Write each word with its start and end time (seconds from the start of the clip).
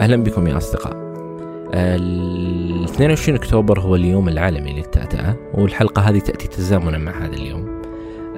أهلا 0.00 0.16
بكم 0.16 0.46
يا 0.46 0.56
أصدقاء. 0.56 0.92
ال 1.74 2.84
22 2.84 3.38
أكتوبر 3.38 3.80
هو 3.80 3.96
اليوم 3.96 4.28
العالمي 4.28 4.72
للتأتأة 4.72 5.36
والحلقة 5.54 6.02
هذه 6.02 6.18
تأتي 6.18 6.48
تزامنا 6.48 6.98
مع 6.98 7.24
هذا 7.24 7.34
اليوم. 7.34 7.82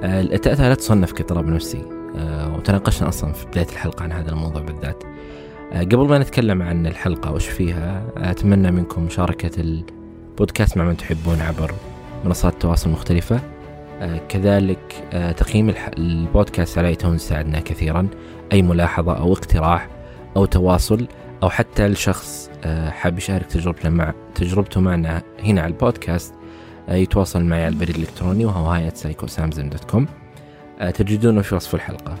التأتأة 0.03 0.69
لا 0.69 0.75
تصنف 0.75 1.11
كاضطراب 1.11 1.47
نفسي. 1.47 1.81
آه، 2.17 2.55
وتناقشنا 2.55 3.09
أصلا 3.09 3.33
في 3.33 3.45
بداية 3.45 3.67
الحلقة 3.67 4.03
عن 4.03 4.11
هذا 4.11 4.29
الموضوع 4.29 4.61
بالذات. 4.61 5.03
آه، 5.73 5.83
قبل 5.83 6.07
ما 6.07 6.17
نتكلم 6.17 6.61
عن 6.61 6.87
الحلقة 6.87 7.31
وش 7.31 7.47
فيها 7.47 8.03
أتمنى 8.17 8.71
منكم 8.71 9.03
مشاركة 9.03 9.61
البودكاست 9.61 10.77
مع 10.77 10.83
من 10.83 10.97
تحبون 10.97 11.41
عبر 11.41 11.71
منصات 12.25 12.53
التواصل 12.53 12.89
المختلفة. 12.89 13.39
آه، 14.01 14.21
كذلك 14.29 15.03
تقييم 15.37 15.73
البودكاست 15.97 16.77
على 16.77 16.87
ايتونز 16.87 17.21
ساعدنا 17.21 17.59
كثيرا. 17.59 18.07
أي 18.51 18.61
ملاحظة 18.61 19.13
أو 19.13 19.33
اقتراح 19.33 19.89
أو 20.35 20.45
تواصل 20.45 21.07
أو 21.43 21.49
حتى 21.49 21.85
الشخص 21.85 22.49
حاب 22.89 23.17
يشارك 23.17 23.45
تجربته 23.45 23.89
مع 23.89 24.13
تجربته 24.35 24.81
معنا 24.81 25.21
هنا 25.43 25.61
على 25.61 25.73
البودكاست 25.73 26.33
يتواصل 26.89 27.43
معي 27.43 27.65
على 27.65 27.73
البريد 27.73 27.95
الإلكتروني 27.95 28.45
وهو 28.45 28.65
هاي 28.65 28.91
dot 29.57 29.83
com 29.83 30.07
تجدونه 30.89 31.41
في 31.41 31.55
وصف 31.55 31.75
الحلقة. 31.75 32.15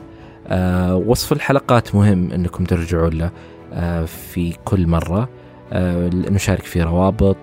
آه، 0.47 0.95
وصف 0.95 1.31
الحلقات 1.31 1.95
مهم 1.95 2.31
أنكم 2.31 2.63
ترجعوا 2.63 3.09
له 3.09 3.31
آه، 3.73 4.05
في 4.05 4.53
كل 4.65 4.87
مرة. 4.87 5.29
آه، 5.73 6.09
نشارك 6.13 6.63
فيه 6.63 6.83
روابط 6.83 7.37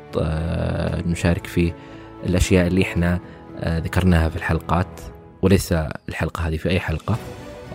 نشارك 1.07 1.47
فيه 1.47 1.75
الأشياء 2.27 2.67
اللي 2.67 2.83
إحنا 2.83 3.21
ذكرناها 3.65 4.29
في 4.29 4.37
الحلقات 4.37 5.01
وليس 5.43 5.73
الحلقة 6.09 6.49
هذه 6.49 6.57
في 6.57 6.71
أي 6.71 6.81
حلقة. 6.81 7.17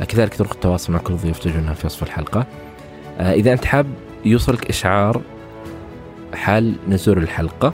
كذلك 0.07 0.33
طرق 0.35 0.53
التواصل 0.53 0.93
مع 0.93 0.99
كل 0.99 1.13
ضيوف 1.13 1.39
تجدونها 1.39 1.73
في 1.73 1.85
وصف 1.85 2.03
الحلقة. 2.03 2.47
إذا 3.19 3.53
أنت 3.53 3.65
حاب 3.65 3.85
يوصلك 4.25 4.69
إشعار 4.69 5.21
حال 6.33 6.75
نزول 6.89 7.17
الحلقة 7.17 7.73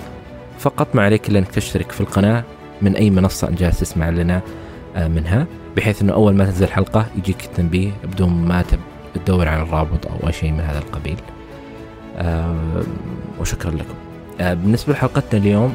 فقط 0.60 0.96
ما 0.96 1.04
عليك 1.04 1.30
إلا 1.30 1.40
أنك 1.40 1.48
تشترك 1.48 1.92
في 1.92 2.02
القناة 2.02 2.44
من 2.82 2.96
أي 2.96 3.10
منصة 3.10 3.48
أنت 3.48 3.60
جالس 3.60 3.80
تسمع 3.80 4.10
لنا 4.10 4.42
منها 4.96 5.48
بحيث 5.78 6.02
إنه 6.02 6.14
أول 6.14 6.36
ما 6.36 6.46
تنزل 6.46 6.68
حلقه 6.68 7.06
يجيك 7.18 7.46
التنبيه 7.46 7.92
بدون 8.04 8.30
ما 8.30 8.64
تدور 9.16 9.48
على 9.48 9.62
الرابط 9.62 10.08
أو 10.08 10.28
أي 10.28 10.34
شيء 10.34 10.52
من 10.52 10.60
هذا 10.60 10.80
القبيل. 10.80 11.18
آه 12.18 12.56
وشكرا 13.40 13.72
لكم. 13.72 13.96
آه 14.40 14.54
بالنسبة 14.54 14.94
لحلقتنا 14.94 15.42
اليوم 15.42 15.74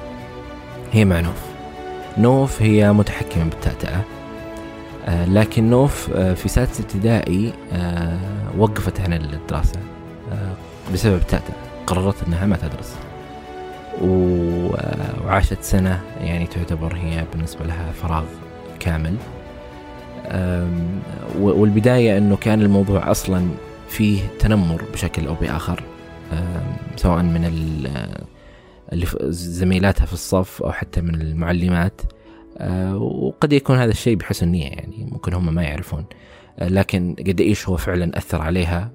هي 0.92 1.04
مع 1.04 1.20
نوف. 1.20 1.42
نوف 2.18 2.62
هي 2.62 2.92
متحكمة 2.92 3.44
بالتأتأة. 3.44 4.00
آه 5.04 5.24
لكن 5.24 5.70
نوف 5.70 6.10
آه 6.14 6.34
في 6.34 6.48
سادسة 6.48 6.84
ابتدائي 6.84 7.52
آه 7.72 8.18
وقفت 8.58 9.00
عن 9.00 9.12
الدراسة 9.12 9.80
بسبب 10.92 11.14
التأتأة 11.14 11.54
قررت 11.86 12.22
إنها 12.26 12.46
ما 12.46 12.56
تدرس. 12.56 12.96
وعاشت 15.24 15.62
سنة 15.62 16.00
يعني 16.20 16.46
تعتبر 16.46 16.96
هي 16.96 17.24
بالنسبة 17.32 17.64
لها 17.64 17.92
فراغ 17.92 18.24
كامل. 18.80 19.16
والبداية 21.38 22.18
أنه 22.18 22.36
كان 22.36 22.62
الموضوع 22.62 23.10
أصلا 23.10 23.48
فيه 23.88 24.20
تنمر 24.38 24.82
بشكل 24.92 25.26
أو 25.26 25.34
بآخر 25.34 25.82
سواء 26.96 27.22
من 27.22 27.88
زميلاتها 29.30 30.06
في 30.06 30.12
الصف 30.12 30.62
أو 30.62 30.72
حتى 30.72 31.00
من 31.00 31.14
المعلمات. 31.14 32.00
وقد 32.96 33.52
يكون 33.52 33.76
هذا 33.76 33.90
الشيء 33.90 34.16
بحسن 34.16 34.48
نية 34.48 34.68
يعني 34.68 35.08
ممكن 35.12 35.34
هم 35.34 35.54
ما 35.54 35.62
يعرفون. 35.62 36.04
أه، 36.58 36.68
لكن 36.68 37.16
قد 37.18 37.40
إيش 37.40 37.68
هو 37.68 37.76
فعلا 37.76 38.18
أثر 38.18 38.42
عليها 38.42 38.90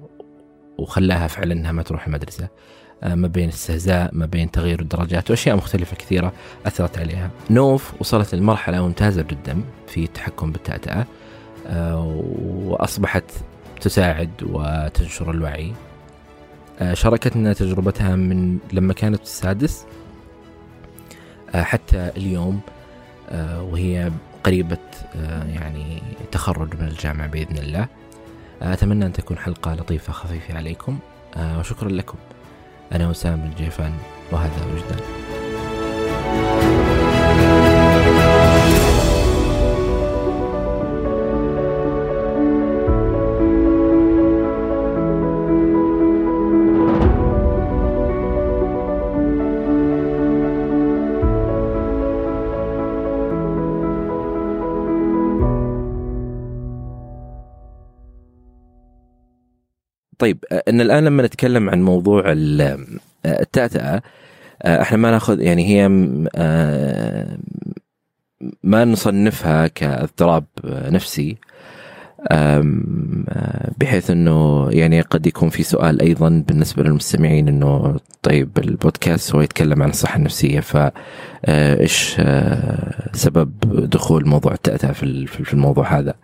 وخلاها 0.78 1.26
فعلا 1.26 1.52
أنها 1.52 1.72
ما 1.72 1.82
تروح 1.82 2.06
المدرسة. 2.06 2.48
أه، 3.02 3.14
ما 3.14 3.28
بين 3.28 3.48
استهزاء 3.48 4.10
ما 4.12 4.26
بين 4.26 4.50
تغيير 4.50 4.80
الدرجات 4.80 5.30
وأشياء 5.30 5.56
مختلفة 5.56 5.96
كثيرة 5.96 6.32
أثرت 6.66 6.98
عليها. 6.98 7.30
نوف 7.50 7.92
وصلت 8.00 8.34
لمرحلة 8.34 8.86
ممتازة 8.86 9.22
جدا 9.22 9.62
في 9.86 10.04
التحكم 10.04 10.52
بالتأتأة 10.52 11.06
آه، 11.66 12.22
وأصبحت 12.64 13.24
تساعد 13.80 14.30
وتنشر 14.42 15.30
الوعي. 15.30 15.72
آه، 16.80 16.94
شاركتنا 16.94 17.52
تجربتها 17.52 18.16
من 18.16 18.58
لما 18.72 18.92
كانت 18.92 19.22
السادس 19.22 19.86
آه، 21.54 21.62
حتى 21.62 22.10
اليوم. 22.16 22.60
وهي 23.32 24.10
قريبة 24.44 24.78
يعني 25.54 26.02
تخرج 26.32 26.80
من 26.80 26.88
الجامعة 26.88 27.26
بإذن 27.26 27.58
الله. 27.58 27.86
أتمنى 28.62 29.06
أن 29.06 29.12
تكون 29.12 29.38
حلقة 29.38 29.74
لطيفة 29.74 30.12
خفيفة 30.12 30.56
عليكم. 30.56 30.98
وشكرا 31.38 31.88
لكم. 31.88 32.18
أنا 32.92 33.08
وسام 33.08 33.50
الجيفان 33.52 33.92
وهذا 34.32 34.66
وجدان. 34.66 35.00
طيب 60.20 60.44
إن 60.68 60.80
الآن 60.80 61.04
لما 61.04 61.22
نتكلم 61.22 61.70
عن 61.70 61.82
موضوع 61.82 62.24
التأتأة 63.26 64.02
إحنا 64.64 64.98
ما 64.98 65.10
نأخذ 65.10 65.40
يعني 65.40 65.66
هي 65.68 65.88
ما 68.62 68.84
نصنفها 68.84 69.66
كاضطراب 69.66 70.44
نفسي 70.64 71.36
بحيث 73.78 74.10
إنه 74.10 74.68
يعني 74.70 75.00
قد 75.00 75.26
يكون 75.26 75.48
في 75.48 75.62
سؤال 75.62 76.02
أيضا 76.02 76.44
بالنسبة 76.48 76.82
للمستمعين 76.82 77.48
إنه 77.48 77.96
طيب 78.22 78.58
البودكاست 78.58 79.34
هو 79.34 79.40
يتكلم 79.40 79.82
عن 79.82 79.90
الصحة 79.90 80.16
النفسية 80.16 80.60
فايش 80.60 82.16
سبب 83.12 83.52
دخول 83.90 84.28
موضوع 84.28 84.52
التأتأة 84.52 84.92
في 84.92 85.52
الموضوع 85.52 85.98
هذا؟ 85.98 86.14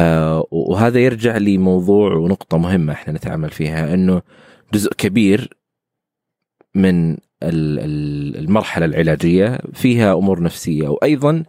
آه 0.00 0.46
وهذا 0.50 1.00
يرجع 1.00 1.36
لموضوع 1.36 2.14
ونقطة 2.14 2.58
مهمة 2.58 2.92
إحنا 2.92 3.12
نتعامل 3.12 3.50
فيها 3.50 3.94
إنه 3.94 4.22
جزء 4.74 4.92
كبير 4.92 5.56
من 6.74 7.16
المرحلة 7.42 8.86
العلاجية 8.86 9.58
فيها 9.74 10.14
أمور 10.14 10.42
نفسية 10.42 10.88
وأيضا 10.88 11.44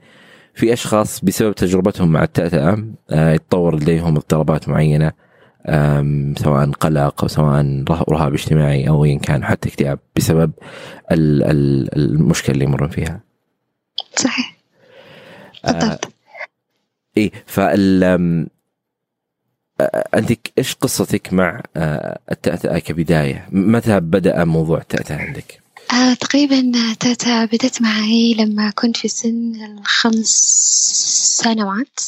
في 0.53 0.73
أشخاص 0.73 1.25
بسبب 1.25 1.55
تجربتهم 1.55 2.11
مع 2.11 2.23
التأتأة 2.23 2.83
آه 3.11 3.33
يتطور 3.33 3.75
لديهم 3.75 4.15
اضطرابات 4.15 4.69
معينة 4.69 5.11
سواء 6.37 6.71
قلق 6.71 7.21
أو 7.21 7.27
سواء 7.27 7.83
رهاب 7.89 8.33
اجتماعي 8.33 8.89
أو 8.89 9.05
ايا 9.05 9.17
كان 9.19 9.43
حتى 9.43 9.69
اكتئاب 9.69 9.99
بسبب 10.15 10.51
المشكلة 11.11 12.53
اللي 12.53 12.65
يمرون 12.65 12.89
فيها. 12.89 13.21
صحيح. 14.15 14.57
بالضبط. 15.63 16.13
اي 17.17 17.31
فال 17.45 18.03
انت 20.15 20.31
إيش 20.57 20.73
قصتك 20.75 21.33
مع 21.33 21.61
التأتأة 22.31 22.79
كبداية؟ 22.79 23.47
متى 23.51 23.99
بدأ 23.99 24.43
موضوع 24.43 24.77
التأتأة 24.77 25.17
عندك؟ 25.17 25.61
آه 25.93 26.13
تقريبا 26.13 26.71
تأتأة 26.99 27.45
بدأت 27.45 27.81
معي 27.81 28.33
لما 28.33 28.69
كنت 28.69 28.97
في 28.97 29.07
سن 29.07 29.65
الخمس 29.79 30.31
سنوات 31.43 31.99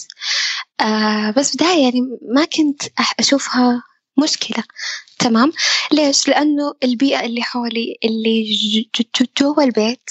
آه 0.82 1.32
بس 1.38 1.56
بداية 1.56 1.84
يعني 1.84 2.02
ما 2.36 2.46
كنت 2.46 2.82
أشوفها 3.20 3.84
مشكلة 4.24 4.64
تمام 5.20 5.52
ليش؟ 5.92 6.28
لأنه 6.28 6.74
البيئة 6.84 7.26
اللي 7.26 7.42
حولي 7.42 7.96
اللي 8.06 8.46
جوا 9.42 9.64
البيت 9.64 10.10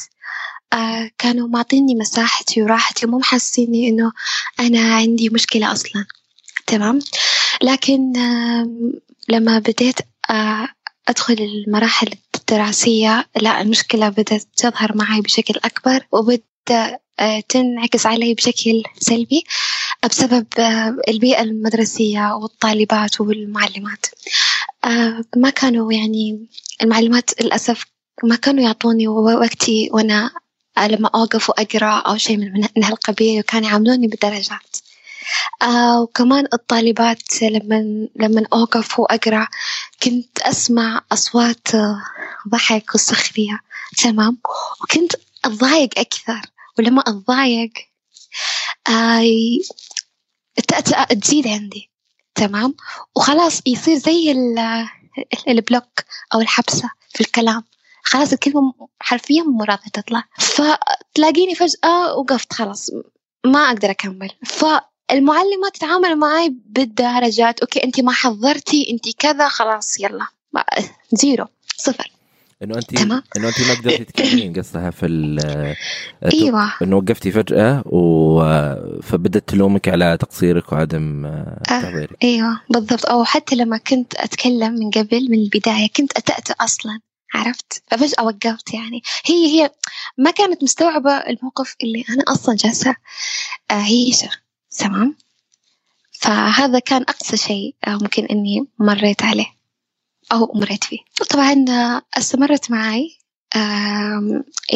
آه 0.73 1.11
كانوا 1.19 1.49
معطيني 1.49 1.95
مساحتي 1.95 2.63
وراحتي 2.63 3.07
ومو 3.07 3.19
محسيني 3.19 3.89
إنه 3.89 4.13
أنا 4.61 4.95
عندي 4.95 5.29
مشكلة 5.29 5.73
أصلا. 5.73 6.07
تمام؟ 6.67 6.99
لكن 7.63 8.13
لما 9.29 9.59
بديت 9.59 9.99
آه 10.31 10.69
أدخل 11.09 11.35
المراحل 11.41 12.09
الدراسية 12.35 13.27
لا 13.41 13.61
المشكلة 13.61 14.09
بدأت 14.09 14.43
تظهر 14.57 14.97
معي 14.97 15.21
بشكل 15.21 15.55
أكبر 15.65 16.07
وبدأ 16.13 16.99
آه 17.21 17.41
تنعكس 17.49 18.07
علي 18.07 18.35
بشكل 18.35 18.83
سلبي 19.01 19.45
بسبب 20.11 20.47
البيئة 21.09 21.43
المدرسية 21.43 22.35
والطالبات 22.35 23.21
والمعلمات. 23.21 24.07
ما 25.37 25.51
كانوا 25.51 25.93
يعني 25.93 26.47
المعلمات 26.83 27.43
للأسف 27.43 27.85
ما 28.25 28.37
كانوا 28.37 28.65
يعطوني 28.65 29.09
وقتي 29.09 29.89
وأنا 29.93 30.31
لما 30.79 31.11
أوقف 31.15 31.51
وأقرأ 31.51 31.99
أو 32.01 32.17
شيء 32.17 32.37
من, 32.37 32.69
من 32.77 32.85
هالقبيل 32.85 33.41
وكانوا 33.41 33.69
يعاملوني 33.69 34.07
بدرجات. 34.07 34.77
آه 35.63 36.01
وكمان 36.01 36.49
الطالبات 36.53 37.43
لما 37.43 38.09
لما 38.17 38.47
أوقف 38.53 38.99
وأقرأ 38.99 39.49
كنت 40.03 40.41
أسمع 40.41 41.01
أصوات 41.13 41.69
ضحك 42.49 42.95
وسخرية. 42.95 43.61
تمام؟ 43.99 44.39
وكنت 44.83 45.13
أتضايق 45.45 45.99
أكثر. 45.99 46.41
ولما 46.79 47.01
أتضايق 47.01 47.73
آه 48.89 49.23
التأتأة 50.59 51.05
تزيد 51.05 51.49
عندي. 51.49 51.91
تمام؟ 52.35 52.75
وخلاص 53.17 53.61
يصير 53.67 53.97
زي 53.99 54.33
ال 55.49 55.57
block 55.57 56.01
أو 56.35 56.41
الحبسة 56.41 56.91
في 57.15 57.21
الكلام. 57.21 57.65
خلاص 58.03 58.33
الكلمة 58.33 58.73
حرفيا 59.01 59.43
مو 59.43 59.65
راضية 59.65 59.91
تطلع. 59.93 60.25
فتلاقيني 60.39 61.55
فجأة 61.55 62.15
وقفت 62.17 62.53
خلاص 62.53 62.91
ما 63.47 63.59
أقدر 63.59 63.91
أكمل. 63.91 64.31
فالمعلمة 64.45 65.69
تتعامل 65.75 66.17
معي 66.17 66.55
بالدرجات 66.67 67.61
okay 67.61 67.85
أنت 67.85 68.01
ما 68.01 68.13
حضرتي 68.13 68.91
أنت 68.91 69.17
كذا 69.19 69.49
خلاص 69.49 70.01
يلا. 70.01 70.27
zero 71.13 71.47
صفر. 71.77 72.11
إنه 72.63 72.75
انت 72.77 72.97
تمام. 72.97 73.23
إنه 73.37 73.49
أنت 73.49 73.61
ما 73.61 73.75
قدرتي 73.75 74.05
تكملين 74.05 74.53
قصدها 74.53 74.91
في 74.91 75.07
أيوه. 76.33 76.73
إنه 76.83 76.97
وقفتي 76.97 77.31
فجأة 77.31 77.83
و... 77.87 78.43
فبدت 79.03 79.49
تلومك 79.49 79.89
على 79.89 80.17
تقصيرك 80.21 80.73
وعدم 80.73 81.27
آه، 81.27 81.63
تحضيرك. 81.69 82.25
أيوه 82.25 82.61
بالضبط. 82.71 83.07
أو 83.07 83.25
حتى 83.25 83.57
لما 83.57 83.77
كنت 83.77 84.15
أتكلم 84.15 84.73
من 84.73 84.91
قبل 84.91 85.31
من 85.31 85.39
البداية 85.39 85.89
كنت 85.97 86.13
أتأتأ 86.17 86.55
أصلا. 86.61 87.01
عرفت؟ 87.35 87.83
ففجأة 87.91 88.25
وقفت 88.25 88.75
يعني. 88.75 89.03
هي 89.25 89.47
هي 89.47 89.71
ما 90.19 90.31
كانت 90.31 90.63
مستوعبة 90.63 91.13
الموقف 91.13 91.77
اللي 91.83 92.05
أنا 92.11 92.25
أصلا 92.29 92.57
جالسة 92.57 92.97
أعيشه 93.71 94.31
تمام. 94.79 95.17
فهذا 96.21 96.79
كان 96.79 97.03
أقصى 97.03 97.37
شيء 97.37 97.75
ممكن 97.87 98.25
إني 98.25 98.67
مريت 98.79 99.23
عليه 99.23 99.47
أو 100.33 100.53
مريت 100.55 100.85
فيه. 100.85 100.99
طبعا 101.31 101.65
استمرت 102.19 102.71
معي 102.71 103.19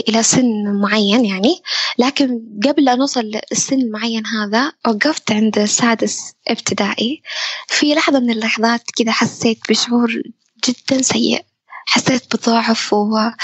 إلى 0.08 0.22
سن 0.22 0.74
معين 0.80 1.24
يعني. 1.24 1.62
لكن 1.98 2.40
قبل 2.64 2.88
أن 2.88 3.00
أوصل 3.00 3.20
للسن 3.20 3.80
المعين 3.80 4.26
هذا 4.26 4.72
وقفت 4.86 5.32
عند 5.32 5.64
سادس 5.64 6.32
ابتدائي. 6.48 7.22
في 7.68 7.94
لحظة 7.94 8.20
من 8.20 8.30
اللحظات 8.30 8.90
كذا 8.90 9.12
حسيت 9.12 9.58
بشعور 9.68 10.22
جدا 10.68 11.02
سيء. 11.02 11.44
حسيت 11.86 12.36
بضعف 12.36 12.92
وما 12.92 13.34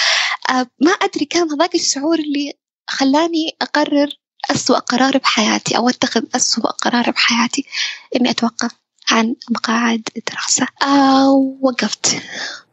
أدري 1.02 1.24
كان 1.24 1.50
هذاك 1.50 1.74
الشعور 1.74 2.18
اللي 2.18 2.52
خلاني 2.88 3.56
أقرر 3.62 4.08
أسوأ 4.50 4.78
قرار 4.78 5.18
بحياتي 5.18 5.76
أو 5.76 5.88
أتخذ 5.88 6.22
أسوأ 6.36 6.70
قرار 6.70 7.10
بحياتي 7.10 7.66
إني 8.16 8.30
أتوقف 8.30 8.70
عن 9.10 9.34
مقاعد 9.50 10.08
الدراسة. 10.16 10.66
آه 10.82 11.30
وقفت. 11.60 12.22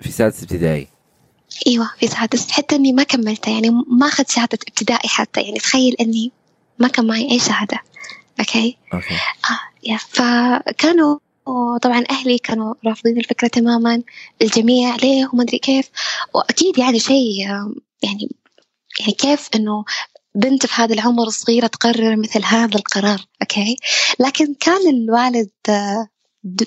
في 0.02 0.12
سادس 0.12 0.44
ابتدائي. 0.44 0.88
إيوه 1.68 1.92
في 2.00 2.08
سادس. 2.08 2.52
حتى 2.52 2.76
إني 2.76 2.94
ما 2.94 3.04
كملتها 3.04 3.52
يعني 3.52 3.70
ما 3.70 4.08
اخذت 4.08 4.32
شهادة 4.32 4.60
ابتدائي 4.68 5.10
حتى 5.10 5.42
يعني 5.42 5.60
تخيل 5.60 5.96
إني 6.02 6.32
ما 6.80 6.88
كان 6.88 7.08
معي 7.08 7.32
أي 7.32 7.40
شهادة. 7.40 7.80
okay؟ 8.40 8.78
okay. 8.94 9.14
آه 9.50 9.60
يا. 9.84 9.98
فكانوا 9.98 11.20
وطبعا 11.50 12.04
أهلي 12.10 12.38
كانوا 12.38 12.74
رافضين 12.86 13.18
الفكرة 13.18 13.48
تماما 13.48 14.02
الجميع 14.42 14.96
ليه 14.96 15.30
وما 15.34 15.44
أدري 15.44 15.60
كيف. 15.60 15.90
وأكيد 16.34 16.78
يعني 16.78 17.00
شيء 17.00 17.40
يعني 18.04 18.30
يعني 19.00 19.14
كيف 19.18 19.50
إنه 19.56 19.86
بنت 20.36 20.66
في 20.66 20.82
هذا 20.82 20.94
العمر 20.94 21.24
الصغيرة 21.24 21.68
تقرر 21.68 22.16
مثل 22.16 22.44
هذا 22.46 22.76
القرار 22.76 23.26
okay؟ 23.42 23.78
لكن 24.20 24.54
كان 24.54 24.90
الوالد 24.90 25.50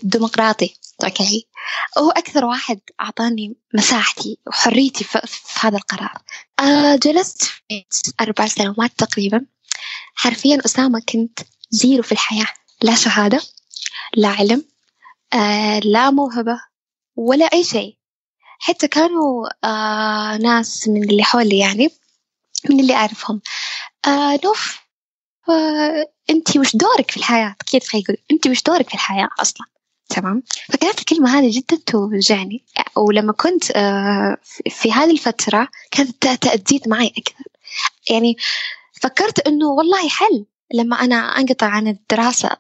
ديمقراطي 0.02 0.75
okay؟ 1.05 1.46
هو 1.99 2.11
أكثر 2.11 2.44
واحد 2.44 2.81
أعطاني 3.00 3.56
مساحتي 3.75 4.38
وحريتي 4.46 5.05
في, 5.05 5.20
هذا 5.61 5.76
القرار. 5.76 6.19
أه 6.61 6.96
جلست 6.96 7.50
أربع 8.20 8.46
سنوات 8.46 8.90
تقريبا. 8.99 9.46
حرفيا 10.14 10.58
أسامة 10.64 11.02
كنت 11.08 11.38
zero 11.70 12.02
في 12.02 12.12
الحياة 12.12 12.46
لا 12.82 12.94
شهادة 12.94 13.40
لا 14.17 14.29
علم 14.29 14.64
آه 15.34 15.79
لا 15.79 16.11
موهبة 16.11 16.61
ولا 17.17 17.44
أي 17.52 17.64
شيء. 17.64 17.96
حتى 18.58 18.88
كانوا 18.88 19.49
آه 19.64 20.37
ناس 20.37 20.88
من 20.88 21.11
اللي 21.11 21.23
حولي 21.23 21.58
يعني 21.58 21.88
من 22.70 22.81
اللي 22.81 22.94
أعرفهم. 22.94 23.40
آه 24.06 24.40
نوف 24.44 24.82
أنت 26.31 26.56
وش 26.56 26.76
دورك 26.76 27.11
في 27.11 27.17
الحياة؟ 27.17 27.56
كيف 27.67 27.94
يقول؟ 27.94 28.17
أنت 28.32 28.46
وش 28.46 28.62
دورك 28.62 28.88
في 28.88 28.94
الحياة 28.94 29.29
أصلا؟ 29.40 29.67
تمام؟ 30.08 30.43
فكانت 30.73 30.99
الكلمة 30.99 31.38
هذه 31.38 31.50
جدا 31.58 31.76
توجعني. 31.87 32.64
ولما 32.96 33.32
كنت 33.32 33.64
في 34.70 34.93
هذه 34.93 35.11
الفترة 35.11 35.69
كانت 35.90 36.26
تأديت 36.26 36.88
معي 36.88 37.12
أكثر. 37.19 37.44
يعني 38.11 38.37
فكرت 39.02 39.46
إنه 39.46 39.67
والله 39.67 40.08
حل. 40.08 40.46
لما 40.75 41.00
أنا 41.00 41.17
أنقطع 41.17 41.67
عن 41.67 41.88
الدراسة 41.88 42.56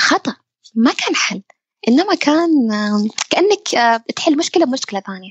خطأ. 0.00 0.36
ما 0.74 0.92
كان 0.92 1.16
حل. 1.16 1.42
إنما 1.88 2.14
كان 2.14 2.68
كأنك 3.30 3.74
آه، 3.74 3.96
بتحل 3.96 4.36
مشكلة 4.36 4.66
بمشكلة 4.66 5.00
ثانية. 5.00 5.30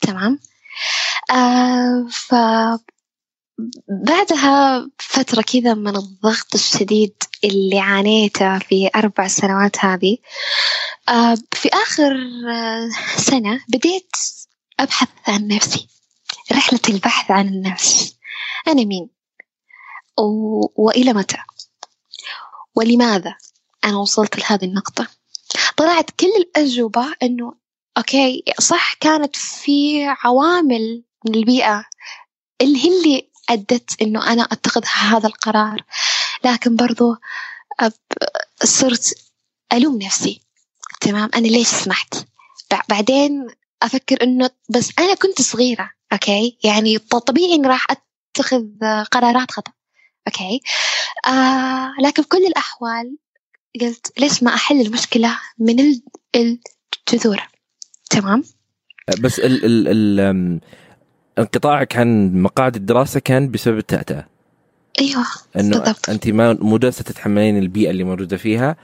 تمام؟ 0.00 0.38
آه 1.30 2.06
ف 2.10 2.34
بعدها 3.88 4.86
فترة 4.98 5.42
كذا 5.42 5.74
من 5.74 5.96
الضغط 5.96 6.54
الشديد 6.54 7.14
اللي 7.44 7.78
عانيته 7.78 8.58
في 8.58 8.90
أربع 8.96 9.28
سنوات 9.28 9.84
هذه 9.84 10.16
آه 11.08 11.38
في 11.52 11.68
آخر 11.72 12.16
سنة 13.16 13.60
بديت 13.68 14.16
أبحث 14.80 15.08
عن 15.26 15.48
نفسي. 15.48 15.88
رحلة 16.52 16.80
البحث 16.88 17.30
عن 17.30 17.48
النفس. 17.48 18.16
أنا 18.68 18.84
مين؟ 18.84 19.08
و... 20.18 20.84
وإلى 20.84 21.12
متى؟ 21.12 21.38
ولماذا 22.74 23.34
أنا 23.84 23.96
وصلت 23.96 24.38
لهذه 24.38 24.64
النقطة؟ 24.64 25.08
طلعت 25.76 26.10
كل 26.10 26.26
الأجوبة 26.36 27.14
إنه 27.22 27.54
أوكي 27.98 28.44
صح 28.60 28.94
كانت 28.94 29.36
في 29.36 30.04
عوامل 30.24 31.02
من 31.26 31.34
البيئة 31.34 31.84
اللي 32.60 32.84
هي 32.84 32.88
اللي 32.88 33.30
أدت 33.50 34.02
إنه 34.02 34.32
أنا 34.32 34.42
أتخذ 34.42 34.84
هذا 34.94 35.26
القرار. 35.26 35.80
لكن 36.44 36.76
برضو 36.76 37.16
صرت 38.64 39.14
ألوم 39.72 40.02
نفسي. 40.02 40.40
تمام؟ 41.00 41.30
أنا 41.34 41.46
ليش 41.46 41.68
سمحت؟ 41.68 42.14
بعدين 42.88 43.46
أفكر 43.82 44.22
إنه 44.22 44.50
بس 44.68 44.90
أنا 44.98 45.14
كنت 45.14 45.42
صغيرة 45.42 45.90
okay؟ 46.12 46.58
يعني 46.64 46.98
طبيعي 46.98 47.54
إني 47.54 47.68
راح 47.68 47.86
أتخذ 47.90 48.64
قرارات 49.10 49.50
خطأ 49.50 49.72
okay؟ 50.26 50.60
آه 51.26 51.94
لكن 52.00 52.22
في 52.22 52.28
كل 52.28 52.46
الأحوال 52.46 53.16
قلت 53.80 54.12
ليش 54.18 54.42
ما 54.42 54.54
أحل 54.54 54.80
المشكلة 54.80 55.38
من 55.58 56.00
الجذور؟ 56.36 57.48
تمام؟ 58.10 58.44
بس 59.20 59.38
ال 59.38 59.64
ال 59.64 59.88
ال 59.88 60.60
انقطاعك 61.38 61.96
عن 61.96 62.42
مقاعد 62.42 62.76
الدراسة 62.76 63.20
كان 63.20 63.50
بسبب 63.50 63.78
التأتأة 63.78 64.26
أيوه 65.00 65.26
إنه 65.56 65.78
بالضبط. 65.78 66.10
انت 66.10 66.28
ما 66.28 66.52
مو 66.52 66.78
جالسة 66.78 67.04
تتحملين 67.04 67.58
البيئة 67.58 67.90
اللي 67.90 68.04
موجودة 68.04 68.36
فيها 68.36 68.76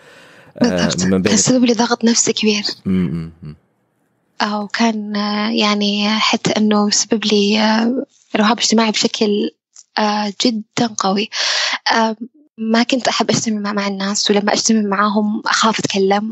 آه، 0.62 0.85
بالضبط. 0.85 1.28
كان 1.28 1.37
سبب 1.37 1.64
لي 1.64 1.73
ضغط 1.73 2.04
نفسي 2.04 2.32
كبير. 2.32 2.64
أو 4.40 4.68
كان 4.68 5.16
آه، 5.16 5.50
يعني 5.50 6.09
حتى 6.09 6.50
إنه 6.50 6.90
سبب 6.90 7.25
لي 7.25 7.61
آه، 7.61 8.06
رهاب 8.37 8.59
اجتماعي 8.59 8.90
بشكل 8.90 9.50
جدا 10.44 10.87
قوي. 10.99 11.30
ما 12.59 12.83
كنت 12.83 13.09
أحب 13.09 13.30
أجتمع 13.30 13.73
مع 13.73 13.87
الناس 13.87 14.30
ولما 14.30 14.52
أجتمع 14.52 14.80
معاهم 14.80 15.42
أخاف 15.47 15.78
أتكلم 15.78 16.30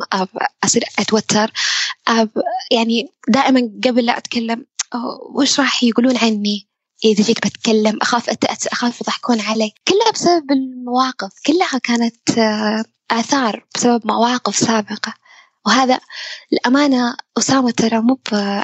أصير 0.64 0.84
أتوتر 0.98 1.52
يعني 2.70 3.08
دائما 3.28 3.70
قبل 3.84 4.06
لا 4.06 4.18
أتكلم 4.18 4.66
وش 5.34 5.60
راح 5.60 5.84
يقولون 5.84 6.16
عني؟ 6.16 6.68
إذا 7.04 7.24
جيت 7.24 7.46
بتكلم 7.46 7.98
أخاف 8.02 8.30
أتأت 8.30 8.66
أخاف 8.66 9.00
يضحكون 9.00 9.40
علي. 9.40 9.72
كلها 9.88 10.10
بسبب 10.10 10.50
المواقف 10.50 11.32
كلها 11.46 11.78
كانت 11.82 12.38
آه، 12.38 12.84
آثار 13.10 13.64
بسبب 13.74 14.06
مواقف 14.06 14.56
سابقة. 14.56 15.14
وهذا 15.66 16.00
الأمانة 16.52 17.16
أسامة 17.38 17.70
ترى 17.70 18.00
مو 18.00 18.18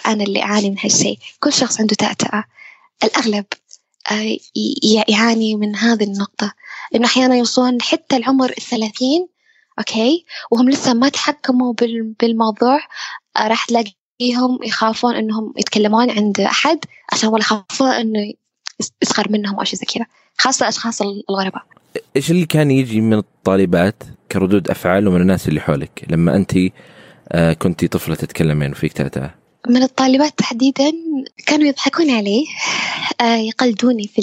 أنا 0.07 0.25
اللي 0.25 0.43
أعاني 0.43 0.71
من 0.71 0.79
هالشيء. 0.79 1.19
كل 1.41 1.53
شخص 1.53 1.81
عنده 1.81 1.95
تأتأة. 1.95 2.45
الأغلب 3.05 3.45
آه، 4.11 4.37
يعاني 5.09 5.55
من 5.55 5.77
هذه 5.77 6.05
النقطة. 6.05 6.53
إنه 6.95 7.07
أحيانا 7.07 7.37
يوصلون 7.37 7.83
حتى 7.83 8.17
العمر 8.17 8.51
الثلاثين 8.51 9.29
أوكي؟ 9.79 10.25
وهم 10.51 10.71
لسه 10.71 10.95
ما 10.95 11.09
تحكموا 11.09 11.75
بالموضوع. 12.21 12.79
آه، 13.37 13.49
راح 13.49 13.65
تلاقيهم 13.65 14.59
يخافون 14.65 15.15
إنهم 15.15 15.55
يتكلمون 15.59 16.11
عند 16.11 16.41
أحد 16.41 16.79
عشان 17.13 17.29
ولا 17.29 17.41
يخافون 17.41 17.91
إنه 17.91 18.33
يسخر 19.03 19.33
منهم 19.33 19.59
أو 19.59 19.65
شيء 19.65 19.79
زي 19.79 19.87
كذا. 19.87 20.07
خاصة 20.39 20.65
الأشخاص 20.65 21.03
الغرباء. 21.03 21.63
إيش 22.17 22.31
اللي 22.31 22.47
كان 22.47 22.71
يجي 22.71 23.01
من 23.01 23.19
الطالبات 23.19 24.03
كردود 24.33 24.71
أفعال 24.71 25.09
ومن 25.09 25.21
الناس 25.21 25.49
اللي 25.49 25.61
حولك؟ 25.61 26.05
لما 26.11 26.37
أنت 26.37 26.53
آه 27.33 27.53
كنتي 27.53 27.89
طفلة 27.89 28.15
تتكلمين 28.15 28.71
وفيك 28.71 28.93
تأتأة 28.93 29.35
من 29.69 29.83
الطالبات 29.83 30.39
تحديدا 30.39 30.93
كانوا 31.47 31.67
يضحكون 31.67 32.11
علي 32.11 32.45
آه 33.21 33.37
يقلدوني 33.37 34.07
في 34.07 34.23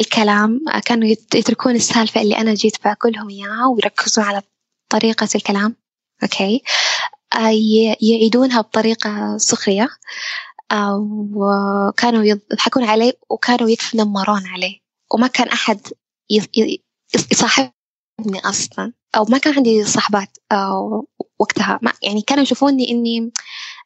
الكلام 0.00 0.60
آه 0.74 0.78
كانوا 0.80 1.08
يتركون 1.34 1.74
السالفة 1.74 2.22
اللي 2.22 2.36
أنا 2.38 2.54
جيت 2.54 2.76
بقولهم 2.84 3.30
إياها 3.30 3.66
ويركزون 3.66 4.24
على 4.24 4.42
طريقة 4.88 5.28
الكلام 5.34 5.76
أوكي؟ 6.22 6.62
آه 7.34 7.50
يعيدونها 8.00 8.60
بطريقة 8.60 9.36
سخرية 9.36 9.88
آه 10.72 11.08
وكانوا 11.34 12.24
يضحكون 12.24 12.84
علي 12.84 13.12
وكانوا 13.30 13.70
يتنمرون 13.70 14.46
علي 14.46 14.82
وما 15.14 15.26
كان 15.26 15.48
أحد 15.48 15.80
يصاحبني 17.32 17.72
أصلا 18.44 18.92
أو 19.16 19.24
ما 19.24 19.38
كان 19.38 19.54
عندي 19.54 19.84
صحبات 19.84 20.38
وقتها. 21.38 21.78
ما 21.82 21.92
يعني 22.02 22.22
كانوا 22.22 22.42
يشوفوني 22.42 22.90
إني 22.90 23.32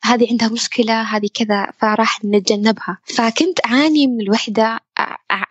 هذه 0.03 0.31
عندها 0.31 0.49
مشكلة 0.49 1.03
هذه 1.03 1.29
كذا 1.35 1.73
فراح 1.79 2.25
نتجنبها. 2.25 2.99
فكنت 3.05 3.67
أعاني 3.67 4.07
من 4.07 4.21
الوحدة 4.21 4.81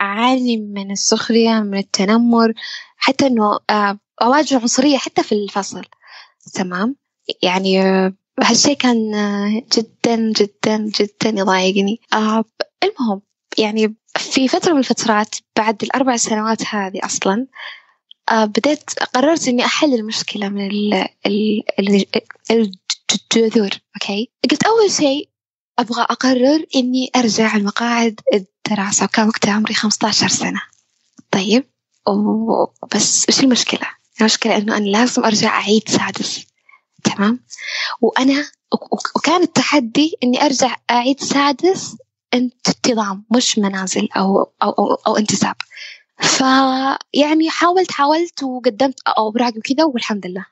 أعاني 0.01 0.57
من 0.57 0.91
السخرية 0.91 1.59
من 1.59 1.77
التنمر 1.77 2.53
حتى 2.97 3.27
إنه 3.27 3.59
أواجه 4.21 4.59
عنصرية 4.59 4.97
حتى 4.97 5.23
في 5.23 5.31
الفصل. 5.31 5.85
تمام؟ 6.53 6.95
يعني 7.43 7.79
هالشيء 8.43 8.77
كان 8.77 9.11
جدا 9.77 10.31
جدا 10.31 10.77
جدا 10.77 11.39
يضايقني. 11.39 11.99
المهم 12.83 13.21
يعني 13.57 13.95
في 14.17 14.47
فترة 14.47 14.73
من 14.73 14.79
الفترات 14.79 15.35
بعد 15.57 15.83
الأربع 15.83 16.17
سنوات 16.17 16.61
هذه 16.65 16.99
أصلا 17.03 17.47
بديت 18.31 18.89
قررت 19.13 19.47
إني 19.47 19.65
أحل 19.65 19.93
المشكلة 19.93 20.49
من 20.49 20.69
الجذور 22.51 23.69
أوكي؟ 23.95 24.29
قلت 24.51 24.63
أول 24.63 24.91
شيء 24.91 25.29
أبغى 25.79 26.01
أقرر 26.01 26.65
إني 26.75 27.11
أرجع 27.15 27.55
لمقاعد 27.57 28.19
الدراسة 28.33 29.05
وكان 29.05 29.27
وقتها 29.27 29.51
عمري 29.53 29.73
15 29.73 30.27
سنة. 30.27 30.61
طيب 31.31 31.63
بس 32.95 33.25
إيش 33.29 33.39
المشكلة؟ 33.39 33.87
المشكلة 34.19 34.57
إنه 34.57 34.77
أنا 34.77 34.85
لازم 34.85 35.25
أرجع 35.25 35.49
أعيد 35.49 35.89
سادس 35.89 36.45
تمام؟ 37.03 37.39
وأنا 38.01 38.45
وكان 39.15 39.41
التحدي 39.41 40.17
إني 40.23 40.45
أرجع 40.45 40.75
أعيد 40.91 41.19
سادس 41.19 41.95
انتظام 42.33 43.25
مش 43.35 43.59
منازل 43.59 44.09
أو 44.17 44.51
أو 44.63 44.69
أو, 44.69 44.93
أو 44.93 45.17
انتساب. 45.17 45.55
فيعني 46.21 47.49
حاولت 47.49 47.91
حاولت 47.91 48.43
وقدمت 48.43 48.99
أوراق 49.07 49.53
وكذا 49.57 49.83
والحمد 49.83 50.27
لله. 50.27 50.45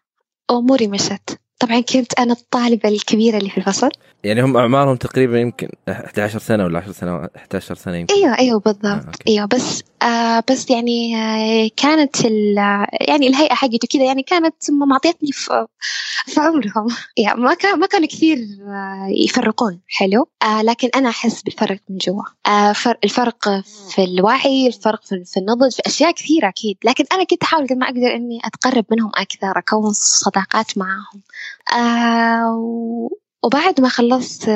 أموري 0.52 0.88
مشت. 0.88 1.40
طبعا 1.60 1.80
كنت 1.80 2.20
أنا 2.20 2.34
الطالبة 2.34 2.90
الكبيرة 2.90 3.38
اللي 3.38 3.50
في 3.50 3.58
الفصل. 3.58 3.90
يعني 4.24 4.42
هم 4.44 4.58
أعمارهم 4.58 4.96
تقريبا 4.96 5.40
يمكن 5.40 5.70
11 5.90 6.40
سنة 6.40 6.64
ولا 6.64 6.80
10 6.80 6.92
سنة 6.92 7.30
11 7.36 7.76
سنة 7.76 7.98
يمكن. 7.98 8.14
أيوه 8.14 8.40
أيوه 8.40 8.60
بالضبط. 8.60 8.86
آه، 8.86 9.12
أيوه 9.28 9.46
بس 9.46 9.84
آه 10.02 10.44
بس 10.52 10.70
يعني 10.70 11.16
آه 11.16 11.70
كانت 11.78 12.26
يعني 13.02 13.28
الهيئة 13.28 13.54
حقته 13.54 13.88
كذا 13.90 14.04
يعني 14.04 14.24
كانت 14.24 14.56
معطيتني 14.72 15.32
في, 15.32 15.66
في 16.26 16.40
عمرهم. 16.40 16.88
يعني 17.18 17.42
ما 17.42 17.54
كان 17.54 17.80
ما 17.80 17.88
كانوا 17.88 18.08
كثير 18.08 18.38
آه 18.38 19.08
يفرقون 19.26 19.80
حلو. 19.88 20.28
آه 20.44 20.62
لكن 20.62 20.90
أنا 20.96 21.10
أحس 21.10 21.42
بالفرق 21.42 21.80
من 21.90 21.98
جوا. 21.98 22.24
آه 22.48 22.76
الفرق 23.04 23.62
في 23.90 24.04
الوعي 24.04 24.68
الفرق 24.68 25.04
في, 25.06 25.24
في 25.26 25.38
النضج 25.40 25.72
في 25.72 25.82
أشياء 25.86 26.12
كثيرة 26.12 26.48
أكيد. 26.50 26.78
لكن 26.84 27.06
أنا 27.14 27.24
كنت 27.24 27.44
أحاول 27.44 27.68
قد 27.68 27.78
ما 27.78 27.86
أقدر 27.86 28.16
إني 28.16 28.40
أتقرب 28.46 28.86
منهم 28.92 29.12
أكثر 29.16 29.58
أكون 29.60 29.94
صداقات 29.94 30.78
معاهم. 30.78 31.22
آه 31.74 33.10
وبعد 33.44 33.82
ما 33.82 33.90
خلصت 33.90 34.50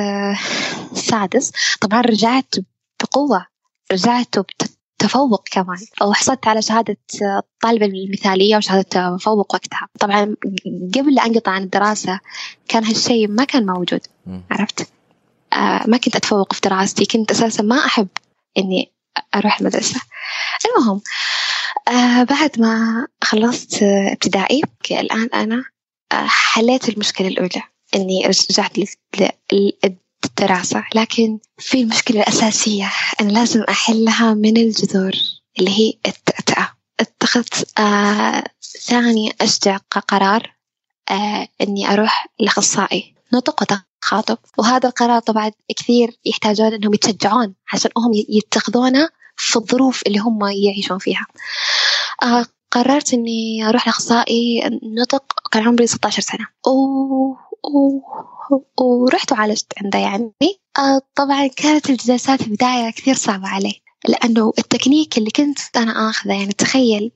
السادس 0.91 1.49
آه، 1.49 1.77
طبعا 1.81 2.01
رجعت 2.01 2.55
بقوة 3.03 3.45
رجعت 3.91 4.35
بتفوق 4.39 5.43
كمان 5.51 5.77
وحصلت 6.01 6.47
على 6.47 6.61
شهادة 6.61 6.97
الطالبة 7.21 7.85
المثالية 7.85 8.57
وشهادة 8.57 8.81
تفوق 9.17 9.53
وقتها. 9.55 9.87
طبعا 9.99 10.35
قبل 10.95 11.15
لا 11.15 11.25
أنقطع 11.25 11.51
عن 11.51 11.63
الدراسة 11.63 12.19
كان 12.67 12.85
هالشيء 12.85 13.27
ما 13.27 13.43
كان 13.43 13.65
موجود 13.65 14.01
عرفت؟ 14.51 14.89
آه 15.53 15.83
ما 15.87 15.97
كنت 15.97 16.15
أتفوق 16.15 16.53
في 16.53 16.61
دراستي 16.63 17.05
كنت 17.05 17.31
أساسا 17.31 17.63
ما 17.63 17.85
أحب 17.85 18.07
إني 18.57 18.91
أروح 19.35 19.59
المدرسة 19.59 20.01
المهم 20.65 21.01
آه 21.87 22.23
بعد 22.23 22.59
ما 22.59 23.07
خلصت 23.23 23.83
ابتدائي 23.83 24.61
الآن 24.91 25.29
أنا 25.33 25.63
حليت 26.13 26.89
المشكلة 26.89 27.27
الأولى 27.27 27.63
إني 27.95 28.25
رجعت 28.25 28.71
للدراسة 29.53 30.83
لكن 30.95 31.39
في 31.57 31.81
المشكلة 31.81 32.21
الأساسية 32.21 32.91
أنا 33.21 33.31
لازم 33.31 33.63
أحلها 33.69 34.33
من 34.33 34.57
الجذور 34.57 35.11
اللي 35.59 35.71
هي 35.79 35.93
التأتأة. 36.07 36.69
اتخذت 36.99 37.79
آه 37.79 38.43
ثاني 38.81 39.33
أشجع 39.41 39.77
قرار 39.77 40.55
آه 41.09 41.47
إني 41.61 41.93
أروح 41.93 42.27
لأخصائي. 42.39 43.15
نطق 43.33 43.61
وتخاطب 43.61 44.37
وهذا 44.57 44.89
القرار 44.89 45.19
طبعا 45.19 45.51
كثير 45.77 46.17
يحتاجون 46.25 46.73
إنهم 46.73 46.93
يتشجعون 46.93 47.55
عشان 47.73 47.91
هم 47.97 48.11
يتخذونه 48.29 49.09
في 49.35 49.55
الظروف 49.55 50.01
اللي 50.07 50.19
هم 50.19 50.39
يعيشون 50.41 50.97
فيها. 50.97 51.25
آه 52.23 52.45
قررت 52.71 53.13
إني 53.13 53.69
أروح 53.69 53.87
لأخصائي 53.87 54.61
نطق 54.83 55.23
كان 55.51 55.67
عمري 55.67 55.87
16 55.87 56.21
سنة. 56.21 56.47
و... 56.67 57.35
ورحت 58.83 59.31
وعالجت 59.31 59.73
عنده 59.83 59.99
يعني. 59.99 60.33
آه 60.77 61.01
طبعا 61.15 61.47
كانت 61.47 61.89
الجلسات 61.89 62.41
في 62.41 62.47
البداية 62.47 62.89
كثير 62.91 63.15
صعبة 63.15 63.47
علي 63.47 63.81
لأنه 64.07 64.53
التكنيك 64.59 65.17
اللي 65.17 65.31
كنت 65.31 65.59
أنا 65.77 66.09
آخذه 66.09 66.33
يعني 66.33 66.53
تخيل 66.53 67.11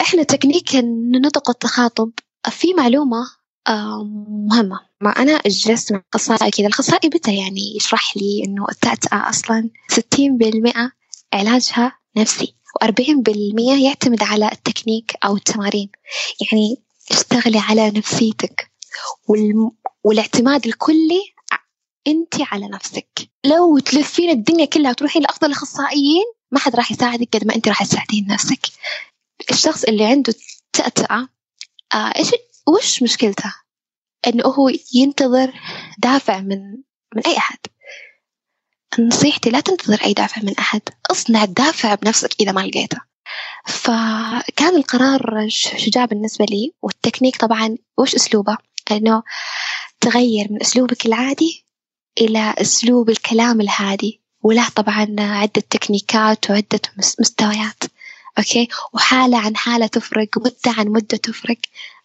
إحنا 0.00 0.22
تكنيك 0.22 0.76
النطق 0.76 1.48
والتخاطب 1.48 2.10
في 2.50 2.74
معلومة 2.74 3.26
آه 3.68 4.04
مهمة. 4.28 4.80
ما 5.00 5.10
أنا 5.10 5.40
جلست 5.46 5.92
مع 5.92 6.02
أخصائي 6.14 6.50
كذا 6.50 6.66
الأخصائي 6.66 7.08
بدأ 7.08 7.32
يعني 7.32 7.76
يشرح 7.76 8.16
لي 8.16 8.42
إنه 8.46 8.66
التأتأة 8.70 9.28
أصلا 9.28 9.70
ستين 9.88 10.36
بالمئة 10.36 10.90
علاجها 11.32 11.92
نفسي. 12.16 12.56
وأربعين 12.74 13.22
بالمئة 13.22 13.84
يعتمد 13.84 14.22
على 14.22 14.52
التكنيك 14.52 15.12
أو 15.24 15.36
التمارين. 15.36 15.90
يعني 16.40 16.76
اشتغلي 17.10 17.58
على 17.58 17.90
نفسيتك 17.90 18.70
والم... 19.28 19.70
والاعتماد 20.04 20.66
الكلي 20.66 21.34
انت 22.06 22.34
على 22.40 22.68
نفسك. 22.68 23.28
لو 23.44 23.78
تلفين 23.78 24.30
الدنيا 24.30 24.64
كلها 24.64 24.90
وتروحين 24.90 25.22
لأفضل 25.22 25.46
الأخصائيين 25.48 26.24
ما 26.50 26.58
حد 26.58 26.76
راح 26.76 26.92
يساعدك 26.92 27.36
قد 27.36 27.46
ما 27.46 27.54
انت 27.54 27.68
راح 27.68 27.82
تساعدين 27.82 28.26
نفسك. 28.26 28.66
الشخص 29.50 29.84
اللي 29.84 30.04
عنده 30.04 30.34
تأتأة 30.72 31.28
آه 31.94 32.12
إيش 32.16 32.30
وش 32.68 33.02
مشكلته؟ 33.02 33.54
إنه 34.26 34.44
هو 34.44 34.70
ينتظر 34.94 35.52
دافع 35.98 36.40
من 36.40 36.60
من 37.16 37.22
أي 37.26 37.36
أحد. 37.36 37.58
نصيحتي 38.98 39.50
لا 39.50 39.60
تنتظر 39.60 40.04
أي 40.04 40.12
دافع 40.12 40.42
من 40.42 40.58
أحد. 40.58 40.80
اصنع 41.10 41.44
الدافع 41.44 41.94
بنفسك 41.94 42.40
إذا 42.40 42.52
ما 42.52 42.60
لقيته. 42.60 42.98
فكان 43.66 44.76
القرار 44.76 45.46
شجاع 45.48 46.04
بالنسبة 46.04 46.44
لي 46.44 46.72
والتكنيك 46.82 47.36
طبعا 47.36 47.76
وش 47.98 48.14
أسلوبه؟ 48.14 48.56
أنه 48.90 49.22
تغير 50.00 50.46
من 50.50 50.60
أسلوبك 50.60 51.06
العادي 51.06 51.64
إلى 52.20 52.54
أسلوب 52.58 53.10
الكلام 53.10 53.60
الهادي. 53.60 54.20
وله 54.42 54.68
طبعا 54.68 55.16
عدة 55.18 55.62
تكنيكات 55.70 56.50
وعدة 56.50 56.80
مستويات. 57.18 57.82
okay؟ 58.38 58.68
وحالة 58.92 59.38
عن 59.38 59.56
حالة 59.56 59.86
تفرق 59.86 60.28
مدة 60.38 60.54
عن 60.66 60.88
مدة 60.88 61.16
تفرق. 61.16 61.58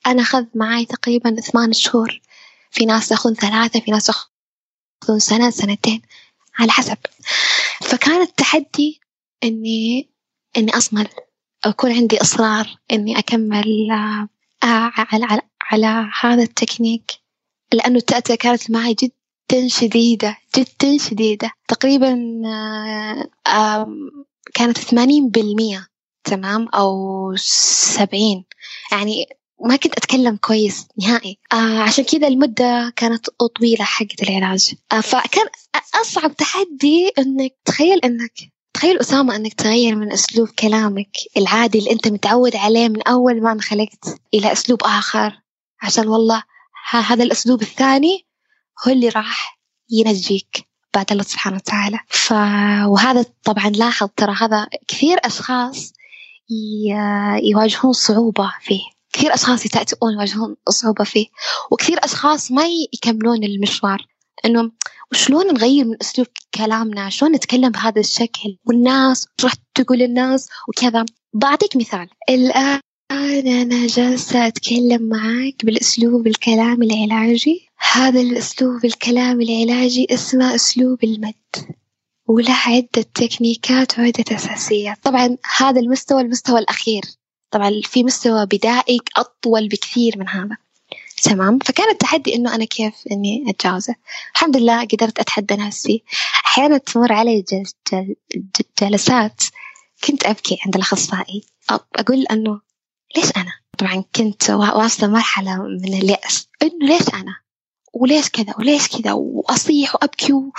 أنا 0.07 0.21
أخذ 0.21 0.45
معي 0.55 0.85
تقريبا 0.85 1.41
ثمان 1.41 1.73
شهور. 1.73 2.21
في 2.71 2.85
ناس 2.85 3.11
ياخذون 3.11 3.35
ثلاثة 3.35 3.79
في 3.79 3.91
ناس 3.91 4.09
ياخذون 4.09 5.19
سنة 5.19 5.49
سنتين. 5.49 6.01
على 6.59 6.71
حسب. 6.71 6.97
فكان 7.81 8.21
التحدي 8.21 9.01
إني 9.43 10.09
إني 10.57 10.77
أصمل 10.77 11.07
أكون 11.65 11.91
عندي 11.91 12.21
إصرار 12.21 12.77
إني 12.91 13.19
أكمل 13.19 13.91
آه، 13.91 14.27
على, 14.63 15.25
على, 15.25 15.41
على 15.61 16.09
هذا 16.21 16.43
التكنيك 16.43 17.11
لأنه 17.73 17.97
التأتأة 17.97 18.35
كانت 18.35 18.71
معي 18.71 18.93
جدا 18.93 19.67
شديدة 19.67 20.37
جدا 20.57 20.97
شديدة. 20.97 21.51
تقريبا 21.67 22.41
آه، 23.47 23.87
كانت 24.53 24.77
ثمانين 24.77 25.29
بالمية 25.29 25.87
تمام 26.23 26.67
أو 26.67 27.35
سبعين. 27.35 28.45
يعني 28.91 29.25
ما 29.61 29.75
كنت 29.75 29.97
أتكلم 29.97 30.35
كويس 30.35 30.87
نهائي. 31.01 31.39
آه 31.51 31.79
عشان 31.79 32.03
كذا 32.03 32.27
المدة 32.27 32.93
كانت 32.95 33.29
طويلة 33.29 33.83
حقت 33.85 34.23
العلاج. 34.23 34.73
آه 34.91 35.01
فكان 35.01 35.45
أصعب 36.01 36.35
تحدي 36.35 37.11
إنك 37.19 37.55
تخيل 37.65 37.99
إنك 37.99 38.33
تخيل 38.73 38.99
أسامة 38.99 39.35
أنك 39.35 39.53
تغير 39.53 39.95
من 39.95 40.11
أسلوب 40.11 40.47
كلامك 40.47 41.11
العادي 41.37 41.79
اللي 41.79 41.91
أنت 41.91 42.07
متعود 42.07 42.55
عليه 42.55 42.89
من 42.89 43.07
أول 43.07 43.41
ما 43.43 43.51
انخلقت 43.51 44.21
إلى 44.33 44.51
أسلوب 44.51 44.83
آخر. 44.83 45.41
عشان 45.81 46.07
والله 46.07 46.43
هذا 46.91 47.23
الأسلوب 47.23 47.61
الثاني 47.61 48.25
هو 48.87 48.91
اللي 48.91 49.09
راح 49.09 49.59
ينجيك 49.89 50.67
بعد 50.93 51.11
الله 51.11 51.23
سبحانه 51.23 51.55
وتعالى. 51.55 51.99
ف... 52.07 52.31
وهذا 52.87 53.25
طبعا 53.43 53.69
لاحظ 53.69 54.09
ترى 54.17 54.35
هذا 54.41 54.67
كثير 54.87 55.17
أشخاص 55.23 55.93
ي... 56.49 56.89
يواجهون 57.43 57.93
صعوبة 57.93 58.53
فيه. 58.61 58.98
كثير 59.19 59.33
أشخاص 59.33 59.65
يتأتئون 59.65 60.13
يواجهون 60.13 60.55
صعوبة 60.69 61.03
فيه 61.03 61.25
وكثير 61.71 61.97
أشخاص 62.03 62.51
ما 62.51 62.63
يكملون 62.93 63.43
المشوار. 63.43 64.05
إنه 64.45 64.71
وشلون 65.11 65.47
نغير 65.47 65.85
من 65.85 65.95
أسلوب 66.01 66.27
كلامنا؟ 66.55 67.09
شلون 67.09 67.31
نتكلم 67.31 67.69
بهذا 67.69 67.99
الشكل؟ 67.99 68.57
والناس 68.65 69.27
راح 69.43 69.53
تقول 69.75 69.97
للناس 69.97 70.49
وكذا. 70.67 71.05
بعطيك 71.33 71.75
مثال. 71.75 72.07
الآن 72.29 72.79
أنا 73.47 73.87
جالسة 73.87 74.47
أتكلم 74.47 75.09
معاك 75.09 75.65
بالأسلوب 75.65 76.27
الكلام 76.27 76.83
العلاجي. 76.83 77.69
هذا 77.91 78.21
الأسلوب 78.21 78.85
الكلام 78.85 79.41
العلاجي 79.41 80.07
اسمه 80.09 80.55
أسلوب 80.55 81.03
المد 81.03 81.33
وله 82.27 82.57
عدة 82.65 83.05
تكنيكات 83.15 83.99
وعدة 83.99 84.25
أساسيات. 84.31 84.97
طبعا 85.03 85.37
هذا 85.57 85.79
المستوى 85.79 86.21
المستوى 86.21 86.59
الأخير. 86.59 87.01
طبعا 87.51 87.81
في 87.83 88.03
مستوى 88.03 88.45
بدائي 88.45 88.99
أطول 89.17 89.67
بكثير 89.67 90.17
من 90.17 90.29
هذا. 90.29 90.57
تمام؟ 91.23 91.59
فكان 91.59 91.89
التحدي 91.89 92.35
إنه 92.35 92.55
أنا 92.55 92.65
كيف 92.65 92.93
إني 93.11 93.45
أتجاوزه. 93.47 93.95
الحمد 94.35 94.57
لله 94.57 94.85
قدرت 94.85 95.19
أتحدى 95.19 95.55
نفسي. 95.55 96.03
أحيانا 96.45 96.77
تمر 96.77 97.13
علي 97.13 97.41
جل 97.41 97.63
جل 97.93 98.15
جلسات 98.81 99.43
كنت 100.03 100.25
أبكي 100.25 100.57
عند 100.65 100.75
الأخصائي. 100.75 101.43
أقول 101.95 102.25
أنه 102.31 102.61
ليش 103.15 103.25
أنا؟ 103.37 103.51
طبعا 103.77 104.03
كنت 104.15 104.49
واصلة 104.49 105.09
مرحلة 105.09 105.57
من 105.63 105.93
اليأس 105.93 106.47
إنه 106.61 106.87
ليش 106.87 107.09
أنا؟ 107.13 107.35
وليش 107.93 108.29
كذا؟ 108.29 108.53
وليش 108.59 108.87
كذا؟ 108.87 109.13
وأصيح 109.13 109.95
وأبكي 109.95 110.33
و... 110.33 110.51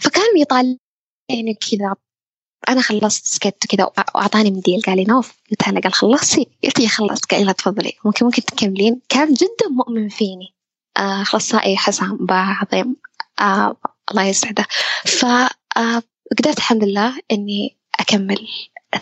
فكان 0.00 0.38
يطالعني 0.38 0.78
يعني 1.28 1.54
كذا 1.54 1.96
أنا 2.68 2.80
خلصت 2.80 3.26
سكت 3.26 3.66
كذا 3.66 3.84
وأعطاني 4.14 4.50
منديل 4.50 4.82
قال 4.82 4.96
لي 4.96 5.04
نوف 5.04 5.32
قلت 5.50 5.68
له 5.68 5.80
قال 5.80 5.92
خلصتي؟ 5.92 6.46
قلت 6.64 6.80
لي 6.80 6.88
خلصت 6.88 7.34
قال 7.34 7.56
تفضلي. 7.56 7.92
ممكن 8.04 8.24
ممكن 8.24 8.42
تكملين؟ 8.42 9.00
كان 9.08 9.34
جدا 9.34 9.68
مؤمن 9.70 10.08
فيني. 10.08 10.54
آه 10.96 11.22
أخصائي 11.22 11.76
حسام 11.76 12.26
عظيم 12.30 12.96
آه 13.40 13.76
الله 14.10 14.24
يسعده. 14.24 14.66
فقدرت 15.04 16.46
آه 16.46 16.52
الحمد 16.58 16.84
لله 16.84 17.18
إني 17.32 17.76
أكمل 18.00 18.48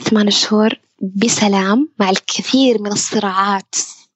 ثمان 0.02 0.30
شهور 0.30 0.74
بسلام 1.00 1.88
مع 2.00 2.10
الكثير 2.10 2.82
من 2.82 2.92
الصراعات 2.92 3.74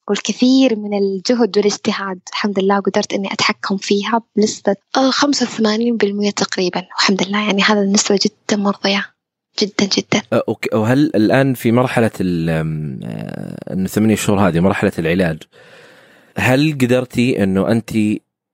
والكثير 0.09 0.77
من 0.77 0.99
الجهد 0.99 1.59
والاجتهاد. 1.59 2.21
الحمد 2.33 2.59
لله 2.59 2.81
قدرت 2.81 3.13
إني 3.13 3.33
أتحكم 3.33 3.77
فيها 3.77 4.23
بنسبة 4.37 4.77
85% 4.97 6.33
تقريبا. 6.37 6.87
والحمد 6.97 7.23
لله 7.23 7.39
يعني 7.39 7.63
هذا 7.63 7.81
النسبة 7.81 8.19
جدا 8.25 8.57
مرضية. 8.63 9.12
جدا 9.61 9.89
جدا. 9.97 10.23
أوكي. 10.49 10.77
وهل 10.77 10.99
الآن 11.15 11.55
في 11.55 11.73
مرحلة 11.73 12.11
انه 12.21 13.87
ثمانية 13.87 14.15
شهور 14.15 14.49
هذه 14.49 14.61
مرحلة 14.61 14.93
العلاج 14.99 15.39
هل 16.37 16.73
قدرتي 16.73 17.43
إنه 17.43 17.69
أنت 17.69 17.91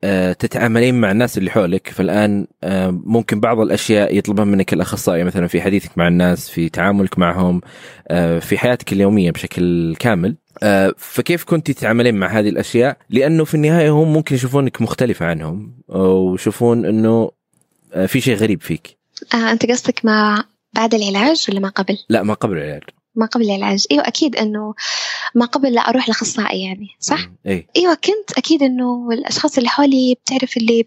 آه، 0.05 0.33
تتعاملين 0.33 1.01
مع 1.01 1.11
الناس 1.11 1.39
اللي 1.39 1.51
حولك؟ 1.51 1.89
فالآن 1.89 2.47
آه، 2.65 2.91
ممكن 3.05 3.41
بعض 3.41 3.61
الأشياء 3.61 4.17
يطلبها 4.17 4.45
منك 4.45 4.73
الاخصائي 4.73 5.25
مثلا 5.25 5.47
في 5.47 5.63
حديثك 5.63 5.99
مع 5.99 6.09
الناس 6.09 6.51
في 6.51 6.69
تعاملك 6.69 7.19
معهم 7.19 7.61
آه، 8.09 8.39
في 8.39 8.59
حياتك 8.59 8.93
اليومية 8.93 9.31
بشكل 9.31 9.97
كامل. 9.99 10.37
فكيف 10.97 11.45
كنت 11.45 11.71
تتعاملين 11.71 12.15
مع 12.15 12.27
هذه 12.27 12.49
الأشياء؟ 12.49 12.97
لأنه 13.11 13.45
في 13.45 13.55
النهاية 13.55 13.91
هم 13.91 14.13
ممكن 14.13 14.35
يشوفونك 14.35 14.83
مختلفة 14.83 15.27
عنهم 15.27 15.73
ويشوفون 15.89 16.85
إنه 16.85 17.31
في 18.07 18.21
شيء 18.21 18.37
غريب 18.37 18.63
فيك. 18.63 18.99
آه 19.35 19.53
أنت 19.53 19.67
قصدك 19.67 20.05
ما 20.05 20.45
بعد 20.79 20.95
العلاج 20.95 21.47
ولا 21.49 21.61
ما 21.61 21.69
قبل؟ 21.69 21.99
لا 22.09 22.23
ما 22.23 22.35
قبل 22.35 22.57
العلاج. 22.57 22.83
ما 23.15 23.27
قبل 23.27 23.45
العلاج. 23.45 23.87
إيوه 23.91 24.09
أكيد 24.09 24.37
إنه 24.37 24.75
ما 25.35 25.47
قبل 25.47 25.73
لا 25.75 25.81
أروح 25.81 26.09
لأخصائي 26.09 26.63
يعني 26.63 26.89
صح؟ 27.01 27.31
أي. 27.47 27.67
إيوه 27.77 27.95
كنت 27.95 28.39
أكيد 28.39 28.63
إنه 28.63 29.09
الأشخاص 29.13 29.57
اللي 29.57 29.69
حولي 29.69 30.15
بتعرف 30.15 30.57
اللي 30.57 30.85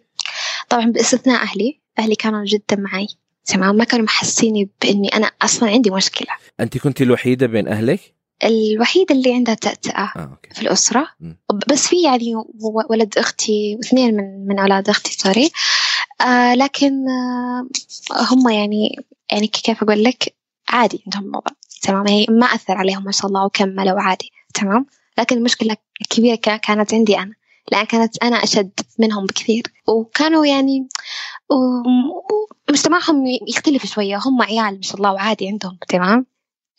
طبعا 0.69 0.85
باستثناء 0.85 1.41
أهلي. 1.41 1.81
أهلي 1.99 2.15
كانوا 2.15 2.45
جدا 2.45 2.75
معي 2.75 3.07
تمام؟ 3.45 3.75
ما 3.75 3.83
كانوا 3.83 4.05
محسيني 4.05 4.69
بإني 4.81 5.07
أنا 5.07 5.31
أصلا 5.41 5.69
عندي 5.69 5.89
مشكلة. 5.89 6.27
أنت 6.59 6.77
كنت 6.77 7.01
الوحيدة 7.01 7.47
بين 7.47 7.67
أهلك؟ 7.67 8.15
الوحيدة 8.43 9.15
اللي 9.15 9.33
عندها 9.33 9.55
تأتأة 9.55 10.11
آه، 10.15 10.29
okay. 10.31 10.49
في 10.53 10.61
الأسرة. 10.61 11.07
م. 11.19 11.33
بس 11.69 11.87
في 11.87 12.01
يعني 12.03 12.33
ولد 12.89 13.17
أختي 13.17 13.75
واثنين 13.75 14.15
من 14.15 14.47
من 14.47 14.59
أولاد 14.59 14.89
أختي 14.89 15.11
سوري 15.11 15.51
آه 16.21 16.55
لكن 16.55 17.05
آه 17.09 17.67
هم 18.31 18.49
يعني 18.49 19.05
يعني 19.31 19.47
كيف 19.47 19.83
أقول 19.83 20.03
لك؟ 20.03 20.35
عادي 20.69 21.03
عندهم 21.05 21.23
الموضوع 21.25 21.53
تمام؟ 21.81 22.07
هي 22.07 22.25
ما 22.29 22.45
أثر 22.45 22.77
عليهم 22.77 23.03
ما 23.03 23.11
شاء 23.11 23.27
الله 23.27 23.45
وكملوا 23.45 24.01
عادي. 24.01 24.31
تمام؟ 24.53 24.85
لكن 25.17 25.37
المشكلة 25.37 25.77
الكبيرة 26.01 26.35
كانت 26.35 26.93
عندي 26.93 27.19
أنا. 27.19 27.33
لأن 27.71 27.85
كانت 27.85 28.23
أنا 28.23 28.43
أشد 28.43 28.71
منهم 28.99 29.25
بكثير. 29.25 29.63
وكانوا 29.87 30.45
يعني 30.45 30.87
مجتمعهم 32.69 33.23
يختلف 33.47 33.85
شوية. 33.85 34.19
هم 34.25 34.41
عيال 34.41 34.75
ما 34.75 34.81
شاء 34.81 34.97
الله 34.97 35.13
وعادي 35.13 35.47
عندهم. 35.47 35.77
تمام؟ 35.87 36.25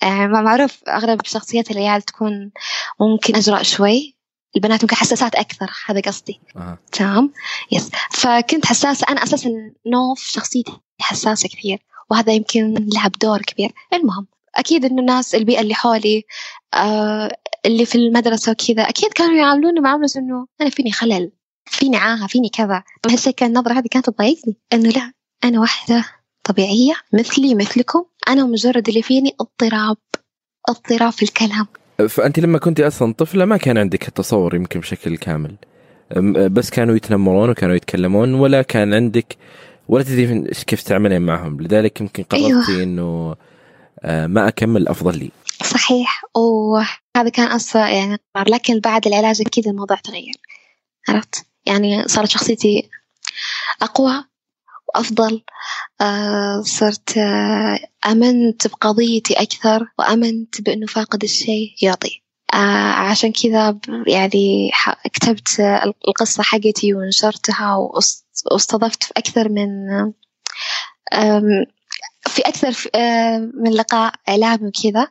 آه 0.03 0.27
ما 0.27 0.41
معروف 0.41 0.83
أغلب 0.89 1.27
شخصيات 1.27 1.71
العيال 1.71 2.03
تكون 2.03 2.51
ممكن 3.01 3.37
أجرأ 3.37 3.63
شوي. 3.63 4.17
البنات 4.57 4.83
ممكن 4.83 4.97
حساسات 4.97 5.35
أكثر. 5.35 5.71
هذا 5.87 6.01
قصدي. 6.01 6.41
أه. 6.57 6.79
تمام؟ 6.93 7.33
يس. 7.73 7.91
فكنت 8.11 8.67
حساسة. 8.67 9.07
أنا 9.09 9.23
أساسا 9.23 9.51
نوف 9.87 10.21
شخصيتي 10.27 10.73
حساسة 11.01 11.49
كثير. 11.49 11.79
وهذا 12.13 12.33
يمكن 12.33 12.75
لعب 12.95 13.13
دور 13.23 13.43
كبير. 13.43 13.73
المهم 13.95 14.27
أكيد 14.55 14.85
إنه 14.85 15.01
الناس 15.01 15.35
البيئة 15.35 15.61
اللي 15.61 15.75
حولي 15.75 16.23
آه 16.75 17.37
اللي 17.67 17.87
في 17.87 17.95
المدرسة 17.95 18.53
وكذا 18.53 18.83
أكيد 18.83 19.13
كانوا 19.13 19.35
يعاملوني 19.35 19.81
معاملة 19.81 20.09
إنه 20.17 20.47
أنا 20.61 20.71
فيني 20.71 20.93
خلل 20.93 21.31
فيني 21.67 21.97
عاهة 21.97 22.27
فيني 22.27 22.49
كذا. 22.49 22.83
بهالشيء 23.07 23.33
كان 23.33 23.49
النظرة 23.49 23.73
هذه 23.73 23.87
كانت 23.91 24.11
تضايقني. 24.11 24.57
إنه 24.73 24.89
لا 24.89 25.13
أنا 25.45 25.61
واحدة 25.61 26.05
طبيعية 26.45 26.95
مثلي 27.13 27.55
مثلكم. 27.55 28.05
أنا 28.29 28.45
مجرد 28.45 28.89
اللي 28.89 29.03
فيني 29.03 29.35
اضطراب 29.41 29.97
اضطراب 30.69 31.13
في 31.13 31.23
الكلام. 31.23 31.67
فأنت 32.09 32.39
لما 32.39 32.59
كنت 32.59 32.81
أصلا 32.81 33.13
طفلة 33.13 33.45
ما 33.45 33.57
كان 33.57 33.79
عندك 33.79 34.09
التصور 34.09 34.55
يمكن 34.55 34.81
بشكل 34.81 35.17
كامل. 35.17 35.57
بس 36.51 36.71
كانوا 36.71 36.97
يتنمرون 36.97 37.51
وكانوا 37.51 37.75
يتكلمون 37.75 38.35
ولا 38.35 38.63
كان 38.63 38.95
عندك 38.95 39.37
ولا 39.89 40.03
تدري 40.03 40.45
كيف 40.67 40.83
تعملين 40.83 41.23
معهم. 41.23 41.61
لذلك 41.61 42.01
يمكن 42.01 42.23
قررتي 42.23 42.47
أيوه. 42.47 42.83
إنه 42.83 43.37
آه، 44.01 44.27
ما 44.27 44.49
أكمل 44.49 44.89
أفضل 44.89 45.19
لي. 45.19 45.31
صحيح. 45.65 46.23
وهذا 46.35 47.29
كان 47.33 47.47
أصلا 47.47 47.89
يعني 47.89 48.19
قرار 48.35 48.49
لكن 48.49 48.81
بعد 48.81 49.07
العلاج 49.07 49.41
أكيد 49.41 49.69
الموضوع 49.69 49.97
تغير. 49.97 50.35
عرفت؟ 51.09 51.47
يعني 51.67 52.09
صارت 52.09 52.29
شخصيتي 52.29 52.91
أقوى 53.83 54.25
وأفضل. 54.89 55.43
آه 56.01 56.63
صرت 56.65 57.19
آه 57.19 57.79
أمنت 58.07 58.67
بقضيتي 58.67 59.35
أكثر 59.35 59.87
وأمنت 59.99 60.61
بأنه 60.61 60.87
فاقد 60.87 61.23
الشيء 61.23 61.75
يعطي. 61.83 62.22
عشان 62.53 63.33
كذا 63.33 63.79
يعني 64.07 64.71
كتبت 65.13 65.61
القصة 66.09 66.43
حقتي 66.43 66.95
ونشرتها 66.95 67.77
واستضفت 68.51 69.05
في 69.05 69.13
أكثر 69.17 69.49
من 69.49 69.69
في 72.27 72.43
أكثر 72.43 72.91
آه، 72.95 73.39
من 73.55 73.71
لقاء 73.71 74.15
إعلامي 74.29 74.69
وكذا 74.69 75.09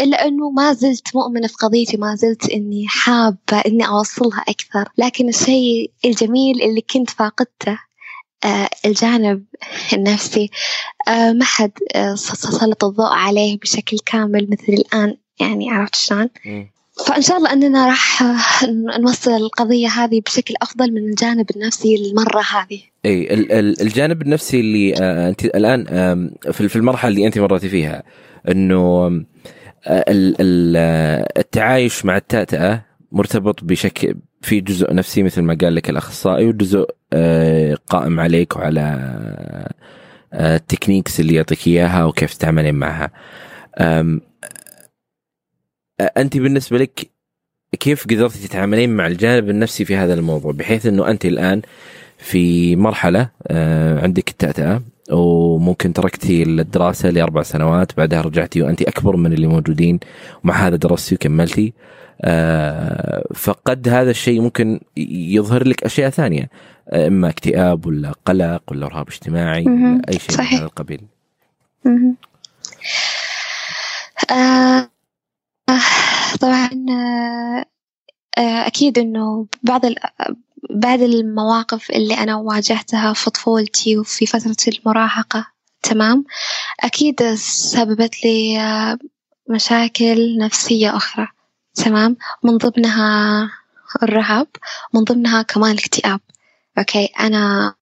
إلا 0.00 0.26
أنه 0.26 0.50
ما 0.50 0.72
زلت 0.72 1.16
مؤمنة 1.16 1.46
في 1.46 1.54
قضيتي 1.54 1.96
ما 1.96 2.14
زلت 2.14 2.50
إني 2.50 2.88
حابة 2.88 3.60
إني 3.66 3.86
أوصلها 3.86 4.44
أكثر. 4.48 4.88
لكن 4.98 5.28
الشيء 5.28 5.92
الجميل 6.04 6.62
اللي 6.62 6.80
كنت 6.80 7.10
فاقدته 7.10 7.78
آه، 8.44 8.68
الجانب 8.84 9.44
النفسي 9.92 10.50
آه، 11.08 11.32
ما 11.32 11.44
حد 11.44 11.72
سلط 12.14 12.84
الضوء 12.84 13.12
عليه 13.12 13.58
بشكل 13.58 13.98
كامل 13.98 14.50
مثل 14.50 14.72
الآن. 14.72 15.16
يعني 15.40 15.70
عرفت 15.70 15.94
شلون؟ 15.94 16.28
فإن 17.06 17.22
شاء 17.22 17.36
الله 17.36 17.52
أننا 17.52 17.86
راح 17.86 18.22
نوصل 19.00 19.30
القضية 19.30 19.88
هذه 19.88 20.22
بشكل 20.26 20.54
أفضل 20.62 20.92
من 20.92 21.10
الجانب 21.10 21.46
النفسي 21.56 21.94
المرة 21.94 22.42
هذه. 22.52 22.80
إي 23.04 23.34
الجانب 23.80 24.22
النفسي 24.22 24.60
اللي 24.60 24.94
آه، 24.96 25.28
أنت 25.28 25.44
الآن 25.44 25.84
في 26.52 26.76
المرحلة 26.76 27.10
اللي 27.10 27.26
أنت 27.26 27.38
مريتي 27.38 27.68
فيها 27.68 28.02
إنه 28.48 29.06
آه، 29.86 30.04
التعايش 31.36 32.04
مع 32.04 32.16
التأتأة 32.16 32.84
مرتبط 33.12 33.64
بشكل 33.64 34.14
في 34.42 34.60
جزء 34.60 34.94
نفسي 34.94 35.22
مثل 35.22 35.42
ما 35.42 35.58
قال 35.60 35.74
لك 35.74 35.90
الأخصائي 35.90 36.46
وجزء 36.46 36.86
آه، 37.12 37.76
قائم 37.88 38.20
عليك 38.20 38.56
وعلى 38.56 39.16
التكنيكس 40.34 41.20
اللي 41.20 41.34
يعطيك 41.34 41.66
إياها 41.66 42.04
وكيف 42.04 42.34
تتعاملين 42.34 42.74
معها. 42.74 43.10
أنت 46.00 46.36
بالنسبة 46.36 46.78
لك 46.78 47.10
كيف 47.80 48.04
قدرتي 48.04 48.48
تتعاملين 48.48 48.90
مع 48.96 49.06
الجانب 49.06 49.50
النفسي 49.50 49.84
في 49.84 49.96
هذا 49.96 50.14
الموضوع 50.14 50.52
بحيث 50.52 50.86
إنه 50.86 51.10
أنت 51.10 51.24
الآن 51.24 51.62
في 52.18 52.76
مرحلة 52.76 53.28
عندك 54.02 54.28
التأتأة 54.28 54.82
وممكن 55.10 55.92
تركتي 55.92 56.42
الدراسة 56.42 57.10
لأربع 57.10 57.42
سنوات 57.42 57.96
بعدها 57.96 58.20
رجعتي 58.20 58.62
وأنت 58.62 58.82
أكبر 58.82 59.16
من 59.16 59.32
اللي 59.32 59.46
موجودين 59.46 60.00
ومع 60.44 60.54
هذا 60.54 60.76
درستي 60.76 61.14
وكملتي 61.14 61.72
آه، 62.22 63.24
فقد 63.34 63.88
هذا 63.88 64.10
الشيء 64.10 64.40
ممكن 64.40 64.80
يظهر 64.96 65.68
لك 65.68 65.84
أشياء 65.84 66.10
ثانية 66.10 66.50
إما 66.92 67.28
اكتئاب 67.28 67.86
ولا 67.86 68.12
قلق 68.24 68.62
ولا 68.68 68.88
رهاب 68.88 69.08
اجتماعي 69.08 69.64
ولا 69.64 70.02
أي 70.08 70.18
شيء 70.18 70.30
صحيح. 70.30 70.52
من 70.52 70.58
هذا 70.58 70.66
القبيل. 70.66 71.00
آه 74.30 74.90
طبعا 76.40 76.70
آه, 76.90 77.64
آه، 78.38 78.66
أكيد 78.66 78.98
إنه 78.98 79.46
بعض 79.62 79.80
بعض 80.70 81.02
المواقف 81.02 81.90
اللي 81.90 82.14
أنا 82.14 82.36
واجهتها 82.36 83.12
في 83.12 83.30
طفولتي 83.30 83.98
وفي 83.98 84.26
فترة 84.26 84.56
المراهقة 84.68 85.46
تمام؟ 85.82 86.24
أكيد 86.80 87.34
سببت 87.34 88.24
لي 88.24 88.60
آه، 88.60 88.98
مشاكل 89.50 90.38
نفسية 90.38 90.96
أخرى 90.96 91.28
تمام؟ 91.74 92.16
من 92.42 92.56
ضمنها 92.56 93.50
الرهاب 94.02 94.46
من 94.94 95.04
ضمنها 95.04 95.42
كمان 95.42 95.70
الاكتئاب 95.70 96.20
أوكي؟ 96.78 97.04
أنا 97.04 97.74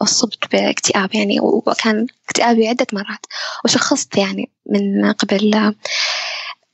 أصبت 0.00 0.52
باكتئاب 0.52 1.14
يعني 1.14 1.40
وكان 1.40 2.06
اكتئابي 2.28 2.68
عدة 2.68 2.86
مرات 2.92 3.26
وشخصت 3.64 4.16
يعني 4.16 4.50
من 4.66 5.12
قبل 5.12 5.74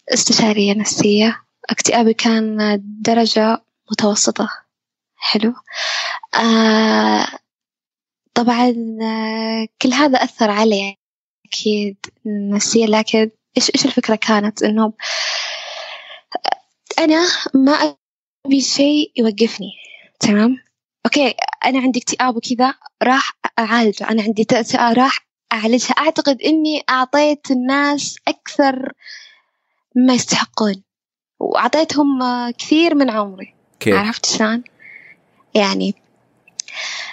استشارية 0.08 0.74
نفسية. 0.74 1.42
اكتئابي 1.70 2.14
كان 2.14 2.78
درجة 3.00 3.62
متوسطة. 3.90 4.48
حلو. 5.16 5.54
آه 6.34 7.26
طبعا 8.34 8.74
آه 9.02 9.68
كل 9.82 9.92
هذا 9.92 10.24
أثر 10.24 10.50
علي 10.50 10.96
أكيد 11.46 11.96
نفسيا. 12.26 12.86
لكن 12.86 13.30
إيش 13.56 13.70
إيش 13.74 13.86
الفكرة 13.86 14.14
كانت؟ 14.16 14.62
إنه 14.62 14.92
أنا 16.98 17.28
ما 17.54 17.96
أبي 18.46 18.60
شيء 18.60 19.12
يوقفني. 19.16 19.72
تمام؟ 20.20 20.56
أوكي 21.06 21.34
أنا 21.64 21.80
عندي 21.80 21.98
اكتئاب 21.98 22.36
وكذا 22.36 22.74
راح 23.02 23.32
أعالجه. 23.58 24.10
أنا 24.10 24.22
عندي 24.22 24.44
تأتأة 24.44 24.92
راح 24.92 25.26
أعالجها. 25.52 25.94
أعتقد 25.98 26.42
إني 26.42 26.84
أعطيت 26.90 27.50
الناس 27.50 28.16
أكثر 28.28 28.92
مما 29.96 30.14
يستحقون. 30.14 30.82
وأعطيتهم 31.40 32.20
كثير 32.50 32.94
من 32.94 33.10
عمري. 33.10 33.54
كيف. 33.80 33.94
عرفت 33.94 34.26
شلون؟ 34.26 34.64
يعني 35.54 35.94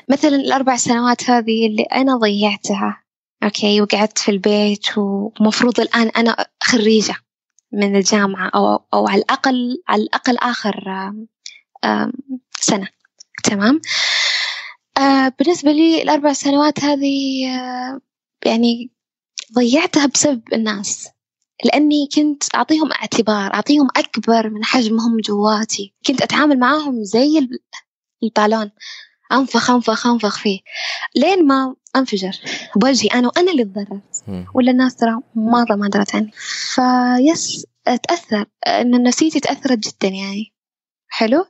مثلا 0.10 0.36
الأربع 0.36 0.76
سنوات 0.76 1.30
هذه 1.30 1.68
اللي 1.68 1.84
أنا 1.84 2.18
ضيعتها 2.18 3.04
أوكي 3.44 3.82
وقعدت 3.82 4.18
في 4.18 4.32
البيت 4.32 4.98
ومفروض 4.98 5.80
الآن 5.80 6.08
أنا 6.08 6.46
خريجة 6.64 7.16
من 7.72 7.96
الجامعة 7.96 8.52
أو 8.56 8.86
أو 8.94 9.08
على 9.08 9.22
الأقل 9.22 9.84
على 9.88 10.04
الأقل 10.04 10.38
آخر 10.38 10.84
سنة. 12.60 12.88
تمام؟ 13.44 13.82
آه، 14.98 15.34
بالنسبة 15.40 15.72
لي 15.72 16.02
الأربع 16.02 16.34
سنوات 16.34 16.84
هذه 16.84 17.48
آه، 17.48 18.00
يعني 18.46 18.92
ضيعتها 19.54 20.06
بسبب 20.06 20.54
الناس. 20.54 21.10
لأني 21.66 22.10
كنت 22.16 22.56
أعطيهم 22.56 22.92
اعتبار 22.92 23.54
أعطيهم 23.54 23.88
أكبر 23.98 24.50
من 24.50 24.64
حجمهم 24.66 25.18
جواتي. 25.18 25.94
كنت 26.08 26.22
أتعامل 26.22 26.60
معاهم 26.60 27.04
زي 27.04 27.48
البالون. 28.24 28.72
أنفخ 29.32 29.70
أنفخ 29.70 30.08
أنفخ 30.08 30.40
فيه. 30.40 30.60
لين 31.16 31.48
ما 31.48 31.76
انفجر. 31.96 32.32
بوجهي 32.76 33.08
أنا 33.08 33.28
وأنا 33.28 33.52
اللي 33.52 33.64
تضررت. 33.64 34.24
ولا 34.54 34.72
الناس 34.72 34.96
ترى 34.96 35.20
مرة 35.36 35.76
ما 35.76 35.90
درت 35.90 36.16
عني 36.16 36.32
فيس 36.76 37.66
تأثر. 37.86 38.46
إن 38.68 39.04
نفسيتي 39.04 39.40
تأثرت 39.40 39.78
جدا 39.78 40.08
يعني. 40.08 40.54
حلو؟ 41.08 41.46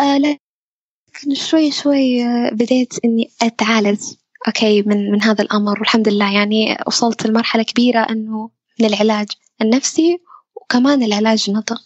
آه 0.00 0.18
لكن 0.18 1.34
شوي 1.34 1.70
شوي 1.70 2.24
آه، 2.24 2.50
بديت 2.50 2.94
إني 3.04 3.30
أتعالج. 3.42 4.00
okay 4.46 4.82
من 4.82 5.10
من 5.12 5.22
هذا 5.22 5.42
الأمر. 5.42 5.78
والحمد 5.80 6.08
لله 6.08 6.32
يعني 6.34 6.78
وصلت 6.86 7.26
لمرحلة 7.26 7.62
كبيرة 7.62 8.00
إنه 8.00 8.50
من 8.80 8.86
العلاج. 8.86 9.28
النفسي 9.62 10.18
وكمان 10.54 11.02
العلاج 11.02 11.44
النطق. 11.48 11.80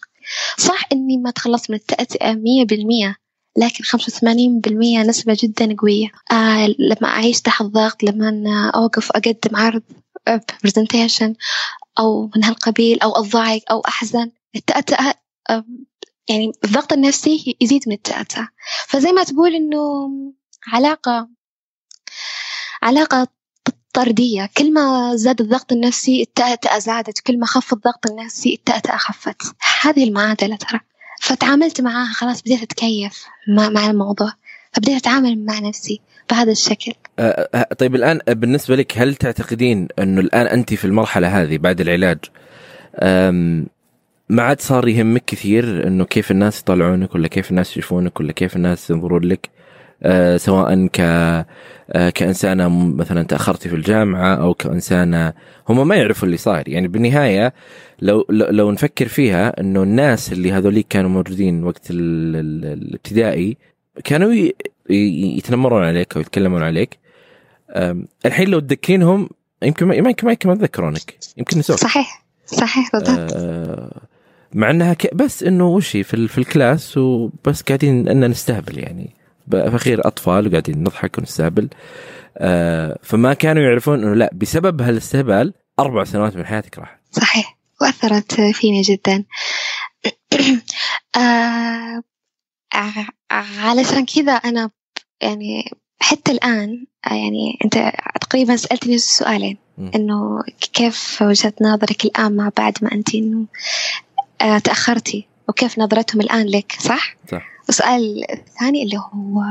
صح 0.57 0.83
إني 0.91 1.17
ما 1.17 1.31
تخلصت 1.31 1.69
من 1.69 1.75
التأتئة 1.75 2.33
مية 2.33 2.65
بالمية 2.65 3.15
لكن 3.57 3.83
خمسة 3.83 4.05
وثمانين 4.07 4.59
بالمية 4.59 5.03
نسبة 5.03 5.37
جدا 5.43 5.75
قوية. 5.75 6.07
آه 6.31 6.67
لما 6.79 7.07
أعيش 7.07 7.41
تحت 7.41 7.63
ضغط 7.63 8.03
لما 8.03 8.69
أوقف 8.75 9.11
أقدم 9.11 9.55
عرض 9.55 9.83
presentation 10.63 11.35
أو 11.99 12.31
من 12.35 12.43
هالقبيل 12.43 12.99
أو 12.99 13.11
أضايق 13.11 13.71
أو 13.71 13.81
أحزن 13.81 14.31
التأتأة 14.55 15.13
يعني 16.29 16.51
الضغط 16.63 16.93
النفسي 16.93 17.57
يزيد 17.61 17.83
من 17.87 17.93
التأتأة 17.93 18.47
فزي 18.87 19.11
ما 19.11 19.23
تقول 19.23 19.55
إنه 19.55 20.09
علاقة 20.67 21.29
علاقة 22.81 23.27
طردية. 23.97 24.49
كل 24.57 24.73
ما 24.73 25.15
زاد 25.15 25.41
الضغط 25.41 25.71
النفسي 25.71 26.21
التأتأة 26.21 26.79
زادت 26.79 27.19
كل 27.19 27.39
ما 27.39 27.45
خف 27.45 27.73
الضغط 27.73 28.11
النفسي 28.11 28.53
التأتأة 28.53 28.97
خفت 28.97 29.41
هذه 29.81 30.03
المعادلة 30.03 30.55
ترى. 30.55 30.79
فتعاملت 31.21 31.81
معاها 31.81 32.13
خلاص 32.13 32.41
بديت 32.41 32.63
أتكيف 32.63 33.25
مع, 33.47 33.69
مع 33.69 33.89
الموضوع. 33.89 34.31
فبديت 34.71 34.95
أتعامل 34.95 35.45
مع 35.45 35.59
نفسي 35.59 36.01
بهذا 36.29 36.51
الشكل. 36.51 36.93
أه, 37.19 37.49
أه، 37.55 37.73
طيب 37.73 37.95
الآن 37.95 38.19
بالنسبة 38.27 38.75
لك 38.75 38.97
هل 38.97 39.15
تعتقدين 39.15 39.87
أنه 39.99 40.21
الآن 40.21 40.47
أنت 40.47 40.73
في 40.73 40.85
المرحلة 40.85 41.41
هذه 41.41 41.57
بعد 41.57 41.81
العلاج 41.81 42.17
ما 44.29 44.43
عاد 44.43 44.61
صار 44.61 44.87
يهمك 44.87 45.25
كثير 45.25 45.87
إنه 45.87 46.05
كيف 46.05 46.31
الناس 46.31 46.59
يطلعونك 46.59 47.15
ولا 47.15 47.27
كيف 47.27 47.51
الناس 47.51 47.77
يشوفونك 47.77 48.19
ولا 48.19 48.31
كيف 48.31 48.55
الناس 48.55 48.89
ينظرون 48.89 49.23
لك؟ 49.23 49.49
سواء 50.37 50.87
ك 50.87 50.99
أه 50.99 52.09
كإنسانة 52.09 52.69
مثلا 52.69 53.23
تاخرتي 53.23 53.69
في 53.69 53.75
الجامعة 53.75 54.35
أو 54.35 54.53
كإنسانة 54.53 55.33
هم 55.69 55.87
ما 55.87 55.95
يعرفوا 55.95 56.25
اللي 56.25 56.37
صاير. 56.37 56.69
يعني 56.69 56.87
بالنهاية 56.87 57.53
لو 58.01 58.25
لو 58.29 58.71
نفكر 58.71 59.07
فيها 59.07 59.59
إنه 59.59 59.83
الناس 59.83 60.33
اللي 60.33 60.51
هذوليك 60.51 60.87
كانوا 60.89 61.09
موجودين 61.09 61.63
وقت 61.63 61.87
الابتدائي 61.91 63.57
كانوا 64.03 64.33
يتنمرون 64.89 65.83
عليك 65.83 66.15
أو 66.15 66.21
يتكلمون 66.21 66.63
عليك. 66.63 66.97
الحين 68.25 68.49
لو 68.49 68.59
تذكرينهم 68.59 69.29
يمكن 69.63 69.85
ما 69.85 69.95
يمكن 69.95 70.27
ما 70.27 70.53
يتذكرونك. 70.53 71.17
يمكن 71.37 71.59
نسوك. 71.59 71.77
صحيح 71.77 72.25
صحيح 72.45 72.89
بالضبط. 72.93 73.33
آه 73.35 74.01
مع 74.53 74.71
إنها 74.71 74.95
بس 75.13 75.43
إنه 75.43 75.67
وش 75.67 75.89
في, 75.91 76.27
في 76.27 76.37
الكلاس 76.37 76.97
وبس 76.97 77.61
قاعدين 77.61 78.07
إن 78.09 78.29
نستهبل 78.29 78.79
يعني. 78.79 79.16
بالاخير 79.47 80.07
أطفال 80.07 80.47
وقاعدين 80.47 80.83
نضحك 80.83 81.17
ونستهبل. 81.17 81.69
آه 82.37 82.99
فما 83.03 83.33
كانوا 83.33 83.63
يعرفون 83.63 84.03
إنه 84.03 84.13
لا 84.13 84.29
بسبب 84.33 84.81
هالاستهبال 84.81 85.53
أربع 85.79 86.03
سنوات 86.03 86.35
من 86.35 86.45
حياتك 86.45 86.77
راحت 86.79 86.99
صحيح. 87.11 87.57
وأثرت 87.81 88.41
فيني 88.41 88.81
جدا. 88.81 89.23
آه 91.17 92.03
علشان 93.31 94.05
كذا 94.05 94.31
أنا 94.31 94.69
يعني 95.21 95.71
حتى 95.99 96.31
الآن 96.31 96.85
يعني 97.11 97.59
أنت 97.65 97.91
تقريبا 98.21 98.55
سألتني 98.55 98.97
سؤالين. 98.97 99.57
إنه 99.95 100.43
كيف 100.73 101.21
وجهة 101.21 101.53
نظرك 101.61 102.05
الآن 102.05 102.35
مع 102.35 102.51
بعد 102.57 102.77
ما 102.81 102.91
أنت 102.91 103.15
إنه 103.15 103.45
آه 104.41 104.57
تأخرتي؟ 104.57 105.27
وكيف 105.49 105.79
نظرتهم 105.79 106.21
الآن 106.21 106.47
لك؟ 106.47 106.71
صح؟ 106.79 107.15
صح. 107.31 107.56
والسؤال 107.67 108.31
الثاني 108.31 108.83
اللي 108.83 108.97
هو 108.97 109.41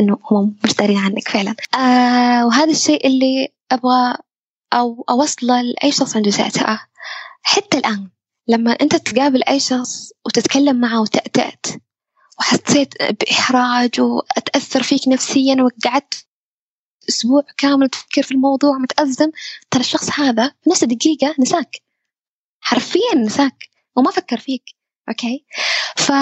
إنه 0.00 0.18
هم 0.30 0.56
مش 0.64 0.74
دارين 0.74 0.98
عنك 0.98 1.28
فعلا. 1.28 1.54
آه 1.74 2.46
وهذا 2.46 2.70
الشيء 2.70 3.06
اللي 3.06 3.48
أبغى 3.72 4.14
أو 4.72 5.04
أوصله 5.10 5.62
لأي 5.62 5.92
شخص 5.92 6.16
عنده 6.16 6.30
سعتها 6.30 6.88
حتى 7.42 7.78
الآن 7.78 8.08
لما 8.48 8.72
أنت 8.72 8.96
تقابل 8.96 9.42
أي 9.44 9.60
شخص 9.60 10.12
وتتكلم 10.26 10.80
معه 10.80 11.00
وتأتأت 11.00 11.66
وحسيت 12.38 12.94
بإحراج 13.02 14.00
وأتأثر 14.00 14.82
فيك 14.82 15.08
نفسيا 15.08 15.56
وقعدت 15.62 16.26
أسبوع 17.08 17.42
كامل 17.56 17.88
تفكر 17.88 18.22
في 18.22 18.32
الموضوع 18.32 18.78
متأزم 18.78 19.30
ترى 19.70 19.80
الشخص 19.80 20.20
هذا 20.20 20.52
في 20.64 20.70
نفس 20.70 20.82
الدقيقة 20.82 21.34
نساك. 21.40 21.76
حرفيا 22.60 23.14
نساك 23.16 23.68
وما 23.96 24.10
فكر 24.10 24.36
فيك. 24.36 24.64
okay؟ 25.08 25.44
ف 25.96 26.12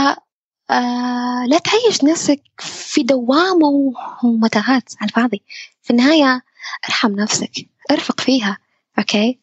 آه 0.72 1.46
لا 1.48 1.58
تعيش 1.58 2.04
نفسك 2.04 2.42
في 2.58 3.02
دوامة 3.02 3.92
ومتاهات 4.24 4.90
على 5.00 5.08
الفاضي. 5.08 5.42
في 5.82 5.90
النهاية 5.90 6.42
ارحم 6.88 7.12
نفسك 7.12 7.52
ارفق 7.90 8.20
فيها 8.20 8.58
okay؟ 8.98 9.38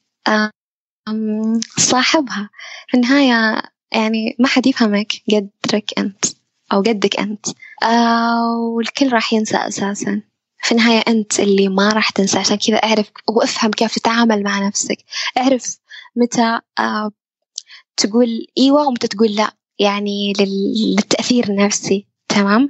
صاحبها. 1.77 2.49
في 2.87 2.93
النهاية 2.97 3.61
يعني 3.91 4.35
ما 4.39 4.47
حد 4.47 4.67
يفهمك 4.67 5.13
قدرك 5.31 5.99
أنت 5.99 6.25
أو 6.73 6.81
قدك 6.81 7.19
أنت. 7.19 7.45
آه 7.83 8.57
والكل 8.57 9.13
راح 9.13 9.33
ينسى 9.33 9.57
أساسا. 9.57 10.21
في 10.63 10.71
النهاية 10.71 11.03
أنت 11.07 11.39
اللي 11.39 11.67
ما 11.69 11.89
راح 11.89 12.09
تنسى. 12.09 12.39
عشان 12.39 12.57
كذا 12.57 12.77
أعرف 12.77 13.11
وافهم 13.27 13.71
كيف 13.71 13.95
تتعامل 13.99 14.43
مع 14.43 14.67
نفسك. 14.67 14.97
أعرف 15.37 15.77
متى 16.15 16.59
آه 16.79 17.11
تقول 17.97 18.47
إيوة 18.57 18.87
ومتى 18.87 19.07
تقول 19.07 19.31
لا. 19.35 19.53
يعني 19.79 20.33
للتأثير 20.39 21.49
النفسي 21.49 22.05
تمام؟ 22.29 22.69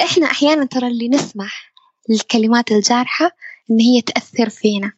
إحنا 0.00 0.26
أحيانا 0.26 0.64
ترى 0.64 0.86
اللي 0.86 1.08
نسمح 1.08 1.72
للكلمات 2.08 2.72
الجارحة 2.72 3.30
إن 3.70 3.80
هي 3.80 4.00
تأثر 4.02 4.48
فينا 4.48 4.92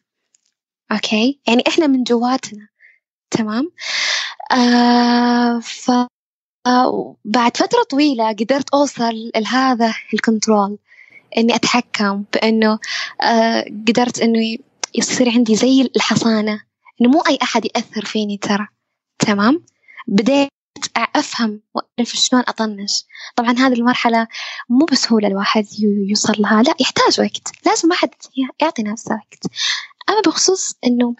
okay؟ 0.92 1.40
يعني 1.48 1.64
إحنا 1.68 1.86
من 1.86 2.02
جواتنا 2.02 2.68
تمام؟ 3.30 3.72
آه 4.52 5.58
ف 5.58 5.90
بعد 7.24 7.56
فترة 7.56 7.82
طويلة 7.90 8.28
قدرت 8.28 8.70
أوصل 8.70 9.30
لهذا 9.36 9.94
ال 10.14 10.22
control 10.22 10.78
إني 11.36 11.54
أتحكم 11.54 12.24
بإنه 12.34 12.78
آه 13.22 13.64
قدرت 13.88 14.20
إنه 14.20 14.56
يصير 14.94 15.30
عندي 15.30 15.56
زي 15.56 15.90
الحصانة 15.96 16.60
إنه 17.00 17.10
مو 17.10 17.20
أي 17.20 17.38
أحد 17.42 17.64
يأثر 17.64 18.04
فيني 18.04 18.36
ترى 18.36 18.68
تمام؟ 19.18 19.64
بديت 20.08 20.48
أفهم 21.16 21.62
وأعرف 21.74 22.16
شلون 22.16 22.42
أطنش. 22.48 23.04
طبعا 23.36 23.52
هذه 23.52 23.72
المرحلة 23.72 24.26
مو 24.68 24.84
بسهولة 24.92 25.28
الواحد 25.28 25.66
يوصل 26.08 26.32
لها. 26.38 26.62
لا 26.62 26.74
يحتاج 26.80 27.20
وقت. 27.20 27.52
لازم 27.66 27.90
واحد 27.90 28.10
يعطي 28.60 28.82
نفسه 28.82 29.14
وقت. 29.14 29.52
أما 30.08 30.20
بخصوص 30.26 30.74
إنه 30.86 31.14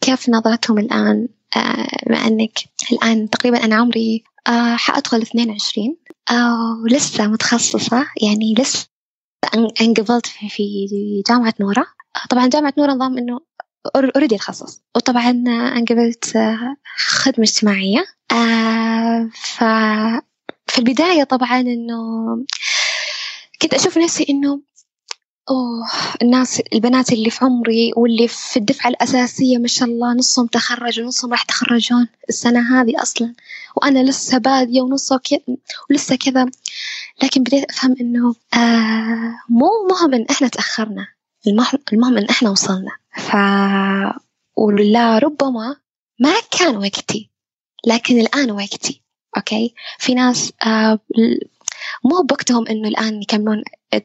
كيف 0.00 0.28
نظرتهم 0.28 0.78
الآن 0.78 1.28
آه 1.56 1.86
مع 2.10 2.26
إنك 2.26 2.58
الآن 2.92 3.30
تقريبا 3.30 3.64
أنا 3.64 3.76
عمري 3.76 4.24
آه 4.48 4.76
حأدخل 4.76 5.22
22 5.22 5.96
آه 6.30 6.80
ولسه 6.84 7.26
متخصصة. 7.26 8.06
يعني 8.22 8.54
لسه 8.58 8.86
انقبلت 9.80 10.26
في 10.26 11.22
جامعة 11.28 11.54
نورة 11.60 11.86
طبعا 12.30 12.46
جامعة 12.46 12.74
نورة 12.78 12.92
نظام 12.92 13.18
إنه 13.18 13.40
اوريدي 13.96 14.34
اتخصص 14.34 14.82
وطبعا 14.96 15.30
انقبلت 15.76 16.36
آه، 16.36 16.76
خدمة 16.96 17.44
اجتماعية. 17.44 18.04
آه 18.32 19.30
ف 19.34 19.64
في 20.66 20.78
البداية 20.78 21.24
طبعا 21.24 21.60
إنه 21.60 21.96
كنت 23.62 23.74
أشوف 23.74 23.98
نفسي 23.98 24.26
إنه 24.30 24.60
أوه 25.50 25.88
الناس 26.22 26.62
البنات 26.72 27.12
اللي 27.12 27.30
في 27.30 27.44
عمري 27.44 27.92
واللي 27.96 28.28
في 28.28 28.56
الدفعة 28.56 28.88
الأساسية 28.90 29.58
ما 29.58 29.68
شاء 29.68 29.88
الله 29.88 30.14
نصهم 30.14 30.46
تخرجوا 30.46 31.04
ونصهم 31.04 31.30
راح 31.32 31.42
يتخرجون 31.42 32.08
السنة 32.28 32.80
هذه 32.80 33.02
أصلا 33.02 33.34
وأنا 33.76 33.98
لسه 34.10 34.38
بادية 34.38 34.80
ونصه 34.82 35.18
كذا 35.24 35.56
ولسه 35.90 36.16
كذا. 36.16 36.46
لكن 37.22 37.42
بديت 37.42 37.70
أفهم 37.70 37.96
إنه 38.00 38.34
آه 38.54 39.34
مو 39.48 39.68
مهم 39.90 40.14
إن 40.14 40.26
إحنا 40.30 40.48
تأخرنا 40.48 41.06
المهم 41.92 42.18
إن 42.18 42.26
إحنا 42.30 42.50
وصلنا. 42.50 42.90
ف 43.16 43.36
ولا 44.56 45.18
ربما 45.18 45.76
ما 46.20 46.34
كان 46.58 46.76
وقتي. 46.76 47.31
لكن 47.86 48.20
الآن 48.20 48.50
وقتي 48.50 49.02
أوكي؟ 49.36 49.74
في 49.98 50.14
ناس 50.14 50.52
آه 50.66 50.98
مو 52.04 52.22
بوقتهم 52.22 52.68
إنه 52.68 52.88
الآن 52.88 53.22
يكملون 53.22 53.62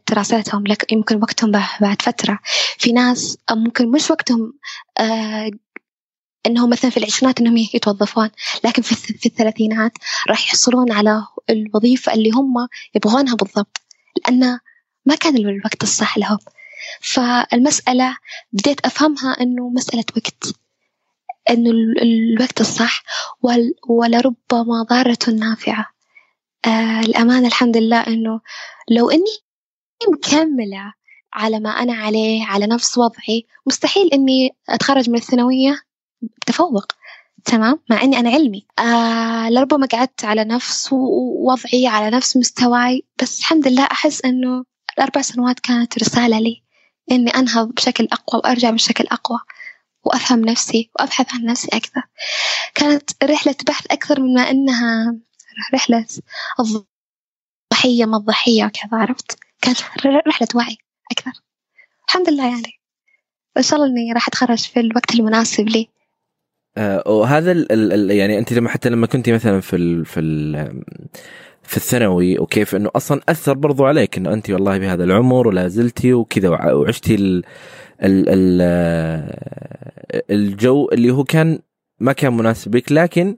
دراساتهم 0.10 0.68
لك 0.68 0.92
يمكن 0.92 1.16
وقتهم 1.22 1.52
بعد 1.82 2.02
فترة. 2.02 2.40
في 2.78 2.92
ناس 2.92 3.38
ممكن 3.52 3.92
مش 3.92 4.12
وقتهم 4.12 4.54
آه 5.00 5.52
إنهم 6.46 6.70
مثلا 6.70 6.92
في 6.92 6.98
العشرينات 6.98 7.40
إنهم 7.40 7.58
يتوظفون 7.58 8.30
لكن 8.64 8.82
في, 8.82 8.96
في 8.96 9.26
الثلاثينات 9.26 9.92
راح 10.30 10.46
يحصلون 10.46 10.92
على 10.92 11.24
الوظيفة 11.50 12.14
اللي 12.14 12.30
هم 12.32 12.68
يبغونها 12.96 13.36
بالضبط 13.36 13.82
لأن 14.18 14.60
ما 15.06 15.16
كان 15.16 15.38
الوقت 15.38 15.84
الصح 15.84 16.18
لهم. 16.18 16.40
فالمسألة 17.02 18.18
بديت 18.54 18.86
أفهمها 18.86 19.42
إنه 19.42 19.70
مسألة 19.70 20.04
وقت. 20.18 20.67
إنه 21.50 21.72
الوقت 22.02 22.62
الصح 22.62 23.04
ولربما 23.90 24.84
ضارة 24.90 25.30
نافعة. 25.40 25.86
آه 26.66 27.00
الأمانة 27.00 27.48
الحمد 27.48 27.78
لله 27.78 28.08
إنه 28.08 28.42
لو 28.90 29.10
إني 29.10 29.38
مكملة 30.14 30.94
على 31.34 31.60
ما 31.60 31.70
أنا 31.70 31.94
عليه 31.94 32.46
على 32.46 32.68
نفس 32.68 32.98
وضعي 32.98 33.46
مستحيل 33.66 34.10
إني 34.14 34.56
أتخرج 34.70 35.10
من 35.10 35.16
الثانوية 35.16 35.82
بتفوق. 36.22 36.86
تمام؟ 37.46 37.80
مع 37.90 38.02
إني 38.02 38.20
أنا 38.20 38.30
علمي. 38.30 38.66
آه 38.80 39.50
لربما 39.50 39.88
قعدت 39.88 40.26
على 40.26 40.44
نفس 40.44 40.90
وضعي 40.94 41.88
على 41.88 42.10
نفس 42.10 42.38
مستواي 42.38 43.04
بس 43.22 43.40
الحمد 43.40 43.68
لله 43.68 43.84
أحس 43.84 44.26
إنه 44.26 44.64
الأربع 44.98 45.22
سنوات 45.22 45.60
كانت 45.60 45.98
رسالة 45.98 46.40
لي 46.40 46.64
إني 47.12 47.30
أنهض 47.30 47.68
بشكل 47.68 48.08
أقوى 48.12 48.42
وأرجع 48.44 48.70
بشكل 48.70 49.04
أقوى. 49.08 49.40
وأفهم 50.08 50.46
نفسي 50.46 50.90
وأبحث 51.00 51.34
عن 51.34 51.46
نفسي 51.46 51.68
أكثر. 51.74 52.02
كانت 52.76 53.10
رحلة 53.24 53.56
بحث 53.68 53.86
أكثر 53.92 54.20
من 54.20 54.34
ما 54.34 54.42
إنها 54.42 55.16
رحلة 55.74 56.06
الضحية 56.60 58.06
ما 58.06 58.18
الضحية 58.18 58.66
وكذا 58.66 59.00
عرفت؟ 59.02 59.40
كانت 59.62 59.82
رحلة 60.28 60.48
وعي 60.56 60.78
أكثر. 61.12 61.32
الحمد 62.08 62.30
لله 62.30 62.46
يعني. 62.46 62.74
إن 63.58 63.64
شاء 63.64 63.80
الله 63.80 63.92
إني 63.92 64.14
راح 64.14 64.28
أتخرج 64.28 64.60
في 64.60 64.80
الوقت 64.80 65.16
المناسب 65.16 65.70
لي. 65.70 65.90
آه 66.78 67.04
وهذا 67.06 67.52
ال 67.52 67.72
ال 67.72 68.12
يعني 68.12 68.38
أنت 68.38 68.54
لما 68.54 68.70
حتى 68.70 68.90
لما 68.90 69.08
كنت 69.08 69.30
مثلا 69.30 69.62
في 69.62 69.76
ال 69.76 70.06
في 70.06 70.20
ال 70.20 70.84
في 71.64 71.78
الثانوي 71.78 72.40
وكيف 72.40 72.76
إنه 72.76 72.90
أصلا 72.96 73.22
أثر 73.30 73.54
برضو 73.54 73.86
عليك 73.86 74.18
إنه 74.18 74.34
أنت 74.34 74.50
والله 74.50 74.78
بهذا 74.78 75.04
العمر 75.04 75.48
ولا 75.48 75.68
زلتي 75.68 76.14
وكذا 76.14 76.50
وعشتي 76.50 77.44
الجو 80.32 80.90
اللي 80.94 81.12
هو 81.12 81.24
كان 81.24 81.60
ما 82.00 82.14
كان 82.14 82.38
مناسب 82.38 82.76
لك 82.76 82.92
لكن 82.92 83.38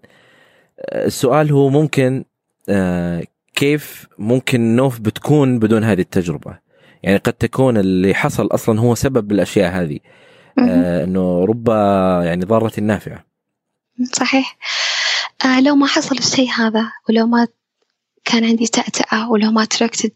السؤال 0.79 1.51
هو 1.51 1.69
ممكن 1.69 2.25
آه، 2.69 3.23
كيف 3.55 4.07
ممكن 4.17 4.75
نوف 4.75 4.99
بتكون 4.99 5.59
بدون 5.59 5.83
هذه 5.83 6.01
التجربة؟ 6.01 6.59
يعني 7.03 7.17
قد 7.17 7.33
تكون 7.33 7.77
اللي 7.77 8.13
حصل 8.13 8.47
أصلا 8.47 8.79
هو 8.79 8.95
سبب 8.95 9.31
الأشياء 9.31 9.71
هذه. 9.71 9.99
آه، 10.59 11.03
أنه 11.03 11.45
رب 11.45 11.67
يعني 12.25 12.45
ضارة 12.45 12.79
نافعة 12.79 13.25
صحيح. 14.13 14.57
آه 15.45 15.61
لو 15.61 15.75
ما 15.75 15.87
حصل 15.87 16.17
الشيء 16.17 16.49
هذا 16.49 16.91
ولو 17.09 17.27
ما 17.27 17.47
كان 18.25 18.43
عندي 18.45 18.67
تأتأة 18.67 19.31
ولو 19.31 19.51
ما 19.51 19.65
تركت 19.65 20.13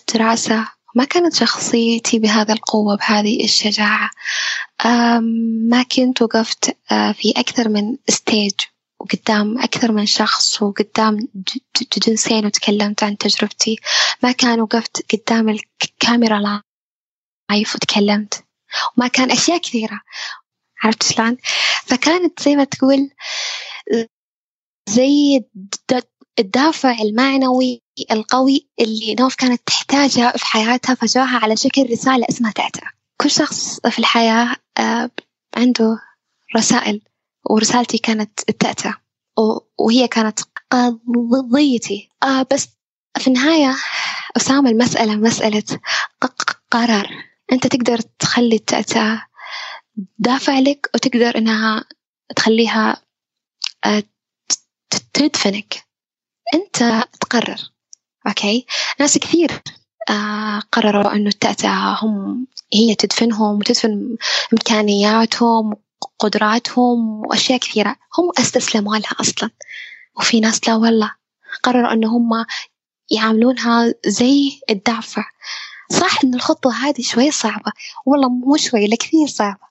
الدراسة 0.00 0.66
ما 0.94 1.04
كانت 1.04 1.34
شخصيتي 1.34 2.18
بهذا 2.18 2.52
القوة 2.52 2.96
بهذه 2.96 3.44
الشجاعة. 3.44 4.10
ما 5.70 5.82
كنت 5.82 6.22
وقفت 6.22 6.76
آه، 6.92 7.12
في 7.12 7.30
أكثر 7.36 7.68
من 7.68 7.96
stage 8.08 8.52
وقدام 9.00 9.58
أكثر 9.58 9.92
من 9.92 10.06
شخص 10.06 10.62
وقدام 10.62 11.28
جنسين 12.06 12.46
وتكلمت 12.46 13.02
عن 13.02 13.16
تجربتي. 13.18 13.76
ما 14.22 14.32
كان 14.32 14.60
وقفت 14.60 15.14
قدام 15.14 15.48
الكاميرا 15.48 16.62
live 17.50 17.74
وتكلمت. 17.74 18.44
وما 18.96 19.08
كان 19.08 19.30
أشياء 19.30 19.58
كثيرة. 19.58 20.00
عرفت 20.82 21.02
شلون؟ 21.02 21.36
فكانت 21.86 22.42
زي 22.42 22.56
ما 22.56 22.64
تقول 22.64 23.10
زي 24.88 25.44
الدافع 26.38 26.96
المعنوي 27.00 27.83
القوي 28.10 28.68
اللي 28.80 29.14
نوف 29.20 29.34
كانت 29.34 29.62
تحتاجها 29.66 30.36
في 30.36 30.46
حياتها 30.46 30.94
فجاها 30.94 31.38
على 31.38 31.56
شكل 31.56 31.90
رسالة 31.90 32.26
اسمها 32.30 32.52
تأتأ. 32.52 32.86
كل 33.20 33.30
شخص 33.30 33.80
في 33.80 33.98
الحياة 33.98 34.56
آه، 34.78 35.10
عنده 35.56 35.98
رسائل 36.56 37.00
ورسالتي 37.50 37.98
كانت 37.98 38.40
التأتأ 38.48 38.94
وهي 39.78 40.08
كانت 40.08 40.40
قضيتي. 40.70 42.08
آه 42.22 42.46
بس 42.52 42.68
في 43.18 43.28
النهاية 43.28 43.76
أسامة 44.36 44.70
المسألة 44.70 45.16
مسألة 45.16 45.62
قرار. 46.70 47.08
أنت 47.52 47.66
تقدر 47.66 48.00
تخلي 48.00 48.56
التأتأ 48.56 49.22
دافع 50.18 50.58
لك 50.58 50.90
وتقدر 50.94 51.38
إنها 51.38 51.84
تخليها 52.36 53.02
آه، 53.84 54.02
تدفنك. 55.12 55.84
أنت 56.54 57.04
تقرر. 57.20 57.73
أوكي. 58.26 58.66
ناس 59.00 59.18
كثير 59.18 59.62
آه 60.10 60.62
قرروا 60.72 61.12
إنه 61.12 61.28
التأتأة 61.28 61.98
هم 62.02 62.46
هي 62.72 62.94
تدفنهم 62.94 63.56
وتدفن 63.56 64.16
إمكانياتهم 64.52 65.76
وقدراتهم 66.02 67.20
وأشياء 67.26 67.58
كثيرة. 67.58 67.96
هم 68.18 68.30
استسلموا 68.38 68.96
لها 68.96 69.14
أصلا. 69.20 69.50
وفي 70.16 70.40
ناس 70.40 70.68
لا 70.68 70.74
والله. 70.74 71.14
قرروا 71.62 71.92
إنه 71.92 72.08
هم 72.16 72.46
يعاملونها 73.10 73.94
زي 74.06 74.60
الدافع. 74.70 75.24
صح 75.90 76.24
إن 76.24 76.34
الخطوة 76.34 76.72
هذه 76.72 77.02
شوي 77.02 77.30
صعبة. 77.30 77.72
والله 78.06 78.28
مو 78.28 78.56
شوي 78.56 78.86
لا 78.86 78.96
كثير 78.96 79.26
صعبة. 79.26 79.64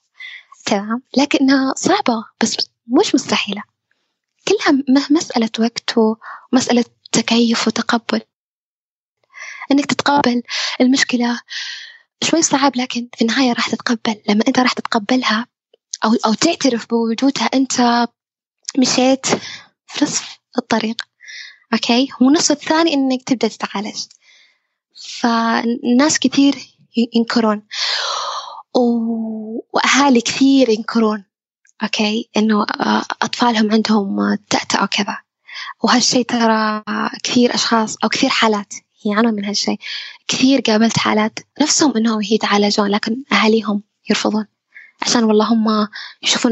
تمام؟ 0.66 1.02
لكنها 1.18 1.74
صعبة 1.78 2.26
بس 2.42 2.58
مش 2.88 3.16
مستحيلة. 3.16 3.64
كلها 4.48 4.84
مسألة 5.10 5.50
وقت 5.60 5.94
ومسألة 5.98 6.86
تكيف 7.12 7.68
وتقبل. 7.68 8.22
إنك 9.72 9.86
تتقبل 9.86 10.44
المشكلة. 10.82 11.40
شوي 12.24 12.42
صعب 12.42 12.76
لكن 12.76 13.08
في 13.16 13.22
النهاية 13.22 13.54
راح 13.54 13.70
تتقبل. 13.70 14.22
لما 14.30 14.44
أنت 14.48 14.60
راح 14.60 14.74
تتقبلها 14.74 15.48
أو 16.06 16.14
أو 16.26 16.34
تعترف 16.34 16.90
بوجودها 16.90 17.50
أنت 17.54 18.08
مشيت 18.78 19.26
في 19.88 20.06
نصف 20.06 20.40
الطريق. 20.58 21.02
okay؟ 21.74 22.10
والنصف 22.22 22.52
الثاني 22.52 22.94
إنك 22.94 23.24
تبدأ 23.24 23.48
تتعالج. 23.48 23.98
فناس 25.20 26.20
كثير 26.20 26.56
ينكرون. 27.16 27.68
وأهالي 29.74 30.22
كثير 30.22 30.70
ينكرون. 30.70 31.26
okay؟ 31.84 32.30
إنه 32.38 32.66
أطفالهم 33.22 33.72
عندهم 33.72 34.36
تأتأة 34.50 34.84
وكذا. 34.84 35.18
وهالشيء 35.84 36.26
ترى 36.26 36.84
كثير 37.24 37.56
أشخاص 37.56 37.96
أو 38.04 38.10
كثير 38.10 38.30
حالات 38.30 38.74
يعانون 39.06 39.34
من 39.34 39.46
هالشيء. 39.46 39.80
كثير 40.28 40.62
قابلت 40.62 40.98
حالات 40.98 41.40
نفسهم 41.62 41.98
إنهم 41.98 42.22
يتعالجون 42.22 42.88
لكن 42.88 43.24
أهاليهم 43.32 43.84
يرفضون. 44.10 44.48
عشان 45.02 45.24
والله 45.24 45.46
هم 45.54 45.88
يشوفون 46.24 46.52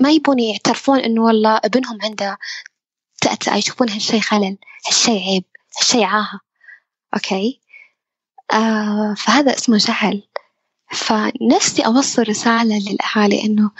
ما 0.00 0.10
يبون 0.10 0.38
يعترفون 0.38 0.98
إنه 0.98 1.22
والله 1.22 1.56
ابنهم 1.64 1.98
عنده 2.02 2.38
تأتأة 3.20 3.56
يشوفون 3.56 3.90
هالشيء 3.90 4.20
خلل 4.20 4.56
هالشيء 4.86 5.22
عيب 5.22 5.44
هالشيء 5.78 6.04
عاهة. 6.04 6.40
أوكي؟ 7.14 7.60
آه 8.52 9.14
فهذا 9.14 9.54
اسمه 9.56 9.76
جهل. 9.76 10.22
فنفسي 10.92 11.82
أوصل 11.82 12.22
رسالة 12.28 12.78
للأهالي 12.78 13.44
إنه 13.44 13.70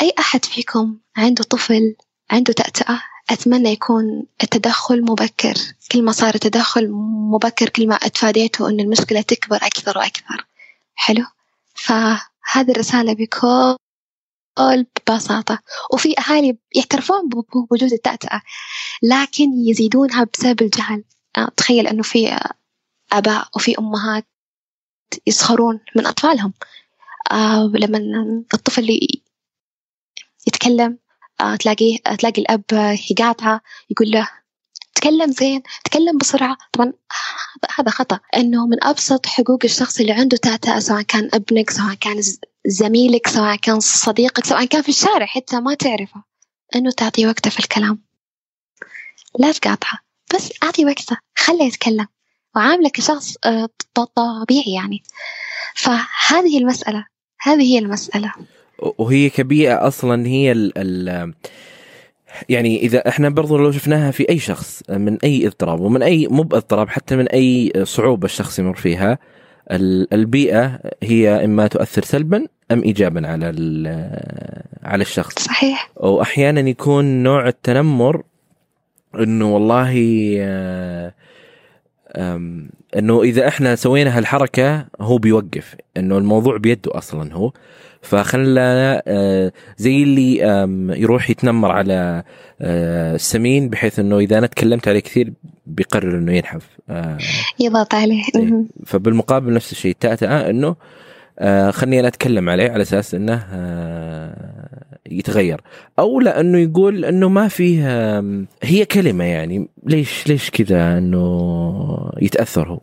أي 0.00 0.12
أحد 0.18 0.44
فيكم 0.44 0.96
عنده 1.16 1.44
طفل 1.44 1.96
عنده 2.30 2.52
تأتأة 2.52 3.02
أتمنى 3.30 3.68
يكون 3.68 4.26
التدخل 4.42 5.02
مبكر. 5.02 5.54
كل 5.92 6.02
ما 6.02 6.12
صار 6.12 6.34
التدخل 6.34 6.90
مبكر 7.32 7.68
كل 7.68 7.88
ما 7.88 7.94
أتفاديته 7.94 8.68
أن 8.68 8.80
المشكلة 8.80 9.20
تكبر 9.22 9.56
أكثر 9.56 9.98
وأكثر. 9.98 10.46
حلو؟ 10.94 11.24
فهذه 11.74 12.70
الرسالة 12.70 13.12
بكل 13.12 13.76
ببساطة 15.08 15.58
وفي 15.92 16.14
أهالي 16.18 16.58
يعترفون 16.74 17.28
بوجود 17.28 17.92
التأتأة 17.92 18.42
لكن 19.02 19.44
يزيدونها 19.52 20.24
بسبب 20.24 20.62
الجهل. 20.62 21.04
تخيل 21.56 21.86
أنه 21.86 22.02
في 22.02 22.38
آباء 23.12 23.48
وفي 23.56 23.78
أمهات 23.78 24.26
يسخرون 25.26 25.80
من 25.96 26.06
أطفالهم. 26.06 26.52
آه 27.32 27.72
لما 27.74 27.98
الطفل 28.54 28.98
يتكلم 30.46 30.92
آه 30.92 31.03
تلاقيه 31.38 31.98
تلاقي 31.98 32.42
الأب 32.42 32.64
يقاطعه 33.10 33.60
يقول 33.90 34.10
له 34.10 34.28
تكلم 34.94 35.32
زين 35.32 35.62
تكلم 35.84 36.18
بسرعة. 36.18 36.56
طبعا 36.72 36.92
هذا 37.78 37.90
خطأ 37.90 38.20
إنه 38.36 38.66
من 38.66 38.84
أبسط 38.84 39.26
حقوق 39.26 39.58
الشخص 39.64 40.00
اللي 40.00 40.12
عنده 40.12 40.36
تاتا 40.36 40.80
سواء 40.80 41.02
كان 41.02 41.30
أبنك 41.34 41.70
سواء 41.70 41.94
كان 41.94 42.22
زميلك 42.66 43.28
سواء 43.28 43.56
كان 43.56 43.80
صديقك 43.80 44.44
سواء 44.44 44.64
كان 44.64 44.82
في 44.82 44.88
الشارع 44.88 45.26
حتى 45.26 45.60
ما 45.60 45.74
تعرفه 45.74 46.24
إنه 46.74 46.90
تعطي 46.90 47.26
وقته 47.26 47.50
في 47.50 47.58
الكلام. 47.58 48.02
لا 49.38 49.52
تقاطعه 49.52 49.98
بس 50.34 50.52
أعطي 50.62 50.84
وقته 50.84 51.16
خليه 51.36 51.64
يتكلم. 51.64 52.06
وعامله 52.56 52.88
كشخص 52.88 53.34
آه، 53.44 53.68
طبيعي 53.94 54.74
يعني. 54.74 55.02
فهذه 55.74 56.58
المسألة 56.58 57.06
هذه 57.40 57.62
هي 57.62 57.78
المسألة. 57.78 58.32
وهي 58.98 59.30
كبيئة 59.30 59.86
أصلا 59.86 60.26
هي 60.26 60.52
ال 60.52 60.72
ال 60.76 61.32
يعني 62.48 62.82
إذا 62.82 63.08
إحنا 63.08 63.28
برضو 63.28 63.56
لو 63.58 63.72
شفناها 63.72 64.10
في 64.10 64.28
أي 64.28 64.38
شخص 64.38 64.82
من 64.90 65.18
أي 65.24 65.46
اضطراب 65.46 65.80
ومن 65.80 66.02
أي 66.02 66.26
مو 66.30 66.42
باضطراب 66.42 66.88
حتى 66.88 67.16
من 67.16 67.28
أي 67.28 67.72
صعوبة 67.82 68.24
الشخص 68.24 68.58
يمر 68.58 68.74
فيها 68.74 69.18
البيئة 70.12 70.80
هي 71.02 71.44
إما 71.44 71.66
تؤثر 71.66 72.02
سلبا 72.02 72.46
أم 72.72 72.82
ايجابا 72.82 73.28
على 73.28 73.46
على 74.82 75.02
الشخص. 75.02 75.38
صحيح. 75.38 75.90
واحيانا 75.96 76.60
يكون 76.60 77.22
نوع 77.22 77.48
التنمر 77.48 78.22
إنه 79.14 79.54
والله 79.54 79.92
إنه 82.96 83.22
إذا 83.22 83.48
إحنا 83.48 83.74
سوينا 83.74 84.18
هالحركة 84.18 84.86
هو 85.00 85.18
بيوقف 85.18 85.76
إنه 85.96 86.18
الموضوع 86.18 86.56
بيده 86.56 86.98
أصلا 86.98 87.32
هو. 87.34 87.52
فخلى 88.04 89.02
آه، 89.06 89.52
زي 89.76 90.02
اللي 90.02 90.38
يروح 91.00 91.30
يتنمر 91.30 91.70
على 91.70 92.22
آه، 92.60 93.14
السمين 93.14 93.68
بحيث 93.68 93.98
إنه 93.98 94.18
إذا 94.18 94.38
أنا 94.38 94.46
تكلمت 94.46 94.88
عليه 94.88 95.00
كثير 95.00 95.32
بيقرر 95.66 96.18
إنه 96.18 96.32
ينحف. 96.32 96.66
آه، 96.90 97.18
يضغط 97.60 97.94
عليه. 97.94 98.22
إيه. 98.36 98.64
فبالمقابل 98.86 99.52
نفس 99.52 99.72
الشيء. 99.72 99.90
التأتأة 99.90 100.50
إنه 100.50 100.76
خلني 101.70 102.00
أنا 102.00 102.08
أتكلم 102.08 102.48
عليه 102.48 102.70
على 102.70 102.82
أساس 102.82 103.14
إنه 103.14 103.44
يتغير. 105.10 105.60
أو 105.98 106.20
لأنه 106.20 106.58
يقول 106.58 107.04
إنه 107.04 107.28
ما 107.28 107.48
فيه 107.48 108.18
هي 108.62 108.84
كلمة 108.84 109.24
يعني. 109.24 109.68
ليش 109.86 110.26
ليش 110.26 110.50
كذا 110.50 110.98
إنه 110.98 112.10
يتأثر 112.22 112.68
هو؟ 112.68 112.80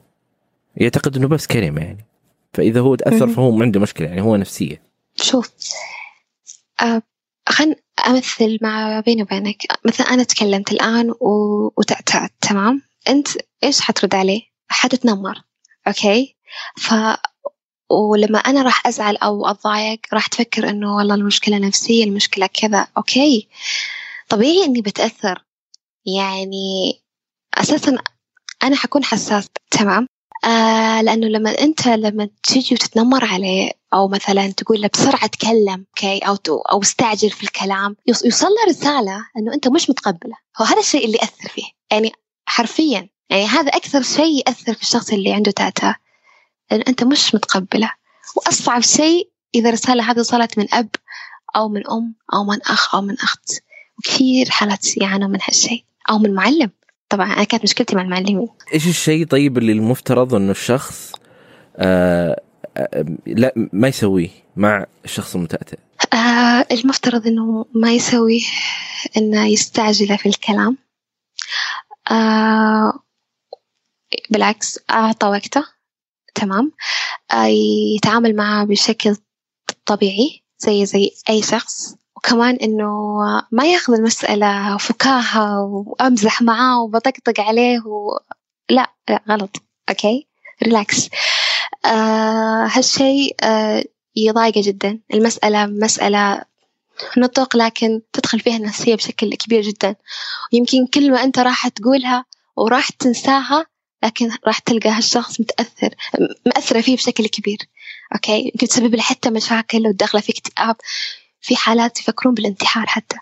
يعتقد 0.78 1.18
إنه 1.18 1.28
بس 1.28 1.48
كلمة 1.48 1.82
يعني. 1.82 2.06
فإذا 2.54 2.80
هو 2.80 2.96
تأثر 2.96 3.28
فهو 3.28 3.62
عنده 3.62 3.80
مشكلة 3.80 4.08
يعني 4.08 4.22
هو 4.22 4.36
نفسية. 4.36 4.91
شوف 5.22 5.52
آه 6.82 7.02
خلينا 7.50 7.76
أمثل 8.08 8.58
مع 8.62 9.00
بيني 9.00 9.22
وبينك. 9.24 9.58
مثلا 9.86 10.08
أنا 10.08 10.24
تكلمت 10.24 10.72
الآن 10.72 11.12
و... 11.12 11.28
وتعتعت 11.78 12.32
تمام؟ 12.42 12.82
أنت 13.08 13.28
إيش 13.64 13.82
حترد 13.82 14.16
عليه؟ 14.16 14.42
حتتنمر 14.68 15.42
okay؟ 15.88 16.38
ف 16.78 16.94
ولما 17.92 18.40
أنا 18.40 18.62
راح 18.62 18.88
أزعل 18.88 19.18
أو 19.18 19.46
أتضايق 19.48 20.00
راح 20.14 20.28
تفكر 20.28 20.70
إنه 20.70 20.96
والله 20.96 21.16
المشكلة 21.16 21.58
نفسية 21.58 22.04
المشكلة 22.04 22.48
كذا 22.48 22.88
okay؟ 22.98 23.50
طبيعي 24.30 24.66
إني 24.66 24.82
بتأثر. 24.82 25.46
يعني 26.06 27.02
أساسا 27.54 27.98
أنا 28.64 28.76
حكون 28.76 29.04
حساس 29.04 29.50
تمام؟ 29.72 30.08
آه 30.44 31.02
لأنه 31.02 31.28
لما 31.28 31.60
أنت 31.60 31.88
لما 31.88 32.30
تجي 32.44 32.76
وتتنمر 32.76 33.26
عليه 33.26 33.72
أو 33.94 34.08
مثلا 34.08 34.48
تقول 34.48 34.82
له 34.82 34.90
بسرعة 34.94 35.28
تكلم 35.28 35.86
أوكي 35.90 36.20
أو 36.20 36.38
أو 36.72 36.82
استعجل 36.82 37.30
في 37.30 37.44
الكلام 37.44 37.96
يوصل 38.08 38.48
له 38.48 38.70
رسالة 38.70 39.26
إنه 39.38 39.54
أنت 39.54 39.68
مش 39.68 39.90
متقبله. 39.90 40.36
هو 40.62 40.66
هذا 40.66 40.80
الشيء 40.80 41.06
اللي 41.06 41.18
يأثر 41.22 41.50
فيه. 41.50 41.64
يعني 41.92 42.12
حرفيا 42.46 43.10
يعني 43.30 43.46
هذا 43.46 43.70
أكثر 43.70 44.02
شيء 44.02 44.44
يأثر 44.48 44.74
في 44.74 44.82
الشخص 44.82 45.14
اللي 45.14 45.34
عنده 45.34 45.52
تاتا 45.52 45.96
لأن 46.72 46.82
أنت 46.82 47.04
مش 47.04 47.36
متقبله. 47.36 47.92
وأصعب 48.36 48.82
شيء 48.82 49.30
إذا 49.56 49.70
الرسالة 49.70 50.12
هذه 50.12 50.20
وصلت 50.20 50.58
من 50.58 50.74
أب 50.74 50.90
أو 51.56 51.70
من 51.70 51.88
أم 51.88 52.16
أو 52.34 52.44
من 52.44 52.62
أخ 52.62 52.96
أو 52.96 53.02
من 53.02 53.14
أخت. 53.20 53.52
وكثير 53.98 54.50
حالات 54.50 54.98
يعانوا 54.98 55.28
من 55.28 55.40
هالشيء 55.48 55.84
أو 56.10 56.18
من 56.18 56.34
معلم. 56.34 56.72
طبعا 57.12 57.34
أنا 57.34 57.44
كانت 57.44 57.64
مشكلتي 57.64 57.96
مع 57.96 58.02
المعلمين. 58.02 58.48
إيش 58.74 58.88
الشيء 58.88 59.26
طيب 59.26 59.58
اللي 59.58 59.72
المفترض 59.72 60.36
إنه 60.36 60.52
الشخص 60.52 61.14
آه 61.78 62.42
آه 62.78 63.06
لا 63.28 63.54
ما 63.74 63.88
يسويه 63.88 64.30
مع 64.56 64.86
الشخص 65.06 65.36
المتأتئ؟ 65.36 65.78
آه 66.14 66.66
المفترض 66.72 67.28
إنه 67.28 67.66
ما 67.76 67.94
يسويه 67.94 68.42
إنه 69.18 69.46
يستعجل 69.46 70.18
في 70.18 70.30
الكلام. 70.30 70.78
آه 72.12 72.94
بالعكس 74.30 74.80
أعطى 74.90 75.28
وقته. 75.28 75.66
تمام. 76.36 76.72
آه، 77.34 77.46
يتعامل 77.96 78.36
معاه 78.36 78.64
بشكل 78.64 79.16
طبيعي 79.86 80.44
زي 80.58 80.86
زي 80.86 81.12
أي 81.30 81.42
شخص. 81.42 81.96
وكمان 82.26 82.56
إنه 82.56 83.18
ما 83.52 83.66
ياخذ 83.66 83.94
المسألة 83.94 84.78
فكاهة 84.78 85.62
وأمزح 85.62 86.42
معاه 86.42 86.82
وبطقطق 86.82 87.40
عليه 87.40 87.80
و... 87.80 88.20
لا 88.70 88.92
لا 89.10 89.22
غلط. 89.30 89.64
okay؟ 89.90 90.28
relax 90.64 91.10
آه 91.86 92.66
هالشيء 92.72 93.36
آه 93.44 93.84
يضايقه 94.16 94.62
جدا. 94.62 95.00
المسألة 95.14 95.66
مسألة 95.66 96.42
نطق 97.18 97.56
لكن 97.56 98.02
تدخل 98.14 98.40
فيها 98.40 98.58
النفسية 98.58 98.96
بشكل 98.96 99.36
كبير 99.36 99.62
جدا. 99.62 99.96
ويمكن 100.54 100.88
كلمة 100.88 101.24
أنت 101.24 101.40
راح 101.40 101.68
تقولها 101.68 102.26
وراح 102.56 102.90
تنساها 102.90 103.66
لكن 104.04 104.32
راح 104.48 104.60
تلقى 104.60 104.90
هالشخص 104.90 105.42
متأثر 105.42 105.96
مأثرة 106.46 106.82
فيه 106.82 106.96
بشكل 106.96 107.28
كبير. 107.28 107.58
أوكي؟ 108.14 108.40
يمكن 108.46 108.68
تسبب 108.68 108.96
له 108.96 109.02
حتى 109.02 109.30
مشاكل 109.30 109.88
وداخلة 109.88 110.22
في 110.22 110.32
اكتئاب. 110.32 110.76
في 111.42 111.56
حالات 111.56 112.00
يفكرون 112.00 112.34
بالانتحار 112.34 112.86
حتى. 112.88 113.18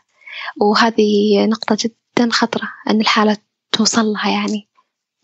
وهذه 0.61 1.45
نقطة 1.45 1.77
جدا 1.79 2.29
خطرة 2.31 2.69
أن 2.89 3.01
الحالة 3.01 3.37
توصل 3.71 4.05
لها 4.05 4.29
يعني. 4.29 4.69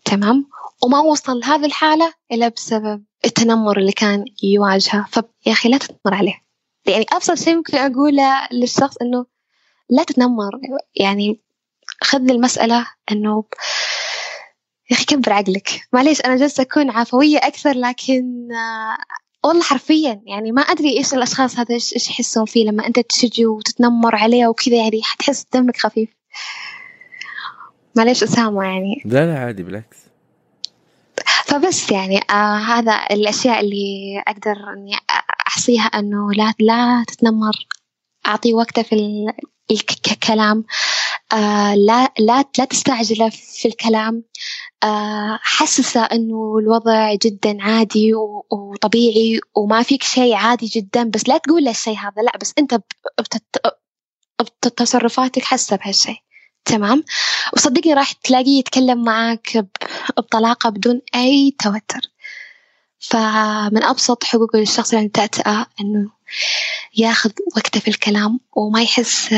تمام؟ 0.04 0.46
وما 0.82 0.98
وصل 0.98 1.40
لهذه 1.40 1.66
الحالة 1.66 2.14
إلا 2.32 2.48
بسبب 2.48 3.04
التنمر 3.24 3.78
اللي 3.78 3.92
كان 3.92 4.24
يواجهه. 4.42 5.06
فيا 5.10 5.52
أخي 5.52 5.68
لا 5.68 5.78
تتنمر 5.78 6.16
عليه. 6.16 6.44
يعني 6.86 7.06
أبسط 7.12 7.34
شيء 7.34 7.56
ممكن 7.56 7.78
أقوله 7.78 8.48
للشخص 8.52 8.96
إنه 9.02 9.26
لا 9.90 10.04
تتنمر. 10.04 10.50
يعني 10.94 11.40
خذ 12.02 12.30
المسألة 12.30 12.86
إنه 13.12 13.44
يا 14.90 14.96
أخي 14.96 15.04
كبر 15.04 15.32
عقلك. 15.32 15.88
معليش 15.92 16.20
أنا 16.20 16.36
جالسة 16.36 16.62
أكون 16.62 16.90
عفوية 16.90 17.38
أكثر 17.38 17.72
لكن 17.72 18.48
والله 19.46 19.62
حرفيا 19.62 20.22
يعني 20.26 20.52
ما 20.52 20.62
أدري 20.62 20.98
إيش 20.98 21.14
الأشخاص 21.14 21.58
هذا 21.58 21.74
إيش 21.74 22.10
يحسون 22.10 22.44
فيه 22.44 22.64
لما 22.64 22.86
أنت 22.86 22.98
تشجي 22.98 23.46
وتتنمر 23.46 24.16
عليه 24.16 24.46
وكذا 24.46 24.76
يعني 24.76 25.00
حتحس 25.02 25.46
دمك 25.54 25.76
خفيف. 25.76 26.08
معليش 27.96 28.22
أسامة 28.22 28.64
يعني. 28.64 29.02
لا 29.04 29.26
لا 29.26 29.38
عادي 29.38 29.62
بالعكس. 29.62 29.96
فبس 31.44 31.90
يعني 31.90 32.20
آه 32.30 32.56
هذا 32.56 33.06
الأشياء 33.10 33.60
اللي 33.60 34.22
أقدر 34.26 34.56
إني 34.76 34.92
أحصيها 35.46 35.84
إنه 35.84 36.32
لا 36.32 36.54
لا 36.60 37.04
تتنمر. 37.08 37.66
أعطيه 38.26 38.54
وقته 38.54 38.82
في 38.82 39.26
الكلام 40.12 40.64
آه 41.32 41.74
لا 41.74 42.12
لا 42.18 42.44
لا 42.58 42.64
تستعجله 42.64 43.28
في 43.28 43.68
الكلام. 43.68 44.22
آه 44.84 45.38
حسسه 45.42 46.04
إنه 46.04 46.58
الوضع 46.58 47.14
جدا 47.14 47.62
عادي 47.62 48.14
وطبيعي 48.50 49.40
وما 49.54 49.82
فيك 49.82 50.02
شيء 50.02 50.34
عادي 50.34 50.66
جدا. 50.66 51.02
بس 51.04 51.28
لا 51.28 51.38
تقول 51.38 51.68
الشيء 51.68 51.96
هذا 51.98 52.22
لا 52.22 52.38
بس 52.40 52.54
أنت 52.58 52.80
بتصرفاتك 54.64 55.44
حاسة 55.44 55.76
بهالشيء. 55.76 56.16
تمام؟ 56.64 57.04
وصدقني 57.52 57.94
راح 57.94 58.12
تلاقيه 58.12 58.58
يتكلم 58.58 59.04
معك 59.04 59.66
بطلاقة 60.16 60.70
بدون 60.70 61.00
أي 61.14 61.56
توتر. 61.58 62.00
فمن 62.98 63.82
أبسط 63.82 64.24
حقوق 64.24 64.56
الشخص 64.56 64.94
اللي 64.94 65.08
تأتأة 65.08 65.66
إنه 65.80 66.10
ياخذ 66.96 67.30
وقته 67.56 67.80
في 67.80 67.88
الكلام 67.88 68.40
وما 68.56 68.82
يحس 68.82 69.34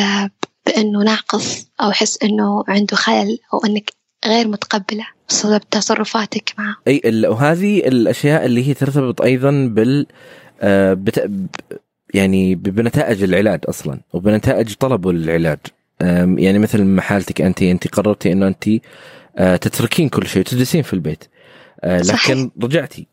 بأنه 0.66 0.99
ناقص 1.05 1.66
أو 1.80 1.91
يحس 1.91 2.18
أنه 2.22 2.64
عنده 2.68 2.97
خلل 2.97 3.39
أو 3.55 3.59
أنك 3.59 3.97
غير 4.26 4.48
متقبلة 4.48 5.06
بسبب 5.28 5.60
تصرفاتك 5.70 6.54
معه. 6.58 6.76
أي 6.88 7.00
وهذه 7.26 7.78
الأشياء 7.78 8.46
اللي 8.46 8.68
هي 8.68 8.74
ترتبط 8.74 9.22
أيضا 9.22 9.50
بال 9.50 10.06
آه، 10.60 10.94
بت... 10.94 11.30
يعني 12.14 12.54
بنتائج 12.54 13.22
العلاج 13.22 13.60
أصلا 13.68 14.00
وبنتائج 14.12 14.74
طلب 14.74 15.08
العلاج. 15.08 15.58
يعني 16.36 16.58
مثل 16.58 16.84
ما 16.84 17.02
حالتك 17.02 17.40
انت 17.40 17.62
انت 17.62 17.88
قررتي 17.88 18.32
إنه 18.32 18.46
انت 18.46 18.68
آه، 19.36 19.56
تتركين 19.56 20.08
كل 20.08 20.26
شيء 20.26 20.40
وتجلسين 20.40 20.82
في 20.82 20.92
البيت. 20.92 21.24
آه، 21.80 21.98
لكن 21.98 22.06
صحيح. 22.06 22.48
رجعتي. 22.62 23.06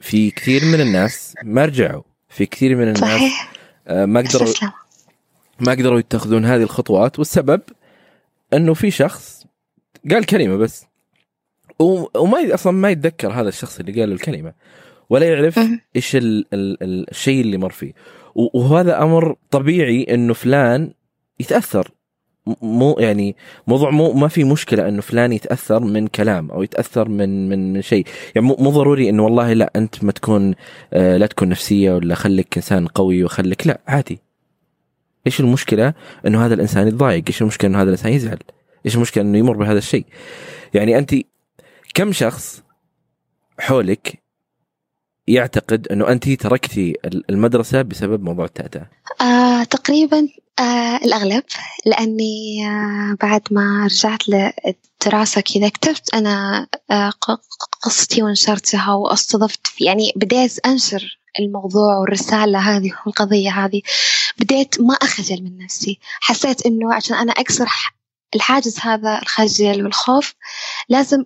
في 0.00 0.30
كثير 0.30 0.64
من 0.64 0.80
الناس 0.80 1.34
ما 1.44 1.64
رجعوا. 1.64 2.02
في 2.28 2.46
كثير 2.46 2.76
من 2.76 2.82
الناس 2.82 2.98
صحيح. 3.00 3.52
ما 3.88 4.20
قدروا 4.20 4.48
ما 5.60 5.72
قدروا 5.72 5.98
يتخذون 5.98 6.44
هذه 6.44 6.62
الخطوات 6.62 7.18
والسبب 7.18 7.60
إنه 8.52 8.74
في 8.74 8.90
شخص 8.90 9.45
قال 10.10 10.26
كلمة 10.26 10.56
بس. 10.56 10.86
وما 11.78 12.54
أصلا 12.54 12.72
ما 12.72 12.90
يتذكر 12.90 13.32
هذا 13.32 13.48
الشخص 13.48 13.80
اللي 13.80 14.00
قال 14.00 14.12
الكلمة. 14.12 14.52
ولا 15.10 15.26
يعرف 15.26 15.60
إيش 15.96 16.16
ال 16.16 16.46
ال 16.52 16.82
ال 16.82 17.10
الشيء 17.10 17.40
اللي 17.40 17.58
مر 17.58 17.70
فيه. 17.70 17.92
وهذا 18.34 19.02
أمر 19.02 19.36
طبيعي 19.50 20.06
إنه 20.14 20.34
فلان 20.34 20.92
يتأثر. 21.40 21.90
مو 22.62 22.96
يعني 22.98 23.36
موضوع 23.66 23.90
مو 23.90 24.12
ما 24.12 24.28
في 24.28 24.44
مشكلة 24.44 24.88
إنه 24.88 25.00
فلان 25.00 25.32
يتأثر 25.32 25.80
من 25.80 26.06
كلام 26.06 26.50
أو 26.50 26.62
يتأثر 26.62 27.08
من 27.08 27.48
من 27.48 27.72
من 27.72 27.82
شيء. 27.82 28.06
يعني 28.34 28.46
مو 28.46 28.70
ضروري 28.70 29.08
إنه 29.08 29.24
والله 29.24 29.52
لا 29.52 29.72
أنت 29.76 30.04
ما 30.04 30.12
تكون 30.12 30.54
آه 30.92 31.16
لا 31.16 31.26
تكون 31.26 31.48
نفسية 31.48 31.92
ولا 31.92 32.14
خليك 32.14 32.56
إنسان 32.56 32.86
قوي 32.86 33.24
وخليك 33.24 33.66
لا 33.66 33.80
عادي. 33.88 34.18
إيش 35.26 35.40
المشكلة 35.40 35.94
إنه 36.26 36.46
هذا 36.46 36.54
الإنسان 36.54 36.88
يتضايق؟ 36.88 37.24
إيش 37.28 37.42
المشكلة 37.42 37.70
إنه 37.70 37.78
هذا 37.78 37.88
الإنسان 37.88 38.12
يزعل؟ 38.12 38.38
إيش 38.86 38.94
المشكلة؟ 38.94 39.24
إنه 39.24 39.38
يمر 39.38 39.56
بهذا 39.56 39.78
الشيء. 39.78 40.06
يعني 40.74 40.98
أنت 40.98 41.14
كم 41.94 42.12
شخص 42.12 42.62
حولك 43.58 44.22
يعتقد 45.28 45.88
إنه 45.88 46.08
أنت 46.08 46.28
تركتي 46.30 46.94
المدرسة 47.30 47.82
بسبب 47.82 48.22
موضوع 48.22 48.44
التأتأة؟ 48.44 48.90
آه 49.20 49.64
تقريبا 49.64 50.28
آه 50.58 50.96
الأغلب 50.96 51.42
لأني 51.86 52.66
آه 52.68 53.16
بعد 53.22 53.42
ما 53.50 53.84
رجعت 53.84 54.22
للدراسة 54.28 55.40
كذا 55.40 55.68
كتبت 55.68 56.14
أنا 56.14 56.66
آه 56.90 57.10
قصتي 57.82 58.22
ونشرتها 58.22 58.94
واستضفت 58.94 59.80
يعني 59.80 60.12
بديت 60.16 60.66
أنشر 60.66 61.18
الموضوع 61.40 61.98
والرسالة 61.98 62.58
هذه 62.58 62.92
والقضية 63.06 63.50
هذه 63.50 63.82
بديت 64.38 64.80
ما 64.80 64.94
أخجل 64.94 65.42
من 65.42 65.58
نفسي. 65.58 65.98
حسيت 66.20 66.66
إنه 66.66 66.94
عشان 66.94 67.16
أنا 67.16 67.32
أكسر 67.32 67.66
الحاجز 68.34 68.78
هذا 68.80 69.18
الخجل 69.22 69.84
والخوف 69.84 70.34
لازم 70.88 71.24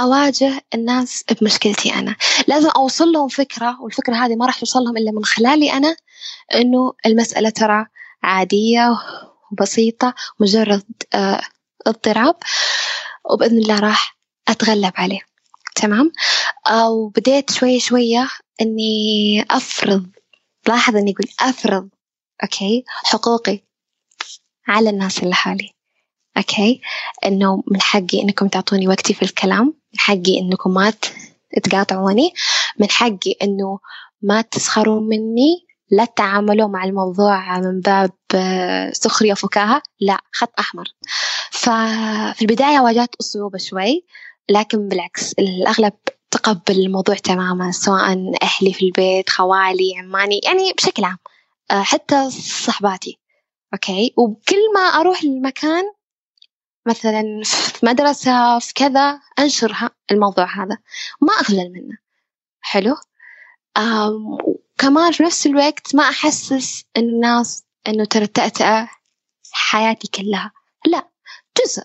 أواجه 0.00 0.60
الناس 0.74 1.24
بمشكلتي 1.40 1.94
أنا. 1.94 2.16
لازم 2.46 2.68
أوصل 2.68 3.12
لهم 3.12 3.28
فكرة 3.28 3.80
والفكرة 3.80 4.14
هذه 4.14 4.36
ما 4.36 4.46
راح 4.46 4.58
توصل 4.58 4.80
لهم 4.80 4.96
إلا 4.96 5.12
من 5.12 5.24
خلالي 5.24 5.72
أنا 5.72 5.96
إنه 6.54 6.92
المسألة 7.06 7.50
ترى 7.50 7.86
عادية 8.22 8.88
وبسيطة 9.52 10.14
مجرد 10.40 10.84
آه، 11.14 11.40
اضطراب 11.86 12.36
وبإذن 13.30 13.58
الله 13.58 13.80
راح 13.80 14.18
أتغلب 14.48 14.92
عليه. 14.96 15.20
تمام؟ 15.74 16.12
وبديت 16.90 17.50
شوية 17.50 17.78
شوية 17.78 18.28
إني 18.60 19.44
أفرض 19.50 20.06
لاحظ 20.68 20.96
إني 20.96 21.12
أقول 21.12 21.50
أفرض 21.50 21.88
okay 22.42 22.84
حقوقي 22.86 23.64
على 24.68 24.90
الناس 24.90 25.22
اللي 25.22 25.34
حولي 25.34 25.74
okay 26.40 26.80
إنه 27.24 27.62
من 27.70 27.80
حقي 27.80 28.22
إنكم 28.22 28.48
تعطوني 28.48 28.88
وقتي 28.88 29.14
في 29.14 29.22
الكلام 29.22 29.64
من 29.64 29.98
حقي 29.98 30.38
إنكم 30.40 30.74
ما 30.74 30.92
تقاطعوني 31.62 32.32
من 32.78 32.90
حقي 32.90 33.34
إنه 33.42 33.78
ما 34.22 34.40
تسخروا 34.40 35.00
مني 35.00 35.66
لا 35.90 36.04
تتعاملوا 36.04 36.68
مع 36.68 36.84
الموضوع 36.84 37.58
من 37.58 37.80
باب 37.80 38.12
آه، 38.34 38.90
سخرية 38.92 39.32
وفكاهة 39.32 39.82
لا 40.00 40.18
خط 40.32 40.52
أحمر. 40.58 40.84
ففي 41.50 42.42
البداية 42.42 42.80
واجهت 42.80 43.14
أصعوبة 43.20 43.58
شوي 43.58 44.04
لكن 44.48 44.88
بالعكس 44.88 45.32
الأغلب 45.32 45.92
تقبل 46.30 46.80
الموضوع 46.80 47.14
تماما 47.14 47.70
سواء 47.70 48.32
أهلي 48.42 48.72
في 48.72 48.84
البيت 48.84 49.30
خوالي 49.30 49.98
عماني 49.98 50.40
يعني 50.44 50.72
بشكل 50.72 51.04
عام 51.04 51.18
آه، 51.70 51.82
حتى 51.82 52.30
صحباتي 52.30 53.18
أوكي 53.74 54.14
وكل 54.16 54.72
ما 54.74 54.80
أروح 54.80 55.22
المكان 55.22 55.84
مثلا 56.90 57.42
في 57.44 57.86
مدرسة 57.86 58.58
في 58.58 58.74
كذا 58.74 59.20
أنشر 59.38 59.90
الموضوع 60.10 60.44
هذا. 60.56 60.78
ما 61.20 61.32
أخجل 61.32 61.72
منه. 61.72 61.98
حلو؟ 62.60 62.96
كمان 64.78 65.12
في 65.12 65.22
نفس 65.22 65.46
الوقت 65.46 65.94
ما 65.94 66.02
أحسس 66.08 66.84
الناس 66.96 67.64
إنه 67.88 68.04
ترى 68.04 68.24
التأتأة 68.24 68.88
حياتي 69.52 70.08
كلها. 70.08 70.52
لا 70.86 71.08
جزء 71.58 71.82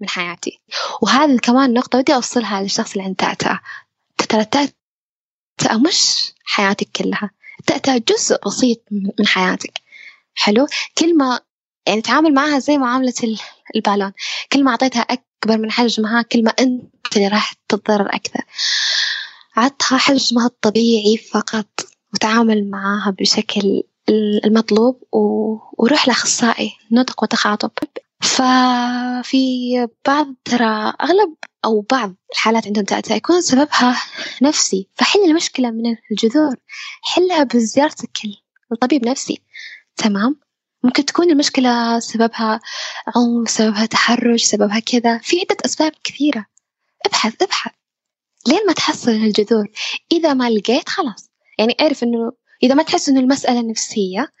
من 0.00 0.08
حياتي. 0.08 0.60
وهذه 1.02 1.38
كمان 1.38 1.74
نقطة 1.74 1.98
ودي 1.98 2.14
أوصلها 2.14 2.62
للشخص 2.62 2.92
اللي 2.92 3.04
عنده 3.04 3.16
تأتأة 3.16 3.60
ترى 4.28 4.40
التأتأة 4.40 5.78
مش 5.88 6.32
حياتك 6.44 6.88
كلها. 6.96 7.30
التأتأة 7.60 8.02
جزء 8.08 8.38
بسيط 8.46 8.82
من 8.90 9.26
حياتك. 9.26 9.80
حلو؟ 10.34 10.66
كل 10.98 11.16
ما 11.16 11.40
يعني 11.86 12.02
تعامل 12.02 12.34
معها 12.34 12.58
زي 12.58 12.78
معاملة 12.78 13.14
البالون. 13.76 14.12
كل 14.52 14.64
ما 14.64 14.70
أعطيتها 14.70 15.00
أكبر 15.00 15.58
من 15.58 15.70
حجمها 15.70 16.22
كل 16.22 16.44
ما 16.44 16.50
أنت 16.50 17.16
اللي 17.16 17.28
راح 17.28 17.52
تتضرر 17.68 18.06
أكثر. 18.14 18.40
عطها 19.56 19.98
حجمها 19.98 20.46
الطبيعي 20.46 21.16
فقط 21.16 21.80
وتعامل 22.14 22.70
معها 22.70 23.10
بشكل 23.10 23.82
المطلوب 24.44 25.02
وروح 25.78 26.08
لأخصائي 26.08 26.72
نطق 26.92 27.22
وتخاطب. 27.22 27.70
ففي 28.20 29.88
بعض 30.06 30.34
ترى 30.44 30.92
أغلب 31.02 31.34
أو 31.64 31.80
بعض 31.80 32.14
الحالات 32.32 32.66
عندهم 32.66 32.84
تأتأة 32.84 33.16
يكون 33.16 33.40
سببها 33.40 33.96
نفسي. 34.42 34.88
فحل 34.94 35.24
المشكلة 35.24 35.70
من 35.70 35.96
الجذور. 36.10 36.56
حلها 37.02 37.42
بزيارتك 37.42 38.18
الطبيب 38.72 39.08
نفسي. 39.08 39.42
تمام؟ 39.96 40.36
ممكن 40.82 41.04
تكون 41.04 41.30
المشكلة 41.30 41.98
سببها 41.98 42.60
عنف 43.16 43.50
سببها 43.50 43.86
تحرش 43.86 44.44
سببها 44.44 44.78
كذا. 44.78 45.18
في 45.18 45.40
عدة 45.40 45.56
أسباب 45.64 45.92
كثيرة. 46.04 46.46
ابحث 47.06 47.42
ابحث. 47.42 47.72
لين 48.46 48.66
ما 48.66 48.72
تحصل 48.72 49.10
الجذور. 49.10 49.66
إذا 50.12 50.34
ما 50.34 50.50
لقيت 50.50 50.88
خلاص. 50.88 51.30
يعني 51.58 51.76
اعرف 51.80 52.02
إنه 52.02 52.32
إذا 52.62 52.74
ما 52.74 52.82
تحس 52.82 53.08
إنه 53.08 53.20
المسألة 53.20 53.70
نفسية 53.70 54.32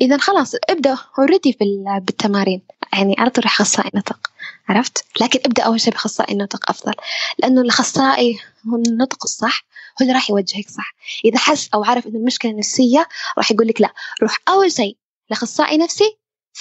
إذا 0.00 0.18
خلاص 0.18 0.54
ابدأ 0.68 0.98
اوريدي 1.18 1.58
بالتمارين. 2.00 2.62
يعني 2.92 3.14
على 3.18 3.30
طول 3.30 3.44
أخصائي 3.44 3.90
نطق 3.94 4.30
عرفت؟ 4.68 5.04
لكن 5.20 5.40
ابدأ 5.44 5.62
أول 5.62 5.80
شيء 5.80 5.92
بأخصائي 5.92 6.34
النطق 6.34 6.70
أفضل. 6.70 6.94
لأنه 7.38 7.60
الأخصائي 7.60 8.38
هو 8.68 8.76
النطق 8.76 9.24
الصح 9.24 9.64
هو 9.92 9.96
اللي 10.00 10.12
راح 10.12 10.30
يوجهك 10.30 10.68
صح. 10.68 10.94
إذا 11.24 11.38
حس 11.38 11.68
أو 11.74 11.84
عرف 11.84 12.06
إن 12.06 12.16
المشكلة 12.16 12.52
نفسية 12.52 13.08
راح 13.38 13.50
يقول 13.50 13.68
لك 13.68 13.80
لا. 13.80 13.92
روح 14.22 14.38
أول 14.48 14.72
شيء 14.72 14.96
لأخصائي 15.30 15.78
نفسي 15.78 16.18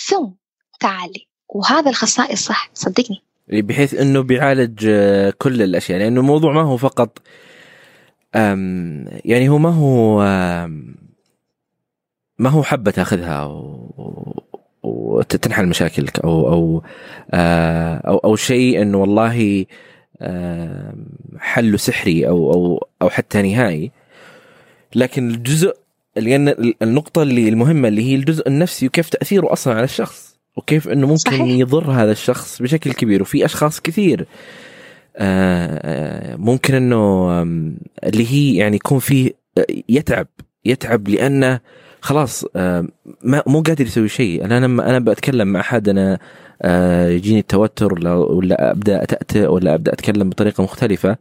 ثم 0.07 0.29
تعالي. 0.79 1.27
وهذا 1.49 1.89
الأخصائي 1.89 2.33
الصح. 2.33 2.69
صدقني. 2.73 3.21
بحيث 3.47 3.93
إنه 3.93 4.21
بيعالج 4.21 4.85
آه، 4.89 5.33
كل 5.37 5.61
الأشياء. 5.61 5.99
لأنه 5.99 6.19
الموضوع 6.19 6.53
ما 6.53 6.61
هو 6.61 6.77
فقط 6.77 7.21
يعني 9.25 9.49
هو 9.49 9.57
ما 9.57 9.69
هو 9.69 10.19
ما 12.39 12.49
هو 12.49 12.63
حبة 12.63 12.91
تأخذها 12.91 13.63
وتنحل 14.83 15.67
مشاكلك 15.67 16.19
أو 16.19 16.49
أو 16.49 16.83
آه، 17.31 17.95
أو 17.95 18.17
أو 18.17 18.35
شيء 18.35 18.81
إنه 18.81 18.97
والله 18.97 19.65
حله 21.39 21.77
سحري 21.77 22.27
أو 22.27 22.53
أو 22.53 22.87
أو 23.01 23.09
حتى 23.09 23.41
نهائي. 23.41 23.91
لكن 24.95 25.29
الجزء 25.29 25.82
اللي 26.17 26.75
النقطة 26.81 27.21
اللي 27.21 27.49
المهمة 27.49 27.87
اللي 27.87 28.11
هي 28.11 28.15
الجزء 28.15 28.47
النفسي 28.47 28.87
وكيف 28.87 29.09
تأثيره 29.09 29.53
أصلا 29.53 29.73
على 29.73 29.83
الشخص 29.83 30.39
وكيف 30.57 30.87
إنه 30.89 31.07
ممكن 31.07 31.17
صحيح. 31.17 31.41
يضر 31.41 31.91
هذا 31.91 32.11
الشخص 32.11 32.61
بشكل 32.61 32.93
كبير 32.93 33.21
وفي 33.21 33.45
أشخاص 33.45 33.79
كثير 33.79 34.25
آه، 35.17 36.35
ممكن 36.35 36.75
إنه 36.75 37.41
اللي 38.03 38.31
هي 38.31 38.55
يعني 38.55 38.75
يكون 38.75 38.99
فيه 38.99 39.31
يتعب 39.89 40.27
يتعب 40.65 41.07
لأنه 41.07 41.59
خلاص 42.01 42.45
ما 42.55 43.43
مو 43.47 43.61
قادر 43.61 43.85
يسوي 43.85 44.09
شيء 44.09 44.45
أنا 44.45 44.59
لما 44.59 44.89
أنا 44.89 44.99
بتكلم 44.99 45.47
مع 45.47 45.59
أحد 45.59 45.89
أنا 45.89 46.19
آه، 46.61 47.09
يجيني 47.09 47.39
التوتر 47.39 47.93
ولا 47.93 48.71
أبدأ 48.71 49.03
أتأتئ 49.03 49.47
ولا 49.47 49.73
أبدأ 49.73 49.93
أتكلم 49.93 50.29
بطريقة 50.29 50.63
مختلفة 50.63 51.17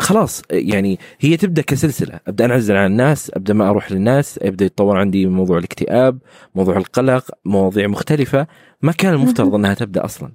خلاص 0.00 0.42
يعني 0.50 0.98
هي 1.20 1.36
تبدأ 1.36 1.62
كسلسلة. 1.62 2.20
أبدأ 2.28 2.44
أنعزل 2.44 2.76
عن 2.76 2.86
الناس 2.86 3.30
أبدأ 3.34 3.54
ما 3.54 3.70
أروح 3.70 3.92
للناس 3.92 4.38
يبدا 4.42 4.64
يتطور 4.64 4.96
عندي 4.98 5.26
موضوع 5.26 5.58
الاكتئاب 5.58 6.18
موضوع 6.54 6.76
القلق 6.76 7.30
مواضيع 7.44 7.86
مختلفة. 7.86 8.46
ما 8.82 8.92
كان 8.92 9.14
المفترض 9.14 9.54
أنها 9.54 9.74
تبدأ 9.74 10.04
أصلا. 10.04 10.32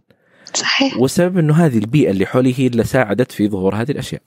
صحيح. 0.53 0.97
والسبب 0.97 1.37
إنه 1.37 1.53
هذه 1.53 1.77
البيئة 1.77 2.11
اللي 2.11 2.25
حولي 2.25 2.59
هي 2.59 2.67
اللي 2.67 2.83
ساعدت 2.83 3.31
في 3.31 3.49
ظهور 3.49 3.75
هذه 3.75 3.91
الأشياء. 3.91 4.21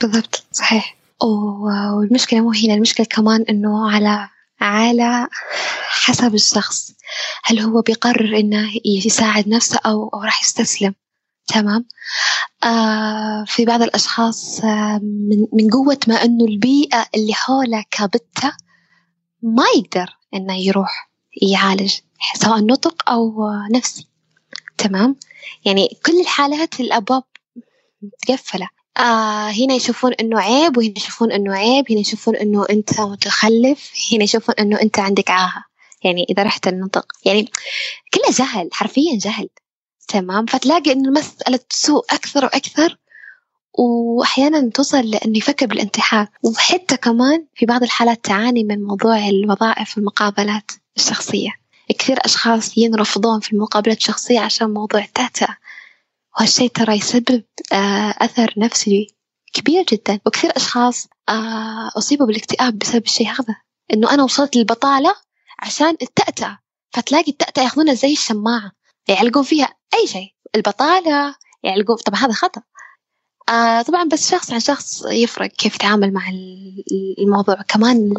بالضبط 0.00 0.44
صحيح. 0.52 0.96
والمشكلة 1.22 2.40
مو 2.40 2.52
هنا 2.64 2.74
المشكلة 2.74 3.06
كمان 3.10 3.42
إنه 3.42 3.90
على 3.90 4.28
على 4.60 5.28
حسب 5.88 6.34
الشخص. 6.34 6.92
هل 7.44 7.58
هو 7.58 7.80
بيقرر 7.80 8.38
إنه 8.38 8.70
يساعد 8.84 9.48
نفسه 9.48 9.80
أو, 9.86 10.08
أو 10.08 10.22
راح 10.22 10.42
يستسلم؟ 10.42 10.94
تمام. 11.46 11.86
آه 12.64 13.44
في 13.46 13.64
بعض 13.64 13.82
الأشخاص 13.82 14.60
آه 14.64 15.00
من, 15.02 15.46
من 15.52 15.70
قوة 15.70 15.98
ما 16.08 16.14
أنه 16.14 16.44
البيئة 16.44 17.06
اللي 17.14 17.34
حوله 17.34 17.84
كابتة 17.90 18.52
ما 19.42 19.64
يقدر 19.76 20.16
أنه 20.34 20.56
يروح 20.56 21.10
يعالج 21.42 21.94
سواء 22.34 22.58
نطق 22.66 23.10
أو 23.10 23.50
نفسي. 23.74 24.08
تمام؟ 24.78 25.16
يعني 25.64 25.88
كل 26.06 26.20
الحالات 26.20 26.80
الأبواب 26.80 27.22
متقفلة. 28.02 28.68
آه 28.98 29.48
هنا 29.50 29.74
يشوفون 29.74 30.12
إنه 30.12 30.40
عيب 30.40 30.76
وهنا 30.76 30.94
يشوفون 30.96 31.32
إنه 31.32 31.54
عيب 31.54 31.90
هنا 31.90 32.00
يشوفون 32.00 32.36
إنه 32.36 32.66
أنت 32.70 33.00
متخلف 33.00 33.92
هنا 34.12 34.24
يشوفون 34.24 34.54
إنه 34.58 34.80
أنت 34.82 34.98
عندك 34.98 35.30
عاهة. 35.30 35.64
يعني 36.04 36.26
إذا 36.30 36.42
رحت 36.42 36.68
النطق 36.68 37.06
يعني 37.24 37.50
كله 38.14 38.30
جهل 38.38 38.68
حرفيا 38.72 39.18
جهل. 39.18 39.48
تمام؟ 40.08 40.46
فتلاقي 40.46 40.92
إنه 40.92 41.08
المسألة 41.08 41.56
تسوء 41.70 42.04
أكثر 42.10 42.44
وأكثر 42.44 42.98
وأحيانا 43.78 44.70
توصل 44.70 45.00
لأنه 45.10 45.38
يفكر 45.38 45.66
بالانتحار. 45.66 46.28
وحتى 46.42 46.96
كمان 46.96 47.46
في 47.54 47.66
بعض 47.66 47.82
الحالات 47.82 48.24
تعاني 48.24 48.64
من 48.64 48.82
موضوع 48.82 49.28
الوظائف 49.28 49.96
والمقابلات 49.96 50.70
الشخصية. 50.96 51.50
كثير 51.98 52.18
أشخاص 52.24 52.78
ينرفضون 52.78 53.40
في 53.40 53.52
المقابلات 53.52 53.98
الشخصية 53.98 54.40
عشان 54.40 54.70
موضوع 54.70 55.00
التأتأة 55.00 55.56
وهالشيء 56.36 56.70
ترى 56.70 56.94
يسبب 56.94 57.44
آه، 57.72 58.14
أثر 58.18 58.54
نفسي 58.56 59.14
كبير 59.52 59.84
جدا. 59.92 60.20
وكثير 60.26 60.56
أشخاص 60.56 61.08
آه، 61.28 61.90
أصيبوا 61.98 62.26
بالاكتئاب 62.26 62.78
بسبب 62.78 63.04
الشيء 63.04 63.28
هذا. 63.28 63.56
إنه 63.92 64.14
أنا 64.14 64.22
وصلت 64.22 64.56
للبطالة 64.56 65.14
عشان 65.58 65.96
التأتأة 66.02 66.58
فتلاقي 66.92 67.30
التأتأة 67.30 67.62
ياخذونها 67.62 67.94
زي 67.94 68.12
الشماعة. 68.12 68.72
يعلقون 69.08 69.42
فيها 69.42 69.74
أي 69.94 70.06
شيء 70.06 70.28
البطالة 70.56 71.34
يعلقون 71.62 71.96
طبعا 71.96 72.20
هذا 72.20 72.32
خطأ. 72.32 72.62
آه 73.48 73.82
طبعا 73.82 74.04
بس 74.04 74.30
شخص 74.30 74.52
عن 74.52 74.60
شخص 74.60 75.04
يفرق 75.06 75.46
كيف 75.46 75.74
يتعامل 75.74 76.12
مع 76.12 76.22
الموضوع 77.18 77.54
كمان 77.68 78.14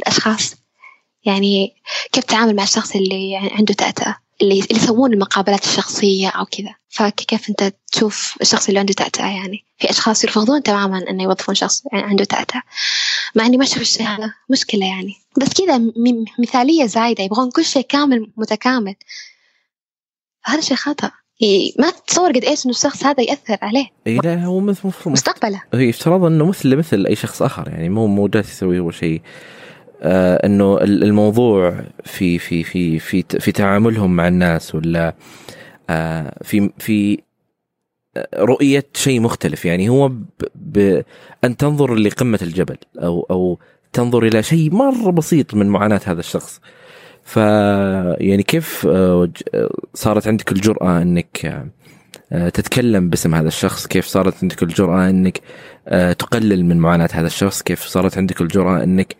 الأشخاص. 0.00 0.54
يعني 1.24 1.74
كيف 2.12 2.24
تتعامل 2.24 2.56
مع 2.56 2.62
الشخص 2.62 2.96
اللي 2.96 3.36
عنده 3.36 3.74
تأتأة 3.74 4.16
اللي 4.42 4.60
اللي 4.60 4.82
يسوون 4.82 5.12
المقابلات 5.12 5.64
الشخصية 5.64 6.28
أو 6.28 6.44
كذا. 6.44 6.74
فكيف 6.88 7.48
أنت 7.50 7.72
تشوف 7.92 8.36
الشخص 8.40 8.68
اللي 8.68 8.80
عنده 8.80 8.94
تأتأة؟ 8.94 9.26
يعني 9.26 9.64
في 9.78 9.90
أشخاص 9.90 10.24
يرفضون 10.24 10.62
تماما 10.62 11.10
أنه 11.10 11.22
يوظفون 11.22 11.54
شخص 11.54 11.82
عنده 11.92 12.24
تأتأة. 12.24 12.62
مع 13.34 13.46
إني 13.46 13.56
ما 13.56 13.64
أشوف 13.64 13.80
الشيء 13.82 14.06
هذا 14.06 14.34
مشكلة 14.50 14.86
يعني. 14.86 15.14
بس 15.36 15.48
كذا 15.48 15.80
مثالية 16.38 16.86
زايدة 16.86 17.24
يبغون 17.24 17.50
كل 17.50 17.64
شيء 17.64 17.82
كامل 17.82 18.32
متكامل. 18.36 18.94
هذا 20.46 20.60
شيء 20.60 20.76
خطأ. 20.76 21.10
ما 21.78 21.90
تتصور 21.90 22.28
قد 22.28 22.44
إيش 22.44 22.66
إنه 22.66 22.74
الشخص 22.74 23.04
هذا 23.04 23.22
يأثر 23.22 23.56
عليه. 23.62 23.86
اي 24.06 24.16
لا 24.16 24.44
هو 24.44 24.60
مثل 24.60 24.92
مستقبله. 25.06 25.62
هي 25.74 25.90
افتراض 25.90 26.24
إنه 26.24 26.46
مثل 26.46 26.76
مثل 26.76 27.06
أي 27.06 27.16
شخص 27.16 27.42
آخر 27.42 27.68
يعني 27.68 27.88
مو 27.88 28.06
مو 28.06 28.28
جالس 28.28 28.52
يسوي 28.52 28.78
هو 28.78 28.90
شيء. 28.90 29.20
آه 30.02 30.46
إنه 30.46 30.78
الموضوع 30.80 31.84
في 32.04 32.38
في 32.38 32.64
في 32.64 32.98
في 32.98 33.24
في 33.40 33.52
تعاملهم 33.52 34.16
مع 34.16 34.28
الناس 34.28 34.74
ولا 34.74 35.14
آه 35.90 36.38
في 36.42 36.70
في 36.78 37.18
رؤية 38.34 38.86
شيء 38.94 39.20
مختلف. 39.20 39.64
يعني 39.64 39.88
هو 39.88 40.08
ب 40.08 40.24
ب 40.54 41.02
أن 41.44 41.56
تنظر 41.56 41.94
لقمة 41.94 42.38
الجبل 42.42 42.76
أو 42.98 43.26
أو 43.30 43.58
تنظر 43.92 44.26
إلى 44.26 44.42
شيء 44.42 44.70
مرة 44.74 45.10
بسيط 45.10 45.54
من 45.54 45.66
معاناة 45.66 46.00
هذا 46.04 46.20
الشخص. 46.20 46.60
ف 47.24 47.36
يعني 48.20 48.42
كيف 48.42 48.86
آه، 48.86 49.28
آه، 49.54 49.70
صارت 49.94 50.28
عندك 50.28 50.52
الجرأة 50.52 51.02
إنك 51.02 51.62
آه، 52.32 52.48
تتكلم 52.48 53.10
باسم 53.10 53.34
هذا 53.34 53.48
الشخص؟ 53.48 53.86
كيف 53.86 54.06
صارت 54.06 54.34
عندك 54.42 54.62
الجرأة 54.62 55.10
إنك 55.10 55.40
تقلل 56.18 56.64
من 56.64 56.78
معاناة 56.78 57.08
هذا 57.12 57.26
الشخص؟ 57.26 57.62
كيف 57.62 57.82
صارت 57.82 58.18
عندك 58.18 58.40
الجرأة 58.40 58.82
إنك 58.82 59.16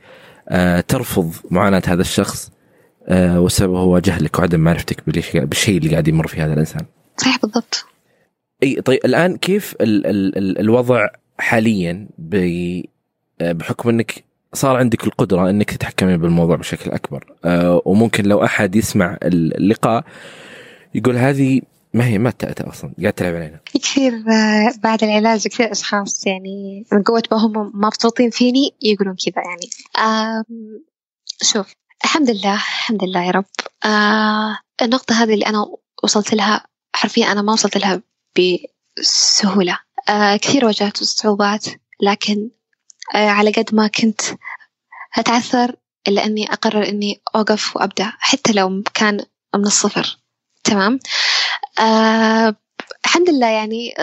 ترفض 0.88 1.32
معاناة 1.50 1.82
هذا 1.86 2.00
الشخص؟ 2.00 2.50
والسبب 3.10 3.74
هو 3.74 3.98
جهلك 3.98 4.38
وعدم 4.38 4.60
معرفتك 4.60 5.02
بالشيء 5.36 5.78
اللي 5.78 5.90
قاعد 5.90 6.08
يمر 6.08 6.26
فيه 6.26 6.44
هذا 6.44 6.52
الإنسان. 6.52 6.86
صحيح 7.16 7.38
بالضبط. 7.42 7.86
إي 8.62 8.80
طيب 8.80 9.00
الآن 9.04 9.36
كيف 9.36 9.74
ال 9.80 10.06
ال 10.06 10.38
ال 10.38 10.58
الوضع 10.58 11.06
حاليا 11.38 12.08
بحكم 13.40 13.88
إنك 13.88 14.24
صار 14.54 14.76
عندك 14.76 15.04
القدرة 15.04 15.50
إنك 15.50 15.70
تتحكمي 15.70 16.16
بالموضوع 16.16 16.56
بشكل 16.56 16.90
أكبر. 16.90 17.32
أه 17.44 17.82
وممكن 17.84 18.24
لو 18.24 18.44
أحد 18.44 18.76
يسمع 18.76 19.18
اللقاء 19.22 20.04
يقول 20.94 21.16
هذه 21.16 21.60
ما 21.94 22.06
هي 22.06 22.18
ما 22.18 22.30
تأتى 22.30 22.62
أصلا 22.62 22.92
قاعد 23.00 23.12
تلعب 23.12 23.34
علينا. 23.34 23.60
كثير 23.74 24.12
آه، 24.12 24.72
بعد 24.82 25.04
العلاج 25.04 25.48
كثير 25.48 25.72
أشخاص 25.72 26.26
يعني 26.26 26.86
من 26.92 27.02
قوة 27.02 27.22
ما 27.32 27.38
هم 27.38 27.72
مبسوطين 27.74 28.30
فيني 28.30 28.74
يقولون 28.82 29.16
كذا 29.24 29.42
يعني. 29.44 29.70
شوف 31.42 31.72
الحمد 32.04 32.30
لله 32.30 32.54
الحمد 32.54 33.04
لله 33.04 33.24
يا 33.24 33.30
رب. 33.30 33.44
آه 33.84 34.58
النقطة 34.82 35.22
هذه 35.22 35.34
اللي 35.34 35.46
أنا 35.46 35.66
وصلت 36.04 36.34
لها 36.34 36.64
حرفيا 36.94 37.32
أنا 37.32 37.42
ما 37.42 37.52
وصلت 37.52 37.76
لها 37.76 38.02
بسهولة. 39.00 39.78
آه 40.08 40.36
كثير 40.36 40.64
واجهت 40.64 40.96
صعوبات 40.96 41.66
لكن 42.02 42.34
آه، 42.34 42.63
على 43.14 43.50
قد 43.50 43.74
ما 43.74 43.86
كنت 43.86 44.20
أتعثر 45.18 45.76
إلا 46.08 46.24
أني 46.24 46.52
أقرر 46.52 46.88
أني 46.88 47.22
أوقف 47.36 47.76
وأبدأ 47.76 48.12
حتى 48.18 48.52
لو 48.52 48.82
كان 48.94 49.24
من 49.54 49.66
الصفر. 49.66 50.18
تمام؟ 50.64 50.98
أه 51.80 52.56
الحمد 53.04 53.30
لله 53.30 53.46
يعني 53.46 53.94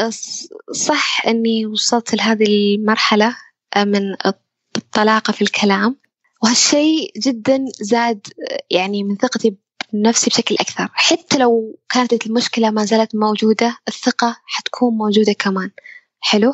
صح 0.71 1.25
أني 1.27 1.65
وصلت 1.65 2.15
لهذه 2.15 2.45
المرحلة 2.75 3.35
آه، 3.75 3.83
من 3.83 4.15
الطلاقة 4.77 5.31
في 5.31 5.41
الكلام. 5.41 5.95
وهالشيء 6.43 7.11
جدا 7.17 7.65
زاد 7.81 8.27
يعني 8.69 9.03
من 9.03 9.15
ثقتي 9.15 9.57
بنفسي 9.93 10.29
بشكل 10.29 10.55
أكثر. 10.59 10.89
حتى 10.93 11.37
لو 11.37 11.79
كانت 11.89 12.25
المشكلة 12.25 12.69
ما 12.69 12.85
زالت 12.85 13.15
موجودة 13.15 13.77
الثقة 13.87 14.37
حتكون 14.45 14.93
موجودة 14.93 15.33
كمان. 15.33 15.71
حلو؟ 16.19 16.53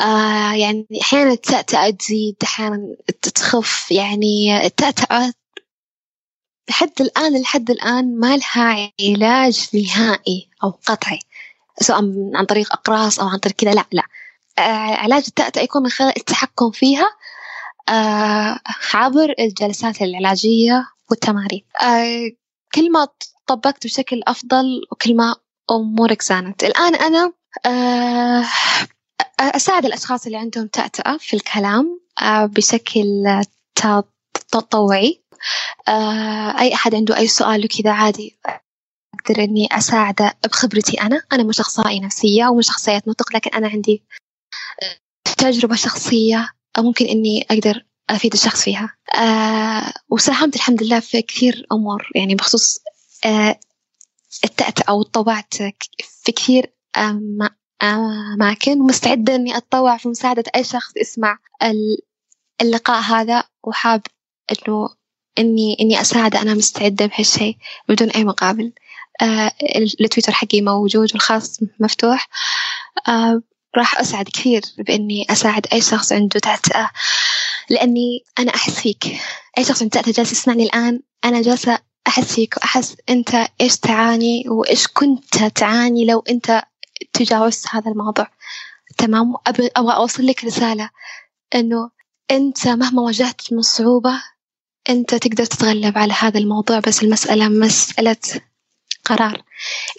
آه 0.00 0.52
يعني 0.54 0.86
أحيانا 1.00 1.32
التأتأة 1.32 1.90
تزيد 1.90 2.36
أحيانا 2.42 2.96
تخف 3.22 3.90
يعني 3.90 4.66
التأتأة 4.66 5.32
لحد 6.70 7.00
الآن 7.00 7.40
لحد 7.40 7.70
الآن 7.70 8.20
ما 8.20 8.36
لها 8.36 8.92
علاج 9.00 9.68
نهائي 9.74 10.48
أو 10.64 10.70
قطعي 10.70 11.18
سواء 11.80 11.98
عن 12.34 12.44
طريق 12.44 12.72
أقراص 12.72 13.20
أو 13.20 13.28
عن 13.28 13.38
طريق 13.38 13.56
كذا 13.56 13.74
لا 13.74 13.84
لا. 13.92 14.02
آه، 14.58 14.94
علاج 14.94 15.24
التأتأة 15.28 15.62
يكون 15.62 15.82
من 15.82 15.90
خلال 15.90 16.16
التحكم 16.16 16.70
فيها 16.70 17.10
آه، 17.88 18.60
عبر 18.94 19.34
الجلسات 19.38 20.02
العلاجية 20.02 20.86
والتمارين. 21.10 21.64
آه، 21.82 22.30
كل 22.74 22.92
ما 22.92 23.08
طبقت 23.46 23.84
بشكل 23.86 24.22
أفضل 24.26 24.64
وكل 24.92 25.16
ما 25.16 25.36
أمورك 25.70 26.22
زانت. 26.22 26.64
الآن 26.64 26.94
أنا 26.94 27.32
أساعد 29.40 29.84
الأشخاص 29.84 30.26
اللي 30.26 30.38
عندهم 30.38 30.66
تأتأة 30.66 31.16
في 31.16 31.36
الكلام 31.36 32.00
بشكل 32.42 33.04
تطوعي. 34.50 35.22
أي 36.58 36.74
أحد 36.74 36.94
عنده 36.94 37.16
أي 37.16 37.28
سؤال 37.28 37.64
وكذا 37.64 37.90
عادي 37.92 38.38
أقدر 39.14 39.44
إني 39.44 39.68
أساعده 39.72 40.38
بخبرتي 40.44 41.00
أنا. 41.00 41.22
أنا 41.32 41.42
مش 41.42 41.60
أخصائية 41.60 42.00
نفسية 42.00 42.46
ومش 42.46 42.68
أخصائية 42.68 43.02
نطق 43.06 43.34
لكن 43.34 43.50
أنا 43.50 43.68
عندي 43.68 44.02
تجربة 45.38 45.74
شخصية 45.74 46.48
ممكن 46.78 47.06
إني 47.06 47.46
أقدر 47.50 47.84
أفيد 48.10 48.32
الشخص 48.32 48.62
فيها. 48.64 48.96
وساهمت 50.08 50.56
الحمد 50.56 50.82
لله 50.82 51.00
في 51.00 51.22
كثير 51.22 51.66
أمور 51.72 52.10
يعني 52.14 52.34
بخصوص 52.34 52.78
التأتأة 54.44 54.84
أو 54.88 55.02
طوعت 55.02 55.54
في 56.24 56.32
كثير 56.32 56.74
أماكن 57.82 58.80
ومستعدة 58.80 59.34
إني 59.34 59.56
أتطوع 59.56 59.96
في 59.96 60.08
مساعدة 60.08 60.44
أي 60.56 60.64
شخص 60.64 60.92
يسمع 60.96 61.38
اللقاء 62.60 63.00
هذا 63.00 63.44
وحاب 63.64 64.02
إنه 64.50 64.88
إني 65.38 65.76
إني 65.80 66.00
أساعده. 66.00 66.42
أنا 66.42 66.54
مستعدة 66.54 67.06
بهالشيء 67.06 67.56
بدون 67.88 68.10
أي 68.10 68.24
مقابل. 68.24 68.72
آه 69.22 69.52
التويتر 70.00 70.32
حقي 70.32 70.60
موجود 70.60 71.12
والخاص 71.12 71.60
مفتوح. 71.80 72.28
آه 73.08 73.42
راح 73.76 74.00
أسعد 74.00 74.28
كثير 74.28 74.62
بإني 74.78 75.26
أساعد 75.30 75.66
أي 75.72 75.80
شخص 75.80 76.12
عنده 76.12 76.40
تعتئة 76.40 76.90
لأني 77.70 78.24
أنا 78.38 78.54
أحس 78.54 78.80
فيك. 78.80 79.06
أي 79.58 79.64
شخص 79.64 79.82
عنده 79.82 79.94
تعتئة 79.94 80.12
جالس 80.12 80.32
يسمعني 80.32 80.62
الآن 80.62 81.00
أنا 81.24 81.42
جالسة 81.42 81.78
أحس 82.06 82.34
فيك 82.34 82.56
وأحس 82.56 82.96
أنت 83.08 83.46
إيش 83.60 83.76
تعاني 83.76 84.44
وإيش 84.48 84.86
كنت 84.86 85.44
تعاني 85.44 86.04
لو 86.04 86.24
أنت 86.30 86.62
تجاوزت 87.12 87.66
هذا 87.70 87.90
الموضوع. 87.90 88.26
تمام؟ 88.98 89.34
أبغى 89.46 89.70
أوصل 89.76 90.26
لك 90.26 90.44
رسالة. 90.44 90.90
إنه 91.54 91.90
أنت 92.30 92.68
مهما 92.68 93.02
واجهت 93.02 93.52
من 93.52 93.62
صعوبة 93.62 94.22
أنت 94.88 95.14
تقدر 95.14 95.44
تتغلب 95.44 95.98
على 95.98 96.12
هذا 96.12 96.38
الموضوع 96.38 96.78
بس 96.78 97.02
المسألة 97.02 97.48
مسألة 97.48 98.16
قرار. 99.04 99.42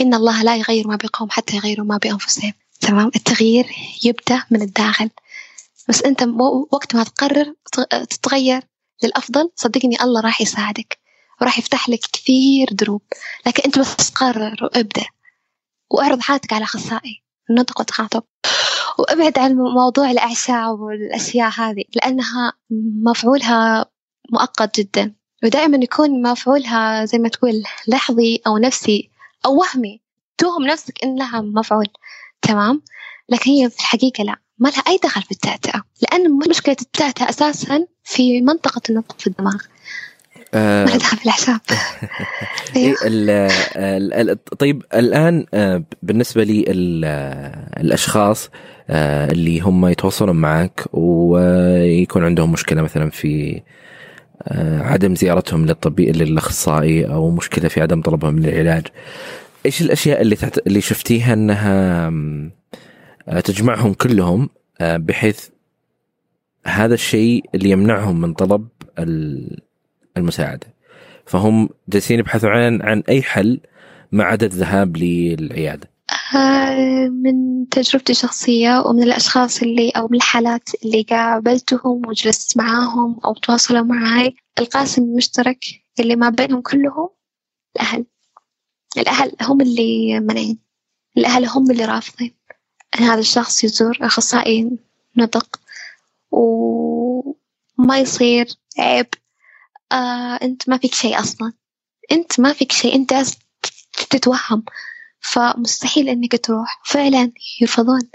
إن 0.01 0.13
الله 0.13 0.43
لا 0.43 0.55
يغير 0.55 0.87
ما 0.87 0.95
بقوم 0.95 1.29
حتى 1.29 1.55
يغيروا 1.55 1.85
ما 1.85 1.97
بأنفسهم. 1.97 2.53
تمام؟ 2.81 3.11
التغيير 3.15 3.65
يبدأ 4.03 4.43
من 4.51 4.61
الداخل. 4.61 5.09
بس 5.89 6.03
أنت 6.03 6.23
وقت 6.71 6.95
ما 6.95 7.03
تقرر 7.03 7.53
تتغير 8.09 8.63
للأفضل 9.03 9.49
صدقني 9.55 10.01
الله 10.01 10.21
راح 10.21 10.41
يساعدك. 10.41 10.97
وراح 11.41 11.59
يفتح 11.59 11.89
لك 11.89 11.99
كثير 12.13 12.67
دروب. 12.71 13.01
لكن 13.45 13.63
أنت 13.63 13.79
بس 13.79 14.09
قرر 14.09 14.63
وابدأ. 14.63 15.05
وأعرض 15.93 16.21
حالتك 16.21 16.53
على 16.53 16.63
أخصائي 16.63 17.23
نطق 17.51 17.79
وتخاطب. 17.79 18.23
وأبعد 18.99 19.39
عن 19.39 19.55
موضوع 19.55 20.11
الأعشاب 20.11 20.79
والأشياء 20.79 21.51
هذه 21.57 21.83
لأنها 21.95 22.53
مفعولها 23.03 23.85
مؤقت 24.31 24.79
جدا. 24.79 25.15
ودائما 25.43 25.77
يكون 25.83 26.21
مفعولها 26.21 27.05
زي 27.05 27.17
ما 27.17 27.29
تقول 27.29 27.63
لحظي 27.87 28.41
أو 28.47 28.57
نفسي 28.57 29.09
أو 29.45 29.59
وهمي. 29.59 30.01
توهم 30.37 30.63
نفسك 30.63 31.03
إن 31.03 31.15
لها 31.15 31.41
مفعول 31.41 31.87
تمام؟ 32.41 32.81
لكن 33.29 33.51
هي 33.51 33.69
في 33.69 33.79
الحقيقة 33.79 34.23
لا 34.23 34.35
ما 34.57 34.69
لها 34.69 34.83
أي 34.87 34.99
دخل 35.03 35.21
في 35.21 35.31
التأتأة. 35.31 35.83
لأن 36.01 36.39
مشكلة 36.49 36.77
التأتأة 36.81 37.29
أساسا 37.29 37.87
في 38.03 38.41
منطقة 38.41 38.81
النطق 38.89 39.19
في 39.19 39.27
الدماغ. 39.27 39.61
ما 40.53 40.85
لها 40.85 40.97
دخل 40.97 41.17
في 41.17 41.29
أيوه. 42.75 44.39
طيب 44.59 44.83
الآن 44.93 45.45
آه، 45.53 45.83
بالنسبة 46.03 46.43
لي 46.43 46.65
الأشخاص 47.77 48.49
آه، 48.89 49.31
اللي 49.31 49.59
هم 49.59 49.85
يتواصلون 49.85 50.35
معك 50.35 50.83
ويكون 50.93 52.25
عندهم 52.25 52.51
مشكلة 52.51 52.81
مثلا 52.81 53.09
في 53.09 53.61
آه، 54.47 54.81
عدم 54.81 55.15
زيارتهم 55.15 55.65
للطبيب 55.65 56.15
للأخصائي 56.15 57.05
أو 57.05 57.29
مشكلة 57.29 57.67
في 57.67 57.81
عدم 57.81 58.01
طلبهم 58.01 58.39
للعلاج 58.39 58.87
إيش 59.65 59.81
الأشياء 59.81 60.21
اللي 60.21 60.35
تحت... 60.35 60.57
اللي 60.67 60.81
شفتيها 60.81 61.33
إنها 61.33 62.07
آه، 63.27 63.39
تجمعهم 63.39 63.93
كلهم 63.93 64.49
آه، 64.81 64.97
بحيث 64.97 65.49
هذا 66.65 66.93
الشيء 66.93 67.45
اللي 67.55 67.69
يمنعهم 67.69 68.21
من 68.21 68.33
طلب 68.33 68.67
المساعدة. 70.17 70.67
فهم 71.25 71.69
جالسين 71.89 72.19
يبحثوا 72.19 72.49
عن 72.49 72.81
عن 72.81 73.03
أي 73.09 73.21
حل 73.21 73.59
ما 74.11 74.23
عدا 74.23 74.45
الذهاب 74.45 74.97
للعيادة. 74.97 75.91
من 77.23 77.69
تجربتي 77.69 78.11
الشخصية 78.11 78.83
ومن 78.85 79.03
الأشخاص 79.03 79.61
اللي 79.61 79.89
أو 79.89 80.07
من 80.07 80.15
الحالات 80.15 80.69
اللي 80.85 81.01
قابلتهم 81.01 82.07
وجلست 82.07 82.57
معاهم 82.57 83.19
أو 83.25 83.33
تواصلوا 83.33 83.81
معي 83.81 84.35
القاسم 84.59 85.03
المشترك 85.03 85.65
اللي 85.99 86.15
ما 86.15 86.29
بينهم 86.29 86.61
كلهم 86.61 87.09
الأهل. 87.75 88.05
الأهل 88.97 89.31
هم 89.41 89.61
اللي 89.61 90.19
منعين. 90.19 90.59
الأهل 91.17 91.45
هم 91.45 91.71
اللي 91.71 91.85
رافضين. 91.85 92.35
أن 92.99 93.03
هذا 93.03 93.19
الشخص 93.19 93.63
يزور 93.63 93.97
أخصائي 94.01 94.77
نطق 95.17 95.59
وما 96.31 97.99
يصير 97.99 98.47
عيب. 98.79 99.07
آه 99.91 100.39
أنت 100.43 100.69
ما 100.69 100.77
فيك 100.77 100.93
شيء 100.93 101.19
أصلا. 101.19 101.53
أنت 102.11 102.39
ما 102.39 102.53
فيك 102.53 102.71
شيء 102.71 102.95
أنت 102.95 103.13
تتوهم. 104.09 104.63
فمستحيل 105.19 106.09
إنك 106.09 106.45
تروح. 106.45 106.81
فعلا 106.85 107.31
يرفضون. 107.61 108.09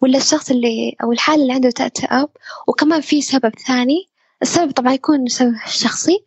ولا 0.00 0.18
الشخص 0.18 0.50
اللي 0.50 0.96
أو 1.02 1.12
الحالة 1.12 1.42
اللي 1.42 1.52
عنده 1.52 1.70
تأتأب 1.70 2.28
وكمان 2.68 3.00
في 3.00 3.22
سبب 3.22 3.52
ثاني. 3.66 4.08
السبب 4.42 4.70
طبعا 4.70 4.92
يكون 4.92 5.26
سبب 5.28 5.54
شخصي. 5.66 6.24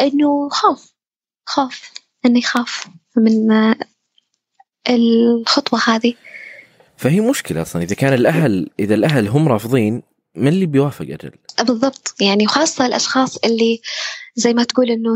إنه 0.00 0.48
خاف 0.48 0.92
خاف 1.46 1.92
إنه 2.26 2.38
يخاف 2.38 2.86
من 3.16 3.52
الخطوة 4.88 5.80
هذه. 5.86 6.14
فهي 6.96 7.20
مشكلة 7.20 7.62
أصلا. 7.62 7.82
إذا 7.82 7.94
كان 7.94 8.12
الأهل 8.12 8.70
إذا 8.78 8.94
الأهل 8.94 9.28
هم 9.28 9.48
رافضين 9.48 10.02
من 10.36 10.48
اللي 10.48 10.66
بيوافق 10.66 11.04
أجل؟ 11.04 11.30
بالضبط. 11.58 12.14
يعني 12.20 12.44
وخاصة 12.44 12.86
الأشخاص 12.86 13.36
اللي 13.36 13.80
زي 14.34 14.54
ما 14.54 14.64
تقول 14.64 14.90
إنه 14.90 15.14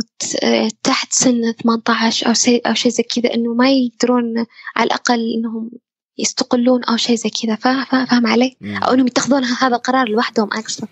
تحت 0.82 1.12
سن 1.12 1.52
18 1.52 2.28
أو 2.28 2.32
شيء 2.32 2.68
أو 2.68 2.74
شيء 2.74 2.92
زي 2.92 3.02
كذا 3.02 3.34
إنه 3.34 3.54
ما 3.54 3.70
يقدرون 3.70 4.46
على 4.76 4.86
الأقل 4.86 5.32
إنهم 5.38 5.70
يستقلون 6.18 6.84
أو 6.84 6.96
شيء 6.96 7.16
زي 7.16 7.30
كذا. 7.30 7.54
فاهم 7.54 8.26
علي؟ 8.26 8.56
أو 8.62 8.94
إنهم 8.94 9.06
يتخذون 9.06 9.44
هذا 9.44 9.76
القرار 9.76 10.08
لوحدهم 10.08 10.48
أقصد. 10.52 10.88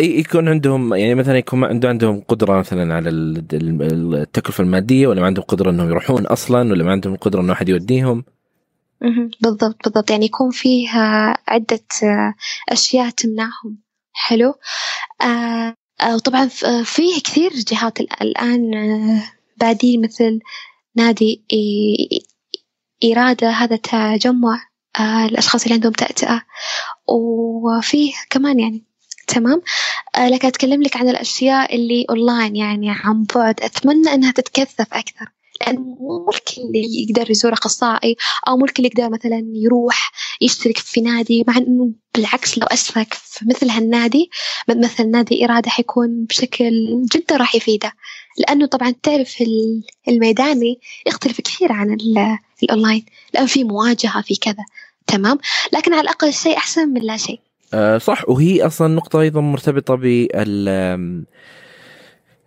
اي 0.00 0.18
يكون 0.18 0.48
عندهم 0.48 0.94
يعني 0.94 1.14
مثلا 1.14 1.38
يكون 1.38 1.64
عنده 1.64 1.88
عندهم 1.88 2.20
قدرة 2.20 2.58
مثلا 2.58 2.94
على 2.94 3.10
التكلفة 3.10 4.64
المادية 4.64 5.06
ولا 5.06 5.20
ما 5.20 5.26
عندهم 5.26 5.44
قدرة 5.44 5.70
إنهم 5.70 5.88
يروحون 5.88 6.26
أصلا 6.26 6.72
ولا 6.72 6.84
ما 6.84 6.90
عندهم 6.90 7.16
قدرة 7.16 7.40
إنه 7.40 7.52
أحد 7.52 7.68
يوديهم؟ 7.68 8.24
بالضبط 9.40 9.84
بالضبط. 9.84 10.10
يعني 10.10 10.24
يكون 10.26 10.50
فيه 10.50 10.88
عدة 11.48 11.80
أشياء 12.68 13.10
تمنعهم. 13.10 13.78
حلو. 14.12 14.54
آه 15.22 15.74
وطبعا 16.14 16.46
فيه 16.84 17.20
كثير 17.24 17.50
جهات 17.52 18.00
الآن 18.00 18.70
بادين 19.56 20.02
مثل 20.02 20.40
نادي 20.96 21.44
إرادة 23.04 23.50
هذا 23.50 23.76
تجمع 23.76 24.60
آه 25.00 25.24
الأشخاص 25.26 25.62
اللي 25.62 25.74
عندهم 25.74 25.92
تأتئة. 25.92 26.42
وفيه 27.08 28.12
كمان 28.30 28.60
يعني 28.60 28.84
تمام. 29.28 29.62
آه 30.16 30.28
لكن 30.28 30.48
أتكلم 30.48 30.82
لك 30.82 30.96
عن 30.96 31.08
الأشياء 31.08 31.74
اللي 31.74 32.06
أونلاين 32.10 32.56
يعني 32.56 32.90
عن 32.90 33.24
بعد. 33.34 33.60
أتمنى 33.60 34.14
أنها 34.14 34.30
تتكثف 34.32 34.94
أكثر. 34.94 35.26
لأن 35.62 35.76
مو 35.76 36.30
الكل 36.34 36.72
يقدر 36.74 37.30
يزور 37.30 37.52
أخصائي 37.52 38.16
أو 38.48 38.56
مو 38.56 38.64
الكل 38.64 38.84
يقدر 38.84 39.10
مثلا 39.10 39.44
يروح 39.54 40.12
يشترك 40.40 40.78
في 40.78 41.00
نادي 41.00 41.44
مع 41.48 41.56
إنه 41.56 41.90
بالعكس 42.14 42.58
لو 42.58 42.66
أشترك 42.66 43.14
في 43.14 43.44
مثل 43.48 43.70
هالنادي 43.70 44.30
مثل 44.68 45.10
نادي 45.10 45.44
إرادة 45.44 45.70
حيكون 45.70 46.24
بشكل 46.24 47.02
جدا 47.14 47.36
راح 47.36 47.54
يفيده. 47.54 47.92
لأنه 48.38 48.66
طبعا 48.66 48.94
تعرف 49.02 49.44
الميداني 50.08 50.80
يختلف 51.06 51.40
كثير 51.40 51.72
عن 51.72 51.96
الأونلاين. 52.62 53.06
لأن 53.34 53.46
في 53.46 53.64
مواجهة 53.64 54.22
في 54.22 54.36
كذا. 54.36 54.64
تمام؟ 55.06 55.38
لكن 55.72 55.92
على 55.92 56.02
الأقل 56.02 56.32
شيء 56.32 56.56
أحسن 56.56 56.88
من 56.88 57.00
لا 57.00 57.16
شيء. 57.16 57.40
أه 57.74 57.98
صح. 57.98 58.28
وهي 58.28 58.66
أصلا 58.66 58.94
نقطة 58.94 59.20
أيضا 59.20 59.40
مرتبطة 59.40 59.94
بال 59.94 60.68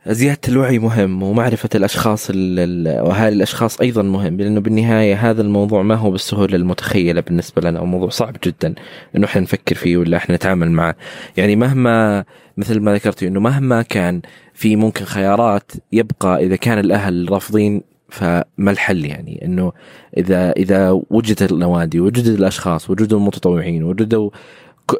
زيادة 0.07 0.39
الوعي 0.47 0.79
مهم 0.79 1.23
ومعرفة 1.23 1.69
الأشخاص 1.75 2.29
وأهالي 2.29 3.35
الأشخاص 3.35 3.81
أيضا 3.81 4.01
مهم 4.01 4.37
لأنه 4.37 4.59
بالنهاية 4.59 5.29
هذا 5.29 5.41
الموضوع 5.41 5.83
ما 5.83 5.95
هو 5.95 6.11
بالسهولة 6.11 6.55
المتخيلة 6.55 7.21
بالنسبة 7.21 7.61
لنا 7.61 7.79
أو 7.79 7.85
موضوع 7.85 8.09
صعب 8.09 8.37
جدا 8.43 8.73
أنه 9.15 9.25
إحنا 9.25 9.41
نفكر 9.41 9.75
فيه 9.75 9.97
ولا 9.97 10.17
إحنا 10.17 10.35
نتعامل 10.35 10.71
معه. 10.71 10.95
يعني 11.37 11.55
مهما 11.55 12.25
مثل 12.57 12.79
ما 12.79 12.93
ذكرت 12.93 13.23
أنه 13.23 13.39
مهما 13.39 13.81
كان 13.81 14.21
في 14.53 14.75
ممكن 14.75 15.05
خيارات 15.05 15.71
يبقى 15.91 16.43
إذا 16.45 16.55
كان 16.55 16.79
الأهل 16.79 17.31
رافضين 17.31 17.81
فما 18.09 18.45
الحل 18.71 19.05
يعني. 19.05 19.45
إنه 19.45 19.71
إذا 20.17 20.51
إذا 20.51 21.01
وجدت 21.09 21.51
النوادي 21.51 21.99
وجدت 21.99 22.39
الأشخاص 22.39 22.89
وجدوا 22.89 23.19
المتطوعين 23.19 23.83
وجدوا 23.83 24.29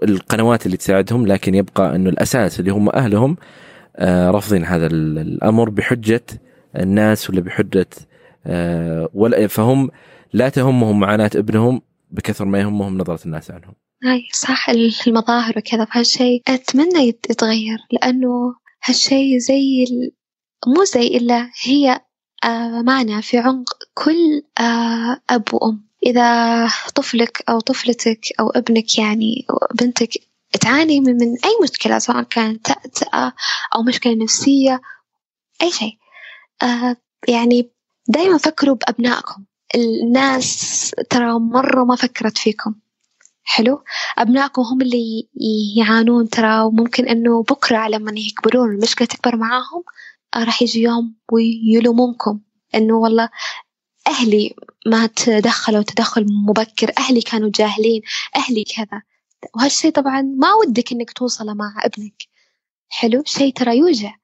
القنوات 0.04 0.66
اللي 0.66 0.78
تساعدهم 0.78 1.28
لكن 1.28 1.56
يبقى 1.56 1.96
إنه 1.96 2.10
الأساس 2.10 2.60
اللي 2.60 2.72
هم 2.72 2.90
أهلهم 2.90 3.38
رافضين 4.04 4.66
هذا 4.66 4.88
الأمر 4.88 5.70
بحجة 5.70 6.26
الناس 6.76 7.30
ولا 7.30 7.42
بحجة 7.42 7.88
آه، 8.46 9.10
ولا 9.14 9.48
فهم 9.48 9.90
لا 10.34 10.50
تهمهم 10.50 11.00
معاناة 11.00 11.32
ابنهم 11.36 11.82
بكثر 12.12 12.46
ما 12.46 12.60
يهمهم 12.60 12.98
نظرة 12.98 13.26
الناس 13.26 13.52
عنهم. 13.52 13.74
أي 14.06 14.28
صح 14.34 14.70
المظاهر 15.08 15.54
وكذا 15.58 15.86
فهالشيء 15.86 16.42
أتمنى 16.48 17.08
يتغير 17.08 17.78
لأنه 17.92 18.56
هالشيء 18.84 19.38
زي 19.38 19.86
مو 20.68 20.84
زي 20.84 21.08
إلا 21.08 21.50
هي 21.64 22.02
آه، 22.44 22.82
معنى 22.82 23.22
في 23.22 23.38
عمق 23.38 23.78
كل 23.94 24.44
أب 25.30 25.54
وأم 25.54 25.86
إذا 26.06 26.68
طفلك 26.96 27.44
أو 27.50 27.60
طفلتك 27.60 28.20
أو 28.40 28.50
ابنك 28.50 29.00
يعني 29.00 29.46
بنتك 29.82 30.10
تعاني 30.62 31.00
من, 31.00 31.14
من 31.14 31.38
أي 31.46 31.58
مشكلة 31.64 32.00
سواء 32.00 32.24
كانت 32.24 32.66
تأتأة 32.66 33.34
أو 33.76 33.84
مشكلة 33.84 34.16
نفسية 34.16 34.82
أي 35.62 35.72
شيء. 35.72 35.98
آه 36.64 36.96
يعني 37.28 37.72
دايما 38.08 38.38
فكروا 38.38 38.76
بأبنائكم. 38.76 39.46
الناس 39.76 40.92
ترى 41.10 41.40
مرة 41.40 41.84
ما 41.84 41.96
فكرت 41.96 42.38
فيكم. 42.38 42.76
حلو؟ 43.44 43.84
أبنائكم 44.18 44.62
هم 44.62 44.82
اللي 44.82 45.28
يعانون 45.78 46.30
ترى 46.30 46.62
وممكن 46.62 47.08
إنه 47.08 47.44
بكرة 47.44 47.88
لما 47.88 48.12
يكبرون 48.16 48.70
المشكلة 48.76 49.08
تكبر 49.08 49.36
معاهم 49.36 49.84
آه 50.36 50.44
راح 50.44 50.62
يجي 50.62 50.82
يوم 50.82 51.16
ويلومونكم. 51.32 52.40
إنه 52.76 52.94
والله 52.94 53.30
أهلي 54.08 54.56
ما 54.86 55.08
تدخلوا 55.08 55.84
تدخل 55.84 56.26
مبكر 56.48 56.92
أهلي 56.98 57.22
كانوا 57.22 57.52
جاهلين 57.56 58.02
أهلي 58.36 58.64
كذا. 58.64 59.02
وهالشي 59.56 59.92
طبعا 59.92 60.22
ما 60.22 60.54
ودك 60.54 60.92
إنك 60.92 61.12
توصله 61.12 61.54
مع 61.54 61.74
ابنك. 61.78 62.24
حلو؟ 62.90 63.24
شيء 63.26 63.54
ترى 63.54 63.78
يوجع. 63.78 64.16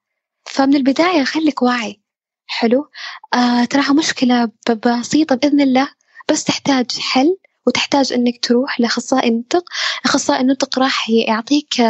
فمن 0.44 0.76
البداية 0.76 1.24
خليك 1.24 1.62
واعي. 1.62 2.00
حلو؟ 2.46 2.90
آه 3.34 3.64
تراها 3.64 3.92
مشكلة 3.92 4.50
بسيطة 4.86 5.34
بإذن 5.34 5.60
الله 5.60 5.88
بس 6.30 6.44
تحتاج 6.44 6.98
حل 6.98 7.36
وتحتاج 7.66 8.12
إنك 8.12 8.44
تروح 8.44 8.80
لأخصائي 8.80 9.30
نطق 9.30 9.64
أخصائي 10.04 10.40
النطق 10.40 10.78
راح 10.78 11.10
يعطيك 11.10 11.80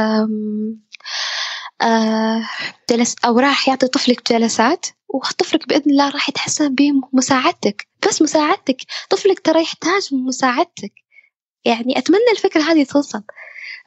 آه 1.80 2.48
جلس 2.90 3.16
أو 3.24 3.38
راح 3.38 3.68
يعطي 3.68 3.86
طفلك 3.86 4.32
جلسات 4.32 4.86
وطفلك 5.08 5.68
بإذن 5.68 5.90
الله 5.90 6.10
راح 6.10 6.28
يتحسن 6.28 6.74
بمساعدتك. 6.74 7.88
بس 8.08 8.22
مساعدتك 8.22 8.76
طفلك 9.10 9.40
ترى 9.40 9.62
يحتاج 9.62 10.08
مساعدتك. 10.14 10.92
يعني 11.64 11.98
أتمنى 11.98 12.30
الفكرة 12.32 12.60
هذه 12.62 12.84
توصل. 12.84 13.22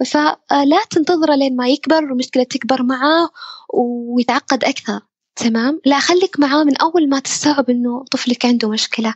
فلا 0.05 0.81
تنتظره 0.89 1.35
لين 1.35 1.55
ما 1.55 1.67
يكبر 1.67 2.03
والمشكلة 2.03 2.43
تكبر 2.43 2.83
معاه 2.83 3.29
ويتعقد 3.73 4.63
أكثر. 4.63 5.01
تمام؟ 5.35 5.81
لا 5.85 5.99
خليك 5.99 6.39
معاه 6.39 6.63
من 6.63 6.77
أول 6.77 7.09
ما 7.09 7.19
تستوعب 7.19 7.69
إنه 7.69 8.05
طفلك 8.11 8.45
عنده 8.45 8.69
مشكلة. 8.69 9.13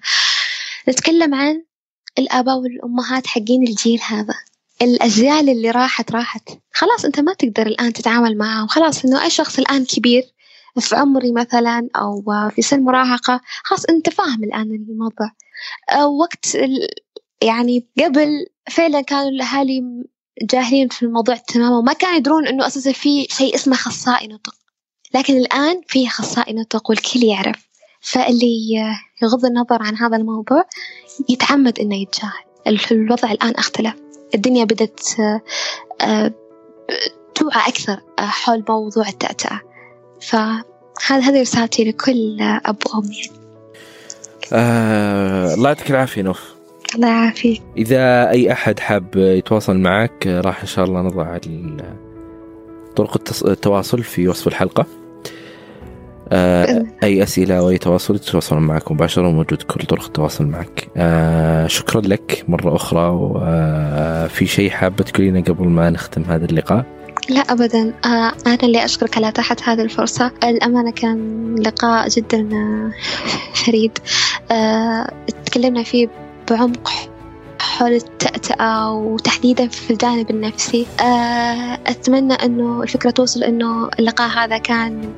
نتكلم 0.89 1.36
عن 1.36 1.64
الآباء 2.20 2.57
والأمهات 2.57 3.28
حقين 3.28 3.68
الجيل 3.68 3.99
هذا. 4.07 4.34
الأجيال 4.82 5.49
اللي 5.49 5.72
راحت 5.72 6.12
راحت. 6.12 6.49
خلاص 6.74 7.05
أنت 7.05 7.20
ما 7.20 7.34
تقدر 7.34 7.68
الآن 7.68 7.93
تتعامل 7.93 8.38
معهم. 8.38 8.68
خلاص 8.68 9.05
إنه 9.05 9.24
أي 9.24 9.30
شخص 9.30 9.60
الآن 9.60 9.86
كبير 9.86 10.24
في 10.80 10.95
عمري 10.95 11.32
مثلا 11.32 11.89
أو 11.95 12.24
في 12.55 12.62
سن 12.62 12.84
مراهقة 12.84 13.41
خلاص 13.64 13.86
أنت 13.86 14.10
فاهم 14.10 14.43
الآن 14.43 14.86
الموضوع. 14.89 15.32
وقت 16.20 16.57
يعني 17.41 17.87
قبل 17.99 18.45
فعلا 18.71 19.01
كانوا 19.01 19.29
الأهالي 19.29 19.83
جاهلين 20.41 20.87
في 20.87 21.03
الموضوع 21.03 21.35
تماما 21.35 21.77
وما 21.77 21.93
كانوا 21.93 22.15
يدرون 22.15 22.47
إنه 22.47 22.67
أساسا 22.67 22.91
في 22.91 23.27
شيء 23.29 23.55
اسمه 23.55 23.75
أخصائي 23.75 24.27
نطق. 24.27 24.55
لكن 25.15 25.37
الآن 25.37 25.81
في 25.87 26.07
أخصائي 26.07 26.53
نطق 26.53 26.89
والكل 26.89 27.23
يعرف. 27.23 27.69
فاللي 28.01 28.75
يغض 29.23 29.45
النظر 29.45 29.83
عن 29.83 29.97
هذا 29.97 30.17
الموضوع 30.17 30.65
يتعمد 31.29 31.79
إنه 31.79 31.95
يتجاهل. 31.95 32.79
الوضع 32.91 33.31
الآن 33.31 33.55
أختلف. 33.55 33.93
الدنيا 34.35 34.63
بدت 34.63 35.15
آه، 36.01 36.33
توعى 37.35 37.67
أكثر 37.67 38.01
آه، 38.19 38.21
حول 38.21 38.63
موضوع 38.69 39.07
التأتأة 39.07 39.61
فهذا 40.21 40.63
هذه 41.21 41.41
رسالتي 41.41 41.83
لكل 41.83 42.37
أب 42.41 42.77
وأم 42.93 43.11
يعني. 43.11 43.39
آه 44.53 45.53
الله 45.53 45.69
يعطيك 45.69 45.91
العافية 45.91 46.21
نوف. 46.21 46.59
الله 46.95 47.07
يعافيك. 47.07 47.61
إذا 47.77 48.29
أي 48.29 48.51
أحد 48.51 48.79
حاب 48.79 49.15
يتواصل 49.15 49.77
معك 49.77 50.27
راح 50.27 50.61
إن 50.61 50.67
شاء 50.67 50.85
الله 50.85 51.01
نضع 51.01 51.37
طرق 52.95 53.21
التواصل 53.45 54.03
في 54.03 54.27
وصف 54.27 54.47
الحلقة. 54.47 54.85
آه 56.31 56.85
أي 57.03 57.23
أسئلة 57.23 57.57
أو 57.57 57.69
أي 57.69 57.77
تواصل 57.77 58.15
يتواصلون 58.15 58.61
معك 58.61 58.91
مباشرة 58.91 59.31
موجود 59.31 59.61
كل 59.61 59.85
طرق 59.85 60.05
التواصل 60.05 60.45
معك. 60.45 60.87
آه 60.97 61.67
شكرا 61.67 62.01
لك 62.01 62.45
مرة 62.47 62.75
أخرى 62.75 63.09
وفي 63.09 64.43
آه 64.43 64.47
شيء 64.47 64.69
حابة 64.69 65.03
تقولينه 65.03 65.41
قبل 65.41 65.67
ما 65.67 65.89
نختم 65.89 66.23
هذا 66.23 66.45
اللقاء؟ 66.45 66.85
لا 67.29 67.39
أبدا. 67.39 67.93
أنا 68.05 68.57
اللي 68.63 68.85
أشكرك 68.85 69.17
على 69.17 69.27
إتاحة 69.27 69.55
هذه 69.63 69.81
الفرصة. 69.81 70.31
الأمانة 70.43 70.91
كان 70.91 71.55
لقاء 71.55 72.07
جدا 72.07 72.49
فريد. 73.53 73.97
تكلمنا 75.45 75.83
فيه 75.83 76.07
بعمق 76.49 76.91
حول 77.59 77.93
التأتأة 77.93 78.91
وتحديدا 78.93 79.67
في 79.67 79.91
الجانب 79.91 80.29
النفسي. 80.29 80.87
آه، 81.01 81.79
أتمنى 81.87 82.33
أنه 82.33 82.83
الفكرة 82.83 83.09
توصل 83.09 83.43
أنه 83.43 83.89
اللقاء 83.99 84.29
هذا 84.29 84.57
كان 84.57 85.13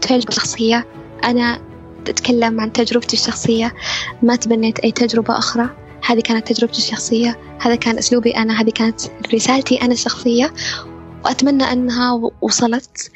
تجربة 0.00 0.30
شخصية. 0.30 0.86
أنا 1.24 1.60
أتكلم 2.08 2.60
عن 2.60 2.72
تجربتي 2.72 3.16
الشخصية. 3.16 3.74
ما 4.22 4.36
تبنيت 4.36 4.78
أي 4.78 4.92
تجربة 4.92 5.38
أخرى. 5.38 5.70
هذه 6.06 6.20
كانت 6.20 6.52
تجربتي 6.52 6.78
الشخصية. 6.78 7.38
هذا 7.60 7.74
كان 7.74 7.98
أسلوبي 7.98 8.30
أنا. 8.30 8.60
هذه 8.60 8.70
كانت 8.70 9.00
رسالتي 9.34 9.82
أنا 9.82 9.92
الشخصية. 9.92 10.52
وأتمنى 11.24 11.72
أنها 11.72 12.30
وصلت. 12.40 13.10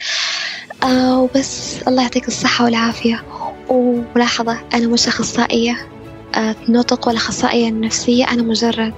آه 0.83 1.21
وبس. 1.21 1.83
الله 1.89 2.03
يعطيك 2.03 2.29
الصحة 2.29 2.65
والعافية. 2.65 3.25
وملاحظة 3.69 4.61
أنا 4.75 4.87
مش 4.87 5.09
أخصائية 5.09 5.98
نطق 6.69 7.09
ولا 7.09 7.17
أخصائية 7.17 7.71
نفسية. 7.71 8.25
أنا 8.25 8.43
مجرد 8.43 8.95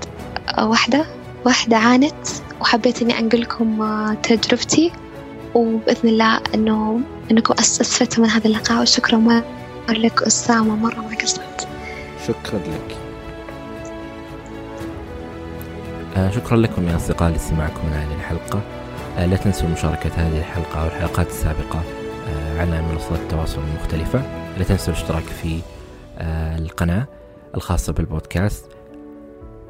واحدة 0.59 1.07
واحدة 1.45 1.77
عانت 1.77 2.29
وحبيت 2.61 3.03
إني 3.03 3.19
أنقل 3.19 3.41
لكم 3.41 3.87
تجربتي. 4.23 4.93
وبإذن 5.55 6.09
الله 6.09 6.41
إنه 6.55 7.01
إنكم 7.31 7.55
استفدتوا 7.59 8.25
من 8.25 8.31
هذا 8.31 8.47
اللقاء. 8.47 8.83
وشكرا 8.83 9.19
مرة 9.19 9.45
لك 9.89 10.23
أسامة 10.23 10.77
مرة 10.77 11.01
ما 11.01 11.17
قصرت. 11.17 11.69
شكرا 12.29 12.59
لك. 12.59 12.97
آه 16.17 16.31
شكرا 16.31 16.57
لكم 16.57 16.89
يا 16.89 16.97
أصدقاء 16.97 17.31
لاستماعكم 17.31 17.89
لهذه 17.91 18.15
الحلقة. 18.15 18.61
آه 19.19 19.27
لا 19.27 19.37
تنسوا 19.37 19.69
مشاركة 19.69 20.11
هذه 20.17 20.39
الحلقة 20.39 20.83
أو 20.83 20.87
الحلقات 20.87 21.27
السابقة 21.27 21.83
آه 22.29 22.61
على 22.61 22.83
منصات 22.83 23.19
التواصل 23.19 23.61
المختلفة. 23.61 24.23
لا 24.59 24.65
تنسوا 24.65 24.95
الاشتراك 24.95 25.23
في 25.23 25.61
آه 26.19 26.59
القناة. 26.59 27.07
الخاصة 27.55 27.93
بالبودكاست. 27.93 28.65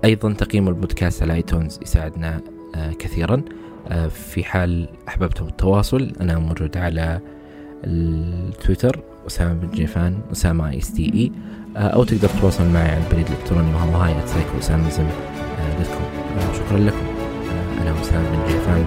أيضا 0.04 0.32
تقييم 0.32 0.68
البودكاست 0.68 1.22
على 1.22 1.32
آيتونز 1.32 1.78
يساعدنا 1.82 2.40
آه 2.74 2.92
كثيرا. 2.92 3.42
آه 3.88 4.08
في 4.08 4.44
حال 4.44 4.88
أحببتم 5.08 5.46
التواصل 5.46 6.12
أنا 6.20 6.38
موجود 6.38 6.76
على 6.76 7.20
التويتر 7.84 9.00
أسامة 9.26 9.52
بن 9.52 9.70
جيفان 9.70 10.20
أسامة 10.32 10.78
اس 10.78 10.92
تي 10.92 11.12
اي 11.14 11.32
أو 11.76 12.04
تقدر 12.04 12.28
تتواصل 12.28 12.64
معي 12.68 12.88
على 12.88 13.04
البريد 13.06 13.26
الإلكتروني 13.26 13.74
وهو 13.74 13.96
هاي 13.96 14.14
أسامزم 14.58 15.04
كوم. 15.86 16.54
شكرا 16.54 16.78
لكم. 16.78 16.96
آه، 16.96 17.82
أنا 17.82 18.00
أسامة 18.00 18.30
بن 18.30 18.52
جيفان 18.52 18.84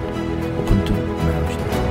وكنتم 0.58 0.94
مع 0.94 1.83